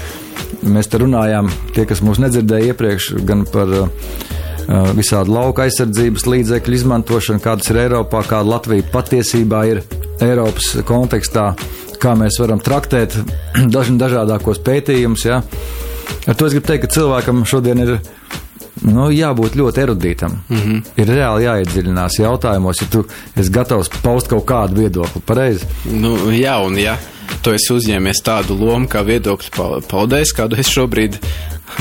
Mēs 0.69 0.91
te 0.93 1.01
runājām, 1.01 1.49
tie, 1.73 1.87
kas 1.89 2.03
mūs 2.05 2.21
nedzirdēja 2.21 2.75
iepriekš, 2.75 3.15
gan 3.29 3.47
par 3.49 3.73
uh, 3.73 3.87
uh, 3.89 4.91
visādu 4.97 5.33
lauka 5.39 5.65
aizsardzības 5.65 6.27
līdzekļu 6.29 6.79
izmantošanu, 6.81 7.43
kādas 7.45 7.73
ir 7.73 7.81
Eiropā, 7.87 8.21
kāda 8.29 8.51
Latvija 8.57 8.85
patiesībā 8.93 9.63
ir 9.71 9.83
Eiropas 10.25 10.75
kontekstā, 10.89 11.51
kā 12.03 12.15
mēs 12.19 12.39
varam 12.43 12.61
traktēt 12.63 13.17
dažādākos 14.05 14.63
pētījumus. 14.67 15.27
Ja? 15.29 15.43
Ar 16.27 16.35
to 16.35 16.47
es 16.47 16.57
gribu 16.57 16.67
teikt, 16.67 16.87
ka 16.87 16.95
cilvēkam 16.99 17.45
šodien 17.49 17.83
ir 17.85 17.97
nu, 18.85 19.09
jābūt 19.15 19.57
ļoti 19.59 19.83
erudītam. 19.87 20.39
Mm 20.49 20.63
-hmm. 20.63 20.85
Ir 21.01 21.11
reāli 21.11 21.47
jāiedziļinās 21.47 22.21
jautājumos, 22.21 22.81
ja 22.83 22.89
tu 22.91 23.05
esi 23.37 23.51
gatavs 23.51 23.91
paust 24.03 24.29
kaut 24.29 24.45
kādu 24.45 24.83
viedokli. 24.83 25.23
Pareizi. 25.27 25.67
Nu, 25.91 26.17
jā, 26.31 26.59
un 26.67 26.79
ja 26.79 26.99
tu 27.43 27.53
esi 27.55 27.73
uzņēmies 27.73 28.23
tādu 28.25 28.59
lomu 28.59 28.87
kā 28.87 29.03
viedokļu 29.07 29.51
pa- 29.57 29.81
paudējs, 29.91 30.35
kādu 30.37 30.59
es 30.59 30.71
šobrīd 30.71 31.19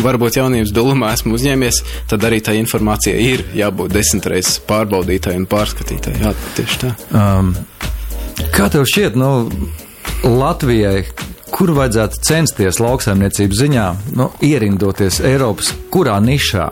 varbūt 0.02 0.40
jaunības 0.40 0.74
dulumā 0.76 1.14
esmu 1.14 1.36
uzņēmies, 1.38 1.82
tad 2.10 2.26
arī 2.28 2.42
tā 2.44 2.56
informācija 2.58 3.16
ir 3.16 3.46
jābūt 3.56 3.94
desmit 3.94 4.26
reizes 4.26 4.60
pārbaudītai 4.68 5.36
un 5.36 5.46
pārskatītai. 5.46 6.18
Jā, 6.22 6.34
tieši 6.58 6.80
tā. 6.82 6.94
Um, 7.14 7.56
kā 8.56 8.70
tev 8.70 8.86
šķiet, 8.90 9.16
nu, 9.16 9.30
Latvijai, 10.26 11.04
kur 11.54 11.70
vajadzētu 11.76 12.20
censties 12.26 12.80
lauksaimniecības 12.82 13.60
ziņā, 13.62 13.86
nu, 14.18 14.30
ierindoties 14.44 15.20
Eiropas 15.26 15.70
kurā 15.94 16.18
nišā? 16.24 16.70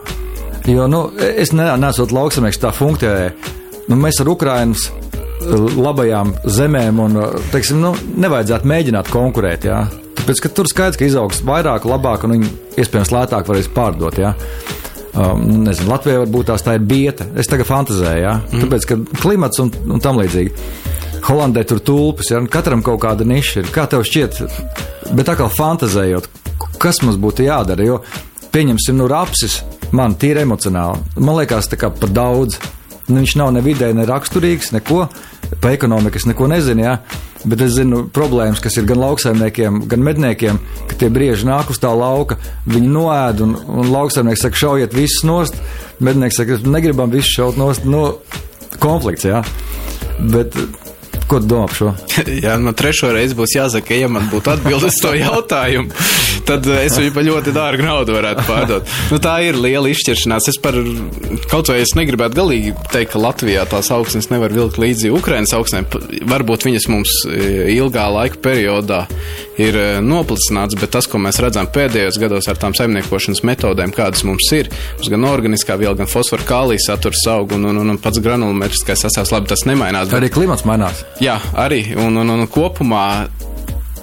Jo, 0.69 0.87
nu, 0.89 1.03
es 1.21 1.51
ne, 1.53 1.67
nesot 1.77 2.13
lauksaimnieks 2.15 2.61
tā 2.63 2.71
funkcijā, 2.73 3.29
nu, 3.91 3.97
mēs 3.99 4.21
ar 4.23 4.31
Ukrainas 4.33 4.87
labajām 5.43 6.31
zemēm 6.49 7.01
un, 7.03 7.19
teiksim, 7.51 7.81
nu, 7.83 7.91
nevajadzētu 8.25 8.69
mēģināt 8.71 9.11
konkurēt, 9.13 9.67
jā. 9.69 9.83
Tāpēc, 10.17 10.39
ka 10.39 10.51
tur 10.55 10.69
skaidrs, 10.71 10.97
ka 10.97 11.05
izaugs 11.09 11.43
vairāk, 11.45 11.85
labāk 11.89 12.23
un 12.25 12.37
viņi 12.37 12.51
iespējams 12.79 13.11
lētāk 13.13 13.49
varēs 13.49 13.69
pārdot, 13.75 14.17
jā. 14.23 14.33
Um, 15.13 15.43
nezinu, 15.67 15.91
Latvijā 15.91 16.23
varbūt 16.23 16.47
tās 16.49 16.63
tā 16.65 16.79
ir 16.79 16.85
bieta. 16.89 17.27
Es 17.37 17.45
tagad 17.51 17.69
fantazēju, 17.69 18.23
jā. 18.23 18.33
Mm. 18.39 18.63
Tāpēc, 18.63 18.87
ka 18.89 18.97
klimats 19.21 19.61
un, 19.61 19.69
un 19.93 20.01
tam 20.01 20.17
līdzīgi. 20.17 20.55
Holandē 21.23 21.63
tur 21.67 21.79
tulpes, 21.79 22.31
ja 22.33 22.41
katram 22.51 22.83
kaut 22.83 22.99
kāda 23.05 23.23
niša 23.27 23.61
ir. 23.61 23.71
Kā 23.71 23.85
tev 23.87 24.03
šķiet, 24.07 24.41
bet 25.15 25.27
tā 25.29 25.37
kā 25.39 25.47
fantazējot, 25.51 26.27
kas 26.81 26.99
mums 27.03 27.19
būtu 27.21 27.47
jādara, 27.47 27.85
jo 27.87 28.01
pieņemsim, 28.53 28.97
nu, 28.99 29.07
rapsis 29.07 29.61
man 29.95 30.17
tīri 30.19 30.43
emocionāli. 30.43 30.99
Man 31.19 31.37
liekas, 31.39 31.69
tā 31.71 31.79
kā 31.79 31.91
par 31.93 32.11
daudz. 32.13 32.59
Nu, 33.07 33.19
viņš 33.19 33.35
nav 33.39 33.51
ne 33.51 33.63
vidē, 33.63 33.91
ne 33.95 34.07
raksturīgs, 34.07 34.71
neko. 34.75 35.07
Pa 35.61 35.73
ekonomikas 35.75 36.25
neko 36.25 36.47
nezinu, 36.49 36.85
jā. 36.85 36.93
Bet 37.43 37.61
es 37.65 37.73
zinu 37.75 38.05
problēmas, 38.15 38.61
kas 38.63 38.77
ir 38.79 38.87
gan 38.87 39.01
lauksaimniekiem, 39.01 39.81
gan 39.91 40.05
medniekiem, 40.05 40.59
ka 40.89 40.97
tie 41.01 41.09
brieži 41.13 41.47
nāk 41.49 41.73
uz 41.73 41.81
tā 41.83 41.91
lauka, 41.91 42.37
viņi 42.69 42.91
noēd, 42.93 43.43
un, 43.43 43.57
un 43.67 43.91
lauksaimnieks 43.91 44.45
saka, 44.45 44.61
šaujiet 44.61 44.95
visus 44.95 45.25
nost. 45.27 45.59
Mednieks 46.03 46.39
saka, 46.39 46.61
negribam 46.63 47.11
visus 47.11 47.35
šaut 47.35 47.59
nost. 47.59 47.83
Nu, 47.83 48.05
konflikts, 48.79 49.27
jā. 49.27 49.43
Bet 50.31 50.55
Ko 51.33 51.39
tu 51.41 51.47
domā 51.49 51.65
par 51.65 51.77
šo? 51.79 51.91
Jā, 52.45 52.53
man 52.61 52.75
trešo 52.77 53.07
reizi 53.09 53.33
būs 53.33 53.55
jāsaka, 53.55 53.95
ja 53.97 54.05
man 54.11 54.27
būtu 54.29 54.51
atbildes 54.53 54.99
to 55.01 55.15
jautājumu, 55.17 55.89
tad 56.45 56.67
es 56.75 56.93
viņu 56.99 57.13
par 57.15 57.25
ļoti 57.25 57.53
dārgu 57.55 57.87
naudu 57.87 58.13
varētu 58.13 58.43
pārdot. 58.45 58.91
Nu, 59.09 59.17
tā 59.23 59.39
ir 59.47 59.57
liela 59.57 59.89
izšķiršanās. 59.89 60.51
Es 60.51 60.59
par 60.61 60.77
kaut 61.49 61.71
vai 61.71 61.79
es 61.81 61.95
negribētu 61.97 62.37
galīgi 62.37 62.75
teikt, 62.93 63.15
ka 63.15 63.21
Latvijā 63.23 63.63
tās 63.71 63.89
augsnes 63.95 64.29
nevar 64.29 64.53
vilkt 64.53 64.77
līdzi 64.77 65.09
Ukrainas 65.15 65.55
augsnēm. 65.57 65.87
Varbūt 66.29 66.67
viņas 66.67 66.85
mums 66.93 67.15
e, 67.25 67.39
ilgā 67.79 68.05
laika 68.13 68.37
periodā 68.43 69.01
ir 69.57 69.73
e, 69.73 69.87
noplicināts, 70.05 70.77
bet 70.77 70.93
tas, 70.93 71.09
ko 71.09 71.17
mēs 71.21 71.41
redzam 71.41 71.65
pēdējos 71.73 72.21
gados 72.21 72.49
ar 72.51 72.61
tām 72.61 72.77
saimniekošanas 72.77 73.41
metodēm, 73.49 73.95
kādas 73.95 74.21
mums 74.29 74.51
ir, 74.53 74.69
mums 74.99 75.09
gan 75.15 75.27
organiskā 75.31 75.79
viela, 75.81 75.97
gan 75.97 76.13
fosforu 76.13 76.45
kālijas 76.45 76.91
saturs 76.91 77.25
aug 77.33 77.57
un, 77.57 77.65
un, 77.71 77.81
un, 77.81 77.95
un 77.95 78.01
pats 78.01 78.21
granulometriskais 78.21 79.05
sastāvs, 79.07 79.33
labi, 79.33 79.49
tas 79.49 79.65
nemainās. 79.69 80.11
Bet... 80.11 80.19
Arī 80.21 80.31
klimats 80.37 80.65
mainās. 80.69 81.01
Jā, 81.23 81.37
arī. 81.55 81.85
Un, 81.95 82.17
un, 82.19 82.31
un 82.33 82.47
kopumā 82.51 83.03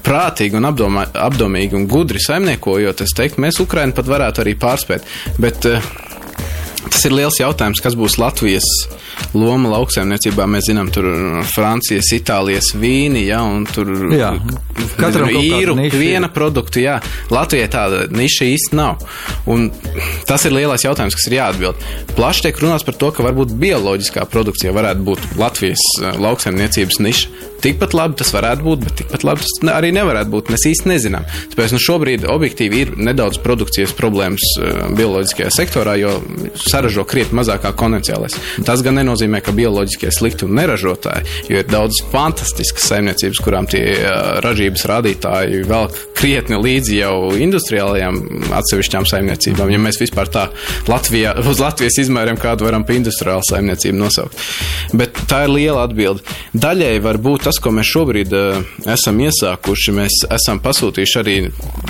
prātīgi 0.00 0.56
un 0.56 0.64
apdomā, 0.70 1.02
apdomīgi 1.26 1.76
un 1.76 1.84
gudri 1.90 2.22
saimniekojot, 2.22 3.02
es 3.04 3.12
teiktu, 3.16 3.42
mēs 3.44 3.60
Ukrainu 3.60 3.92
pat 3.96 4.08
varētu 4.08 4.40
arī 4.40 4.54
pārspēt. 4.56 5.04
Bet 5.42 5.68
uh, 5.68 5.84
tas 6.90 7.06
ir 7.06 7.14
liels 7.14 7.38
jautājums, 7.40 7.80
kas 7.82 7.96
būs 7.98 8.18
Latvijas 8.20 8.66
loma 9.36 9.70
lauksaimniecībā. 9.74 10.46
Mēs 10.50 10.68
zinām, 10.70 10.90
tur 10.92 11.06
Francijas, 11.54 12.10
Itālijas 12.16 12.72
vīni, 12.78 13.24
ja, 13.28 13.40
un 13.46 13.66
tur 13.70 13.90
jā, 14.14 14.32
katram 14.98 15.30
īru 15.30 15.76
viena 15.94 16.30
produkta, 16.32 16.82
jā. 16.82 16.98
Latvijai 17.32 17.70
tāda 17.72 18.02
niša 18.12 18.48
īsti 18.54 18.78
nav. 18.78 19.04
Un 19.50 19.68
tas 20.28 20.44
ir 20.48 20.56
lielais 20.56 20.84
jautājums, 20.84 21.16
kas 21.16 21.28
ir 21.30 21.38
jāatbild. 21.38 21.86
Plaši 22.18 22.48
tiek 22.48 22.62
runāts 22.64 22.86
par 22.86 22.98
to, 23.00 23.12
ka 23.14 23.26
varbūt 23.26 23.54
bioloģiskā 23.60 24.26
produkcija 24.30 24.74
varētu 24.76 25.06
būt 25.06 25.30
Latvijas 25.40 25.86
eh, 26.00 26.18
lauksaimniecības 26.20 27.00
niša. 27.06 27.49
Tikpat 27.60 27.94
labi 27.96 28.18
tas 28.20 28.32
varētu 28.34 28.64
būt, 28.64 28.84
bet 28.86 28.96
tikpat 29.02 29.24
labi 29.26 29.44
tas 29.44 29.72
arī 29.74 29.92
nevarētu 29.96 30.32
būt. 30.32 30.52
Mēs 30.54 30.66
īsti 30.70 30.90
nezinām. 30.90 31.26
Tāpēc 31.52 31.74
nu, 31.74 31.80
šobrīd 31.84 32.26
objektīvi 32.30 32.82
ir 32.84 32.92
nedaudz 33.10 33.40
produkcijas 33.44 33.92
problēmas 33.98 34.46
uh, 34.58 34.82
bioloģiskajā 34.96 35.50
sektorā, 35.54 35.96
jo 36.00 36.16
saražo 36.60 37.04
krietni 37.08 37.40
mazāk 37.40 37.64
kā 37.66 37.74
konvencionālais. 37.76 38.38
Tas 38.66 38.84
gan 38.86 38.96
nenozīmē, 39.00 39.42
ka 39.44 39.54
bioloģiskie 39.56 40.12
slikti 40.14 40.46
un 40.48 40.56
neražotāji, 40.58 41.26
jo 41.52 41.60
ir 41.60 41.68
daudz 41.70 42.00
fantastiskas 42.12 42.88
saimniecības, 42.92 43.42
kurām 43.44 43.68
tie 43.70 43.84
uh, 43.98 44.40
ražības 44.44 44.86
rādītāji 44.90 45.64
velk 45.68 45.98
krietni 46.20 46.58
līdzi 46.60 47.00
jau 47.00 47.14
industriālajām 47.40 48.18
atsevišķām 48.60 49.08
saimniecībām. 49.08 49.72
Ja 49.72 49.80
mēs 49.82 50.00
vispār 50.00 50.30
tā 50.32 50.48
Latvijā, 50.90 51.36
uz 51.44 51.60
Latvijas 51.62 52.00
izmēriem 52.02 52.40
kādu 52.40 52.66
varam 52.68 52.84
pa 52.86 52.96
industriālu 52.96 53.44
saimniecību 53.48 54.00
nosaukt. 54.00 54.40
Bet 54.96 55.16
tā 55.30 55.44
ir 55.46 55.54
liela 55.54 55.86
atbilde. 55.86 56.24
Daļai 56.52 56.96
var 57.04 57.20
būt 57.22 57.49
tas, 57.50 57.58
ko 57.62 57.72
mēs 57.74 57.90
šobrīd 57.90 58.34
uh, 58.36 58.60
esam 58.94 59.18
iesākuši, 59.24 59.94
mēs 59.96 60.20
esam 60.30 60.60
pasūtījuši 60.62 61.18
arī 61.18 61.36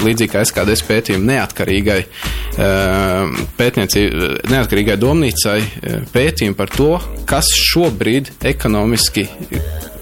līdzīgi 0.01 0.33
kā 0.33 0.45
SKDS 0.47 0.87
pētījumu 0.89 1.29
neatkarīgai 1.29 1.99
uh, 2.07 3.45
pētniecībai, 3.61 4.31
neatkarīgai 4.55 4.97
domnīcai 5.01 5.59
uh, 5.61 6.01
pētījumu 6.15 6.57
par 6.57 6.73
to, 6.73 6.91
kas 7.29 7.53
šobrīd 7.69 8.33
ekonomiski 8.55 9.29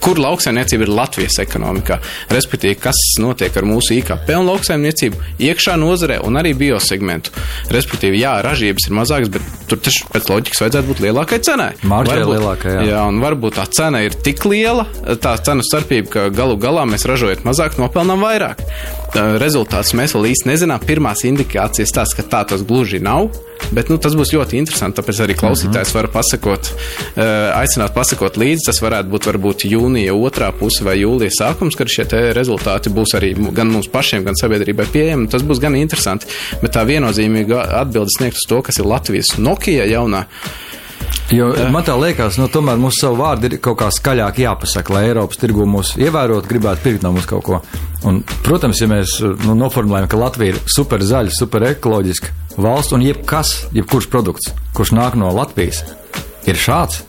kur 0.03 0.21
lauksaimniecība 0.23 0.87
ir 0.87 0.93
Latvijas 0.93 1.39
ekonomikā, 1.43 1.99
respektīvi, 2.35 2.79
kas 2.83 2.99
notiek 3.23 3.55
ar 3.59 3.67
mūsu 3.69 3.97
IKP 3.99 4.33
un 4.39 4.49
lauksaimniecību 4.51 5.23
iekšā 5.49 5.77
nozarē 5.81 6.21
un 6.27 6.39
arī 6.41 6.55
biosegmentu. 6.59 7.35
Respektīvi, 7.75 8.23
jā, 8.23 8.37
ražības 8.45 8.89
ir 8.89 8.97
mazākas, 8.99 9.33
bet 9.35 9.49
tur 9.71 9.83
taču 9.83 10.09
pēc 10.13 10.31
loģikas 10.33 10.63
vajadzētu 10.65 10.93
būt 10.93 11.03
lielākai 11.07 11.41
cenai. 11.45 11.71
Māržai 11.89 12.23
lielākai, 12.25 12.77
jā. 12.79 12.87
Jā, 12.93 13.03
un 13.11 13.21
varbūt 13.25 13.59
tā 13.59 13.67
cena 13.79 14.03
ir 14.07 14.17
tik 14.27 14.45
liela, 14.49 14.87
tā 15.23 15.35
cenu 15.45 15.67
starpība, 15.67 16.13
ka 16.15 16.29
galu 16.35 16.59
galā 16.61 16.87
mēs 16.89 17.07
ražojot 17.09 17.45
mazāk, 17.49 17.79
nopelnām 17.81 18.25
vairāk. 18.25 18.63
Rezultātus 19.43 19.95
mēs 19.99 20.15
vēl 20.17 20.31
īsti 20.33 20.53
nezinām. 20.53 20.83
Pirmās 20.89 21.25
indikācijas 21.29 21.95
tās, 21.97 22.15
ka 22.17 22.25
tā 22.29 22.45
tas 22.49 22.65
gluži 22.67 23.01
nav. 23.03 23.31
Bet 23.75 23.91
nu, 23.93 23.99
tas 24.01 24.15
būs 24.17 24.33
ļoti 24.33 24.59
interesanti. 24.61 24.99
Tāpēc 25.01 25.23
arī 25.25 25.37
klausītājs 25.39 25.93
var 25.97 26.09
pasakot, 26.13 26.71
aicināt 27.17 27.95
pasakot 27.97 28.39
līdzi. 28.41 28.69
Tas 28.71 28.81
varētu 28.85 29.13
būt 29.13 29.29
varbūt 29.29 29.67
jūnija 29.69 30.17
otrā 30.17 30.51
puse 30.57 30.87
vai 30.87 30.99
jūlija 31.01 31.35
sākums, 31.41 31.77
kad 31.79 31.91
šie 31.93 32.07
rezultāti 32.37 32.93
būs 32.95 33.17
arī 33.19 33.35
gan 33.55 33.73
mums 33.73 33.91
pašiem, 33.93 34.25
gan 34.27 34.39
sabiedrībai 34.39 34.89
pieejami. 34.93 35.29
Tas 35.33 35.45
būs 35.47 35.61
gan 35.63 35.77
interesanti. 35.79 36.31
Bet 36.63 36.75
tā 36.77 36.87
viennozīmīga 36.89 37.67
atbildes 37.83 38.19
sniegt 38.19 38.41
uz 38.41 38.49
to, 38.49 38.63
kas 38.65 38.81
ir 38.81 38.89
Latvijas 38.89 39.37
Nokia 39.39 39.87
jaunā. 39.89 40.25
Jo 41.29 41.51
man 41.73 41.85
tā 41.85 41.93
liekas, 42.01 42.39
nu, 42.41 42.47
tomēr 42.53 42.79
mums 42.81 42.97
savu 43.03 43.19
vārdu 43.21 43.51
ir 43.51 43.59
kaut 43.61 43.77
kā 43.83 43.91
skaļāk 43.93 44.41
jāpasaka, 44.41 44.95
lai 44.97 45.05
Eiropas 45.11 45.41
tirgu 45.41 45.67
mūs 45.69 45.93
ievērot, 46.01 46.49
gribētu 46.49 46.87
pirkt 46.87 47.05
no 47.05 47.13
mums 47.13 47.29
kaut 47.29 47.45
ko. 47.45 47.61
Un, 48.09 48.23
protams, 48.47 48.81
ja 48.81 48.89
mēs 48.89 49.19
nu, 49.45 49.57
noformulējam, 49.59 50.09
ka 50.09 50.21
Latvija 50.25 50.55
ir 50.55 50.61
super 50.73 51.05
zaļa, 51.05 51.35
super 51.37 51.69
ekoloģiska 51.69 52.48
valsts, 52.59 52.93
un 52.97 53.05
jebkas, 53.05 53.55
jebkurš 53.77 54.09
produkts, 54.13 54.53
kurš 54.77 54.95
nāk 54.99 55.17
no 55.19 55.31
Latvijas, 55.35 55.85
ir 56.49 56.59
šāds, 56.59 57.05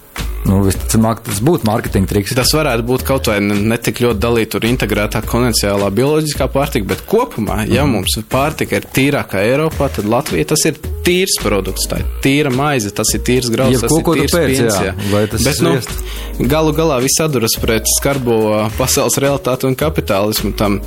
Nu, 0.47 0.61
visticamāk, 0.63 1.19
tas 1.25 1.41
būtu 1.43 1.67
mārketinga 1.67 2.09
triks. 2.09 2.33
Tas 2.37 2.53
varētu 2.55 2.85
būt 2.87 3.03
kaut 3.07 3.27
vai 3.29 3.39
ne 3.43 3.77
tik 3.81 3.99
ļoti 4.05 4.21
dalīta 4.23 4.55
tur 4.55 4.67
integrētā 4.69 5.21
konvencionālā 5.27 5.89
bioloģiskā 5.97 6.47
pārtika, 6.53 6.87
bet 6.93 7.03
kopumā, 7.09 7.65
ja 7.67 7.83
mm. 7.83 7.97
mums 7.97 8.15
pārtika 8.31 8.79
ir 8.79 8.87
tīrākā 8.95 9.43
Eiropā, 9.49 9.89
tad 9.97 10.07
Latvija 10.09 10.47
tas 10.53 10.63
ir 10.69 10.79
tīrs 11.05 11.35
produkts, 11.43 11.87
tā 11.89 11.99
ir 12.01 12.07
tīra 12.23 12.53
maize, 12.53 12.91
tas 12.95 13.11
ir 13.15 13.23
tīrs 13.25 13.49
grauds, 13.51 13.83
tas 13.83 13.93
ko, 13.93 14.15
ir 14.15 14.25
tīrs 14.25 14.35
pēc, 14.35 14.53
piens. 14.53 14.79
Jā. 14.87 14.95
Vai 15.11 15.23
tas 15.31 15.45
bet, 15.45 15.61
nu, 15.65 16.47
galu 16.51 16.73
galā 16.77 16.99
viss 17.03 17.19
atduras 17.23 17.55
pret 17.59 17.87
skarbo 17.97 18.39
pasaules 18.77 19.19
realitāti 19.21 19.67
un 19.67 19.77
kapitālismu. 19.79 20.53
Tam 20.59 20.79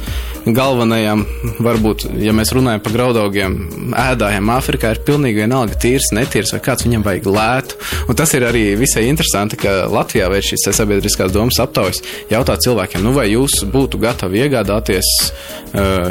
galvenajam, 0.46 1.24
varbūt, 1.62 2.06
ja 2.22 2.34
mēs 2.36 2.52
runājam 2.56 2.82
par 2.82 2.96
graudaugiem, 2.96 3.58
ēdājiem 3.98 4.52
Āfrikā, 4.56 4.94
ir 4.94 5.02
pilnīgi 5.06 5.42
vienalga 5.44 5.78
tīrs, 5.82 6.12
netīrs 6.16 6.54
vai 6.56 6.62
kāds 6.64 6.86
viņam 6.86 7.04
vajag 7.06 7.28
lētu. 7.28 7.78
Un 8.08 8.18
tas 8.18 8.32
ir 8.36 8.46
arī 8.48 8.64
visai 8.80 9.06
interesanti, 9.10 9.41
ka 9.58 9.74
Latvijā 9.92 10.28
veids 10.32 10.52
šīs 10.52 10.68
sabiedriskās 10.76 11.32
domas 11.34 11.58
aptaujas 11.62 12.02
jautā 12.30 12.56
cilvēkiem, 12.62 13.02
nu 13.02 13.14
vai 13.16 13.28
jūs 13.32 13.64
būtu 13.72 14.00
gatavi 14.02 14.44
iegādāties 14.46 15.10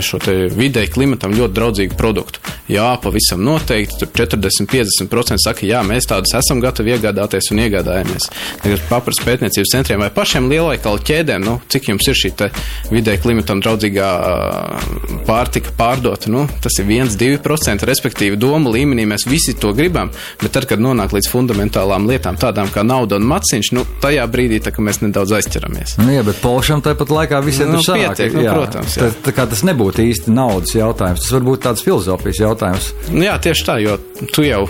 šo 0.01 0.17
te 0.21 0.33
videi 0.49 0.87
klimatam 0.89 1.35
ļoti 1.37 1.53
draudzīgu 1.53 1.97
produktu. 1.97 2.41
Jā, 2.71 2.87
pavisam 3.03 3.43
noteikti. 3.45 3.99
Tur 4.01 4.09
40-50% 4.15 5.43
saka, 5.43 5.65
jā, 5.67 5.81
mēs 5.85 6.07
tādus 6.09 6.33
esam 6.39 6.61
gatavi 6.63 6.95
iegādāties 6.95 7.51
un 7.53 7.61
iegādājamies. 7.65 8.29
Tagad 8.63 8.85
paprast 8.89 9.23
pētniecības 9.27 9.73
centriem 9.75 10.01
vai 10.01 10.09
pašiem 10.15 10.47
lielveikalu 10.49 11.03
ķēdēm, 11.05 11.45
nu, 11.45 11.57
cik 11.69 11.91
jums 11.91 12.07
ir 12.09 12.17
šī 12.17 12.31
vidē 12.89 13.17
klimatam 13.21 13.61
draudzīgā 13.61 14.09
pārtika 15.27 15.75
pārdota. 15.77 16.31
Nu, 16.31 16.47
tas 16.63 16.79
ir 16.81 16.89
1-2%, 16.89 17.85
respektīvi, 17.91 18.39
doma 18.39 18.73
līmenī 18.73 19.05
mēs 19.11 19.27
visi 19.29 19.53
to 19.59 19.75
gribam, 19.77 20.09
bet 20.41 20.55
tad, 20.55 20.65
kad 20.69 20.81
nonāk 20.81 21.13
līdz 21.13 21.29
fundamentālām 21.29 22.09
lietām, 22.09 22.39
tādām 22.39 22.71
kā 22.73 22.85
nauda 22.87 23.20
un 23.21 23.29
maciņš, 23.29 23.71
nu, 23.77 23.85
tajā 24.03 24.25
brīdī 24.33 24.59
tā, 24.65 24.73
mēs 24.81 25.01
nedaudz 25.03 25.35
aizķeramies. 25.37 25.97
Nu, 26.01 26.09
jā, 26.15 26.25
bet 26.27 26.41
Polšam 26.43 26.83
tāpat 26.85 27.13
laikā 27.13 27.41
visiem 27.45 27.71
Nu, 27.71 27.79
ir 27.79 28.01
pietiek, 28.01 28.33
nu, 28.35 28.45
jā. 28.47 28.57
protams, 28.57 28.97
jā. 28.97 29.07
Tā, 29.07 29.25
tā 29.29 29.35
kā 29.37 29.47
tas 29.51 29.63
nebūtu 29.67 30.03
īsti 30.07 30.33
naudas 30.33 30.73
jautājums, 30.75 31.23
tas 31.23 31.37
varbūt 31.37 31.65
tāds 31.67 31.85
filozofijas 31.85 32.43
jautājums. 32.43 32.91
Nu, 33.13 33.23
jā, 33.27 33.37
tieši 33.41 33.67
tā, 33.69 33.79
jo 33.83 33.97
tu 34.33 34.45
jau 34.47 34.65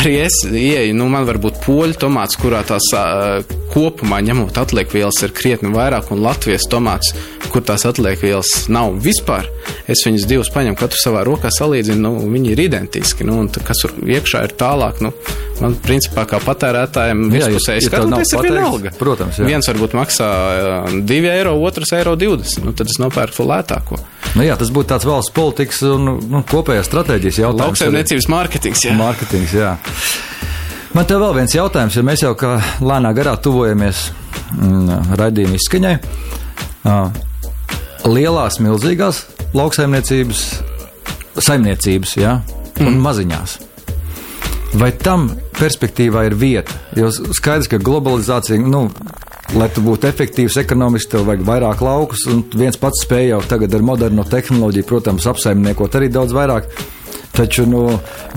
arī 0.00 0.14
es 0.24 0.36
ieeju, 0.46 0.94
nu, 0.96 1.08
man 1.12 1.26
varbūt 1.28 1.60
poļu 1.64 1.98
tomāts, 2.00 2.38
kurā 2.40 2.62
tās 2.66 2.86
uh, 2.96 3.40
kopumā 3.72 4.20
ņemot 4.24 4.60
atliekvielas 4.62 5.20
ir 5.26 5.34
krietni 5.36 5.72
vairāk, 5.74 6.10
un 6.14 6.22
Latvijas 6.24 6.68
tomāts, 6.70 7.12
kur 7.52 7.64
tās 7.66 7.84
atliekvielas 7.88 8.68
nav 8.72 8.94
vispār. 9.04 9.46
Es 9.90 10.02
viņus 10.06 10.26
divus 10.30 10.50
paņemu, 10.54 10.78
katru 10.78 10.98
savā 11.00 11.24
rokā 11.26 11.50
salīdzinu, 11.54 12.00
nu, 12.00 12.12
viņi 12.32 12.52
ir 12.54 12.62
identiski, 12.66 13.26
nu, 13.28 13.40
tā, 13.52 13.62
kas 13.66 13.82
tur 13.84 13.94
iekšā 14.06 14.44
ir 14.46 14.54
tālāk, 14.60 15.00
nu, 15.04 15.12
man 15.60 15.74
principā 15.84 16.24
kā 16.30 16.40
patērētājiem 16.44 17.24
ja- 17.34 17.48
ja 17.50 17.52
nav 17.52 17.60
skatoties 18.22 18.32
ir 18.32 18.46
vienalga. 18.48 18.92
protams, 18.98 19.38
jā. 19.38 19.46
Viens 19.50 19.68
varbūt 19.68 19.96
maksā 19.98 20.30
2 21.04 21.30
eiro, 21.34 21.56
otrs 21.60 21.92
eiro 21.92 22.16
20, 22.16 22.64
nu, 22.64 22.72
tad 22.72 22.86
es 22.86 22.98
nopērku 23.02 23.46
lētāko. 23.46 23.98
Nu, 24.34 24.42
jā, 24.46 24.56
tas 24.56 24.70
būtu 24.70 24.92
tāds 24.94 25.04
valsts 25.08 25.34
politikas 25.34 25.82
un 25.82 26.04
nu, 26.04 26.44
kopējās 26.48 26.86
stratēģijas 26.90 27.40
jautājums. 27.42 27.80
Lauksaimniecības 27.80 28.28
mārketings, 28.30 28.84
jā. 28.86 28.94
Mārketings, 28.98 29.52
jā. 29.56 29.76
Man 30.94 31.06
te 31.06 31.14
vēl 31.14 31.34
viens 31.36 31.52
jautājums, 31.54 31.94
jo 31.94 32.02
mēs 32.02 32.22
jau 32.24 32.32
kā 32.34 32.56
lēnā 32.82 33.12
garā 33.14 33.36
tuvojamies 33.38 34.10
mm, 34.58 35.12
raidījuma 35.20 35.58
izskaņai. 35.60 35.92
Uh, 36.82 37.10
lielās, 38.08 38.60
milzīgās 38.62 39.24
lauksaimniecības, 39.56 40.44
saimniecības, 41.40 42.14
jā, 42.20 42.36
un 42.80 42.92
mm. 42.94 43.02
maziņās. 43.04 43.56
Vai 44.80 44.92
tam 44.94 45.32
perspektīvā 45.58 46.28
ir 46.28 46.36
vieta? 46.38 46.76
Jo 46.96 47.10
skaidrs, 47.10 47.68
ka 47.72 47.80
globalizācija, 47.82 48.60
nu, 48.62 48.86
lai 49.58 49.66
tu 49.74 49.82
būtu 49.82 50.06
efektīvs 50.06 50.60
ekonomiski, 50.62 51.16
tev 51.16 51.26
vajag 51.26 51.42
vairāk 51.48 51.82
laukus, 51.82 52.22
un 52.30 52.44
viens 52.54 52.78
pats 52.78 53.02
spēj 53.04 53.32
jau 53.32 53.40
tagad 53.50 53.74
ar 53.74 53.84
moderno 53.86 54.24
tehnoloģiju, 54.30 54.86
protams, 54.86 55.26
apsaimniekot 55.30 55.98
arī 55.98 56.12
daudz 56.14 56.36
vairāk. 56.36 56.70
Taču 57.30 57.62
nu, 57.70 57.84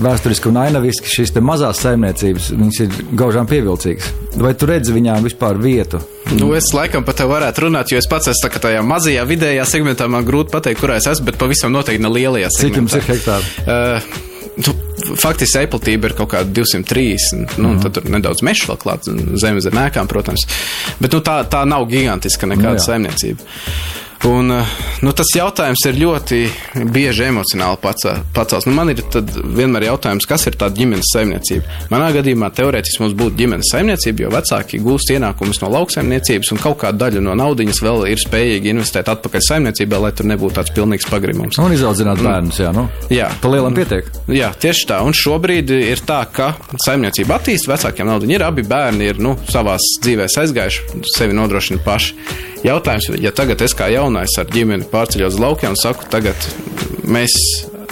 vēsturiski 0.02 0.46
un 0.48 0.58
ainaviski 0.62 1.10
šīs 1.10 1.32
mazās 1.42 1.80
saimniecības 1.82 2.50
ir 2.54 2.98
gaužām 3.18 3.48
pievilcīgas. 3.50 4.12
Vai 4.38 4.52
tu 4.58 4.68
redzi 4.70 4.94
viņām 4.94 5.26
vispār 5.26 5.58
vietu? 5.58 5.98
Nu, 6.38 6.52
es 6.56 6.70
laikam 6.74 7.04
par 7.04 7.16
tevi 7.18 7.32
varētu 7.34 7.66
runāt, 7.66 7.90
jo 7.90 7.98
es 7.98 8.06
pats 8.10 8.30
esmu 8.30 8.52
tā 8.52 8.62
tajā 8.68 8.84
mazajā, 8.86 9.24
vidējā 9.28 9.66
segmentā. 9.68 10.06
Man 10.10 10.26
grūti 10.26 10.54
pateikt, 10.54 10.80
kurā 10.80 11.00
es 11.00 11.08
esmu, 11.10 11.26
bet 11.30 11.40
pavisam 11.42 11.74
noteikti 11.74 12.06
ne 12.06 12.12
lielajā 12.14 12.52
Cik 12.54 12.78
jums 12.80 12.94
segmentā. 12.94 13.02
ir 13.02 13.18
hektāri? 13.18 13.50
Uh, 13.66 14.32
nu, 14.56 14.74
faktiski 15.20 15.64
eplatība 15.64 16.10
ir 16.10 16.16
kaut 16.18 16.30
kāda 16.34 16.54
230, 16.54 17.58
nu, 17.58 17.74
mm. 17.74 17.82
tad 17.82 17.98
tur 17.98 18.08
nedaudz 18.14 18.44
meža 18.46 18.70
vēl 18.70 18.80
klāt, 18.80 19.10
zeme 19.42 19.62
zem 19.64 19.82
ēkām, 19.84 20.08
protams. 20.10 20.46
Bet 21.02 21.14
nu, 21.16 21.22
tā, 21.24 21.40
tā 21.50 21.64
nav 21.68 21.88
gigantiska 21.90 22.48
nekāda 22.50 22.78
Nu, 22.78 22.86
saimniecība. 22.86 23.50
Un, 24.24 24.50
uh, 24.50 24.68
nu, 25.04 25.12
tas 25.12 25.28
jautājums 25.36 25.82
ir 25.84 25.98
ļoti 26.00 26.38
bieži 26.92 27.26
emocionāli 27.26 27.76
pacelts. 27.82 28.64
Nu, 28.64 28.72
man 28.72 28.88
ir 28.94 29.02
vienmēr 29.12 29.90
jautājums, 29.90 30.24
kas 30.28 30.46
ir 30.48 30.56
tāda 30.56 30.78
ģimenes 30.78 31.10
saimniecība. 31.12 31.82
Manā 31.92 32.08
gadījumā 32.16 32.48
teorētiski 32.56 33.02
mums 33.02 33.16
būtu 33.18 33.36
ģimenes 33.42 33.68
saimniecība, 33.74 34.24
jo 34.24 34.30
vecāki 34.32 34.80
gūst 34.80 35.12
ienākumus 35.12 35.60
no 35.60 35.68
lauksaimniecības 35.74 36.54
un 36.54 36.62
kaut 36.62 36.78
kāda 36.80 37.02
daļa 37.02 37.24
no 37.26 37.34
naudiņas 37.36 37.82
vēl 37.84 38.06
ir 38.14 38.22
spējīgi 38.22 38.72
investēt 38.72 39.10
atpakaļ 39.12 39.44
saimniecībā, 39.50 40.00
lai 40.06 40.14
tur 40.16 40.30
nebūtu 40.32 40.56
tāds 40.56 40.72
pilnīgs 40.78 41.10
pagrimums. 41.12 41.60
Un 41.60 41.76
izaudzināt 41.76 42.24
bērnus, 42.24 42.62
jā, 42.64 42.72
nu. 42.72 42.86
Jā. 43.12 43.28
Pa 43.44 43.52
lielam 43.52 43.76
pietiek. 43.76 44.08
Jā, 44.32 44.54
tieši 44.56 44.88
tā. 44.88 45.02
Un 45.04 45.12
šobrīd 45.12 45.74
ir 45.76 46.00
tā, 46.08 46.22
ka 46.32 46.54
saimniecība 46.86 47.36
attīstās, 47.36 47.74
vecākiem 47.76 48.08
nauda 48.08 48.32
ir, 48.32 48.48
abi 48.48 48.64
bērni 48.64 49.12
ir 49.12 49.20
nu, 49.20 49.36
savā 49.52 49.76
dzīvē 49.76 50.32
aizgājuši, 50.32 51.04
sevi 51.12 51.36
nodrošina 51.36 51.84
paši. 51.84 52.16
Jautājums, 52.64 53.10
ja 53.20 53.28
tagad 53.36 53.60
es 53.60 53.74
kā 53.76 53.90
jaunais 54.14 54.38
ar 54.38 54.50
ģimeni 54.52 54.90
pārceļos 54.90 55.34
uz 55.34 55.42
laukiem 55.42 55.78
saku, 55.78 56.10
tagad 56.10 56.36
mēs. 57.04 57.32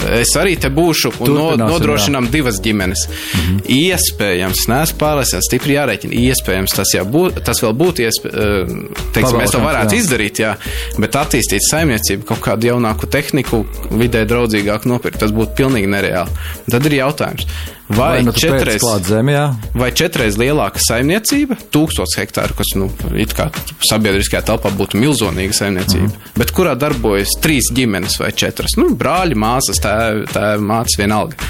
Es 0.03 0.33
arī 0.35 0.57
te 0.59 0.67
būšu 0.73 1.13
un 1.13 1.29
Turpināsim, 1.29 1.61
nodrošinām 1.69 2.25
divas 2.27 2.57
ģimenes. 2.59 3.05
-hmm. 3.07 3.59
Iespējams, 3.71 4.65
neesmu 4.67 4.97
pārliecināts, 4.99 5.47
stipri 5.47 5.77
jārēķina. 5.77 6.17
Iespējams, 6.19 6.73
tas, 6.75 6.91
jau 6.93 7.05
būt, 7.07 7.39
tas 7.45 7.61
vēl 7.63 7.71
būtu 7.71 8.03
iespējams. 8.03 8.99
Teiksim, 9.15 9.37
mēs 9.39 9.53
to 9.53 9.61
varētu 9.63 9.95
jā. 9.95 10.01
izdarīt, 10.01 10.41
jā, 10.43 10.57
bet 10.99 11.15
attīstīt 11.15 11.63
saimniecību, 11.69 12.25
kaut 12.25 12.41
kādu 12.43 12.67
jaunāku 12.73 13.07
tehniku, 13.07 13.63
vidē 13.91 14.25
draudzīgāku 14.27 14.91
nopirkt, 14.91 15.21
tas 15.23 15.31
būtu 15.31 15.55
pilnīgi 15.55 15.87
nereāli. 15.87 16.35
Tad 16.67 16.85
ir 16.85 16.99
jautājums, 16.99 17.47
vai, 17.89 17.97
Vai 17.97 18.23
nu 18.23 18.31
četreiz, 18.31 18.83
jā? 19.11 19.43
vai 19.75 19.89
četreiz 19.95 20.37
lielāka 20.39 20.81
saimniecība, 20.81 21.57
tūkstots 21.73 22.17
hektāru, 22.19 22.55
kas 22.57 22.73
nu, 22.79 22.89
it 23.19 23.35
kā 23.37 23.49
sabiedriskajā 23.89 24.43
telpā 24.47 24.71
būtu 24.73 25.01
milzīga 25.01 25.57
saimniecība, 25.57 26.07
mm. 26.07 26.33
bet 26.39 26.53
kurā 26.55 26.75
darbojas 26.79 27.35
trīs 27.43 27.71
ģimenes 27.75 28.19
vai 28.21 28.31
četras, 28.31 28.77
nu, 28.79 28.89
brāļi, 28.99 29.37
māsas, 29.39 29.81
tēvi, 29.83 30.27
tēvi 30.31 30.67
māsas 30.71 30.99
vienalga. 30.99 31.49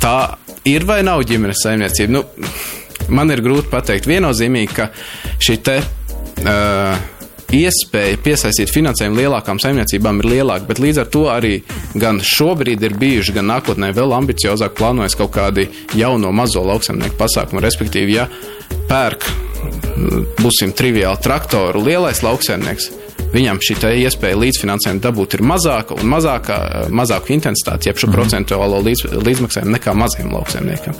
Tā 0.00 0.16
ir 0.70 0.86
vai 0.88 1.00
nav 1.06 1.24
ģimenes 1.28 1.64
saimniecība? 1.66 2.14
Nu, 2.14 2.24
man 3.10 3.34
ir 3.34 3.42
grūti 3.44 3.72
pateikt 3.72 4.08
viennozīmīgi, 4.10 4.76
ka 4.76 4.90
šī 5.42 5.62
te. 5.66 5.80
Uh, 6.40 7.19
Iespēja 7.50 8.18
piesaistīt 8.22 8.70
finansējumu 8.70 9.18
lielākām 9.18 9.58
saimniecībām 9.58 10.20
ir 10.22 10.28
lielāka, 10.36 10.68
bet 10.68 10.78
līdz 10.78 11.00
ar 11.02 11.08
to 11.10 11.24
arī 11.32 11.56
gan 11.98 12.20
šobrīd 12.22 12.84
ir 12.86 12.94
bijuši, 13.00 13.34
gan 13.34 13.48
nākotnē 13.50 13.88
vēl 13.96 14.14
ambiciozāk 14.14 14.76
plānojas 14.78 15.18
kaut 15.18 15.32
kādi 15.34 15.66
jauno 15.98 16.30
mazo 16.30 16.62
lauksaimnieku 16.68 17.18
pasākumu. 17.18 17.64
Respektīvi, 17.64 18.14
ja 18.20 18.28
pērk, 18.86 19.26
būsim 20.38 20.76
triviāli, 20.78 21.18
traktoru 21.26 21.82
lielais 21.88 22.22
lauksaimnieks, 22.22 22.86
viņam 23.34 23.60
šī 23.64 23.76
iespēja 24.04 24.38
līdzfinansējumu 24.40 25.02
dabūt 25.04 25.36
ir 25.36 25.44
mazāka 25.46 25.96
un 25.96 26.08
mazāka, 26.10 26.56
mazāku 26.92 27.34
intensitāti, 27.34 27.90
jeb 27.90 28.00
šo 28.00 28.10
mm. 28.10 28.16
procentuālo 28.16 28.80
līdz, 28.84 29.06
līdzmaksājumu 29.26 29.74
nekā 29.76 29.94
maziem 29.96 30.32
lauksaimniekam. 30.34 30.96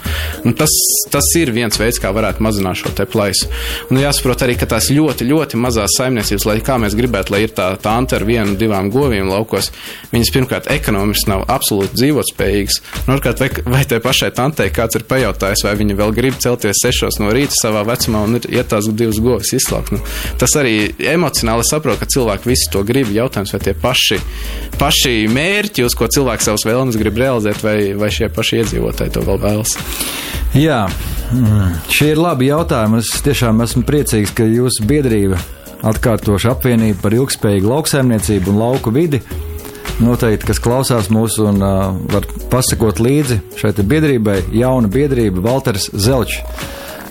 Un 0.47 0.55
tas, 0.57 0.73
tas 1.13 1.27
ir 1.39 1.53
viens 1.55 1.77
veids, 1.79 1.99
kā 2.01 2.11
varētu 2.15 2.43
mazināt 2.43 2.81
šo 2.81 2.93
te 2.97 3.05
plaisu. 3.09 3.49
Un 3.91 4.01
jāsaprot 4.01 4.45
arī, 4.45 4.57
ka 4.59 4.69
tās 4.71 4.89
ļoti, 4.93 5.27
ļoti 5.29 5.59
mazās 5.61 5.97
saimniecības, 5.99 6.47
lai 6.49 6.57
kā 6.65 6.77
mēs 6.81 6.97
gribētu, 6.97 7.35
lai 7.35 7.43
ir 7.45 7.55
tā, 7.57 7.71
tā 7.81 7.95
anta 7.99 8.17
ar 8.19 8.27
vienu, 8.27 8.57
divām 8.59 8.91
govīm 8.93 9.29
laukos, 9.31 9.71
viņas 10.13 10.33
pirmkārt 10.35 10.71
ekonomiski 10.73 11.31
nav 11.31 11.45
absolūti 11.51 11.99
dzīvotspējīgas. 11.99 12.81
Un 13.05 13.15
otrkārt, 13.15 13.43
vai, 13.43 13.49
vai 13.75 13.83
tai 13.89 14.01
pašai 14.03 14.31
tantei 14.37 14.71
kāds 14.73 14.99
ir 14.99 15.07
pajautājis, 15.09 15.65
vai 15.67 15.75
viņa 15.79 15.97
vēl 15.99 16.15
grib 16.15 16.39
celties 16.41 16.81
sešos 16.83 17.19
no 17.21 17.31
rīta 17.35 17.57
savā 17.57 17.83
vecumā 17.87 18.23
un 18.27 18.39
iet 18.41 18.71
tās 18.71 18.89
divas 18.89 19.19
govis 19.23 19.53
izslaukt. 19.57 19.93
Nu, 19.95 20.01
tas 20.41 20.55
arī 20.59 20.75
emocionāli 21.11 21.65
saprot, 21.67 21.99
ka 22.01 22.09
cilvēki 22.13 22.51
visi 22.51 22.69
to 22.73 22.83
grib. 22.87 23.11
Jautājums, 23.13 23.53
vai 23.55 23.61
tie 23.63 23.73
paši, 23.77 24.19
paši 24.79 25.15
mērķi, 25.31 25.85
uz 25.87 25.95
ko 25.97 26.09
cilvēks 26.11 26.49
savus 26.49 26.67
vēlmes 26.67 26.99
grib 26.99 27.19
realizēt, 27.21 27.63
vai, 27.65 27.77
vai 27.97 28.11
šie 28.13 28.31
paši 28.33 28.61
iedzīvotāji 28.61 29.15
to 29.15 29.25
vēl 29.27 29.41
vēlas. 29.41 29.77
Jā, 30.57 30.83
mm, 31.31 31.79
šie 31.91 32.11
ir 32.13 32.21
labi 32.21 32.51
jautājumi. 32.51 32.99
Es 33.03 33.23
tiešām 33.25 33.63
esmu 33.63 33.85
priecīgs, 33.87 34.35
ka 34.35 34.47
jūsu 34.47 34.87
biedrība 34.89 35.39
atkārtoša 35.87 36.55
apvienība 36.55 36.99
par 37.05 37.15
ilgspējīgu 37.15 37.71
lauksaimniecību 37.71 38.53
un 38.53 38.61
lauku 38.61 38.93
vidi. 38.93 39.21
Noteikti, 40.01 40.47
kas 40.49 40.61
klausās 40.61 41.11
mūsu 41.13 41.45
un 41.51 41.61
uh, 41.61 41.91
var 42.09 42.25
pasakot 42.49 43.01
līdzi 43.03 43.37
šai 43.59 43.73
biedrībai, 43.77 44.39
jauna 44.57 44.89
biedrība 44.89 45.43
Valters 45.45 45.91
Zelčs 45.93 46.39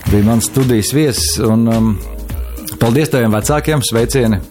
bija 0.09 0.25
mans 0.27 0.49
studijas 0.49 0.91
viesis. 0.93 1.37
Un, 1.45 1.67
um, 1.71 1.93
paldies 2.81 3.11
taviem 3.13 3.33
vecākiem, 3.37 3.83
sveicieni 3.85 4.41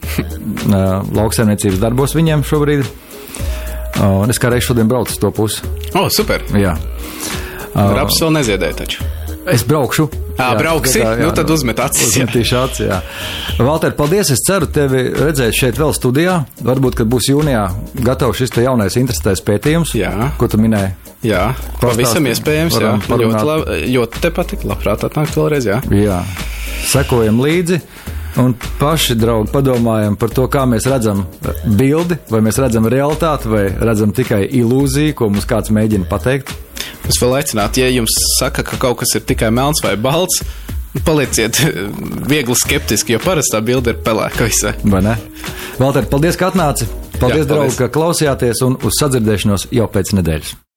lauksaimniecības 1.18 1.83
darbos 1.83 2.16
viņiem 2.18 2.47
šobrīd. 2.47 2.87
Un 4.01 4.33
es 4.33 4.39
kā 4.41 4.49
reiz 4.53 4.64
šodien 4.64 4.89
braucu 4.89 5.12
uz 5.12 5.20
to 5.20 5.33
pusi. 5.35 5.66
O, 5.93 6.05
oh, 6.05 6.11
super! 6.12 6.45
Jā. 6.57 6.76
Raps 7.74 8.22
vēl 8.22 8.39
neziedēja 8.39 8.78
taču. 8.81 9.05
Es 9.51 9.62
braukšu. 9.64 10.07
Ā, 10.41 10.51
brauksi? 10.57 11.01
Nu, 11.20 11.31
tad 11.37 11.49
uzmet 11.53 11.81
acis, 11.81 12.12
jā. 12.14 12.24
Uzmetīšu 12.24 12.57
acis, 12.61 12.83
jā. 12.87 12.99
Valter, 13.61 13.95
paldies. 13.97 14.31
Es 14.35 14.43
ceru 14.45 14.68
tevi 14.70 15.07
redzēt 15.16 15.57
šeit 15.57 15.81
vēl 15.81 15.95
studijā. 15.97 16.37
Varbūt, 16.64 16.99
kad 17.01 17.11
būs 17.11 17.31
jūnijā 17.33 17.64
gatavs 18.05 18.41
šis 18.41 18.55
te 18.57 18.64
jaunais 18.64 18.97
interesantais 19.01 19.43
pētījums, 19.45 19.95
Jā. 19.99 20.12
ko 20.41 20.49
tu 20.51 20.61
minēji. 20.61 20.93
Jā, 21.26 21.51
pavisam 21.83 22.28
iespējams. 22.31 22.78
Jā, 22.81 22.95
parunāt. 23.05 23.41
ļoti, 23.41 23.49
labi, 23.49 23.81
ļoti 23.97 24.22
te 24.24 24.33
patīk. 24.37 24.64
Labprāt, 24.68 25.05
atnākt 25.09 25.37
vēlreiz. 25.37 25.68
Jā. 25.68 25.81
Jā. 25.93 26.22
Sekojam 26.89 27.41
līdzi. 27.45 27.81
Un 28.39 28.55
paši, 28.78 29.16
draugi, 29.18 29.51
padomājam 29.51 30.14
par 30.18 30.31
to, 30.31 30.45
kā 30.53 30.62
mēs 30.70 30.87
redzam 30.91 31.24
bildi, 31.66 32.20
vai 32.31 32.41
mēs 32.47 32.61
redzam 32.62 32.87
realitāti, 32.91 33.51
vai 33.51 33.64
redzam 33.74 34.12
tikai 34.14 34.45
ilūziju, 34.61 35.16
ko 35.18 35.28
mums 35.33 35.49
kāds 35.51 35.72
mēģina 35.74 36.07
pateikt. 36.11 36.53
Es 37.11 37.18
vēl 37.18 37.41
aicinātu, 37.41 37.83
ja 37.83 37.91
jums 37.91 38.14
saka, 38.39 38.62
ka 38.66 38.78
kaut 38.81 39.01
kas 39.03 39.16
ir 39.18 39.26
tikai 39.26 39.51
melns 39.55 39.83
vai 39.83 39.97
balts, 39.99 40.45
palieciet 41.07 41.59
viegli 42.31 42.57
skeptiski, 42.62 43.16
jo 43.16 43.22
parasti 43.24 43.57
tā 43.57 43.64
bilde 43.66 43.97
ir 43.97 44.03
pelēka 44.07 44.47
visai. 44.47 44.76
Vai 44.87 45.03
ne? 45.09 45.18
Valter, 45.83 46.07
paldies, 46.11 46.39
ka 46.39 46.53
atnāci. 46.53 46.87
Paldies, 46.87 47.20
Jā, 47.20 47.51
paldies. 47.51 47.51
draugi, 47.51 47.78
ka 47.83 47.91
klausījāties 47.99 48.62
un 48.64 48.78
uz 48.87 49.03
sadzirdēšanos 49.03 49.70
jau 49.74 49.91
pēc 49.91 50.14
nedēļas. 50.20 50.59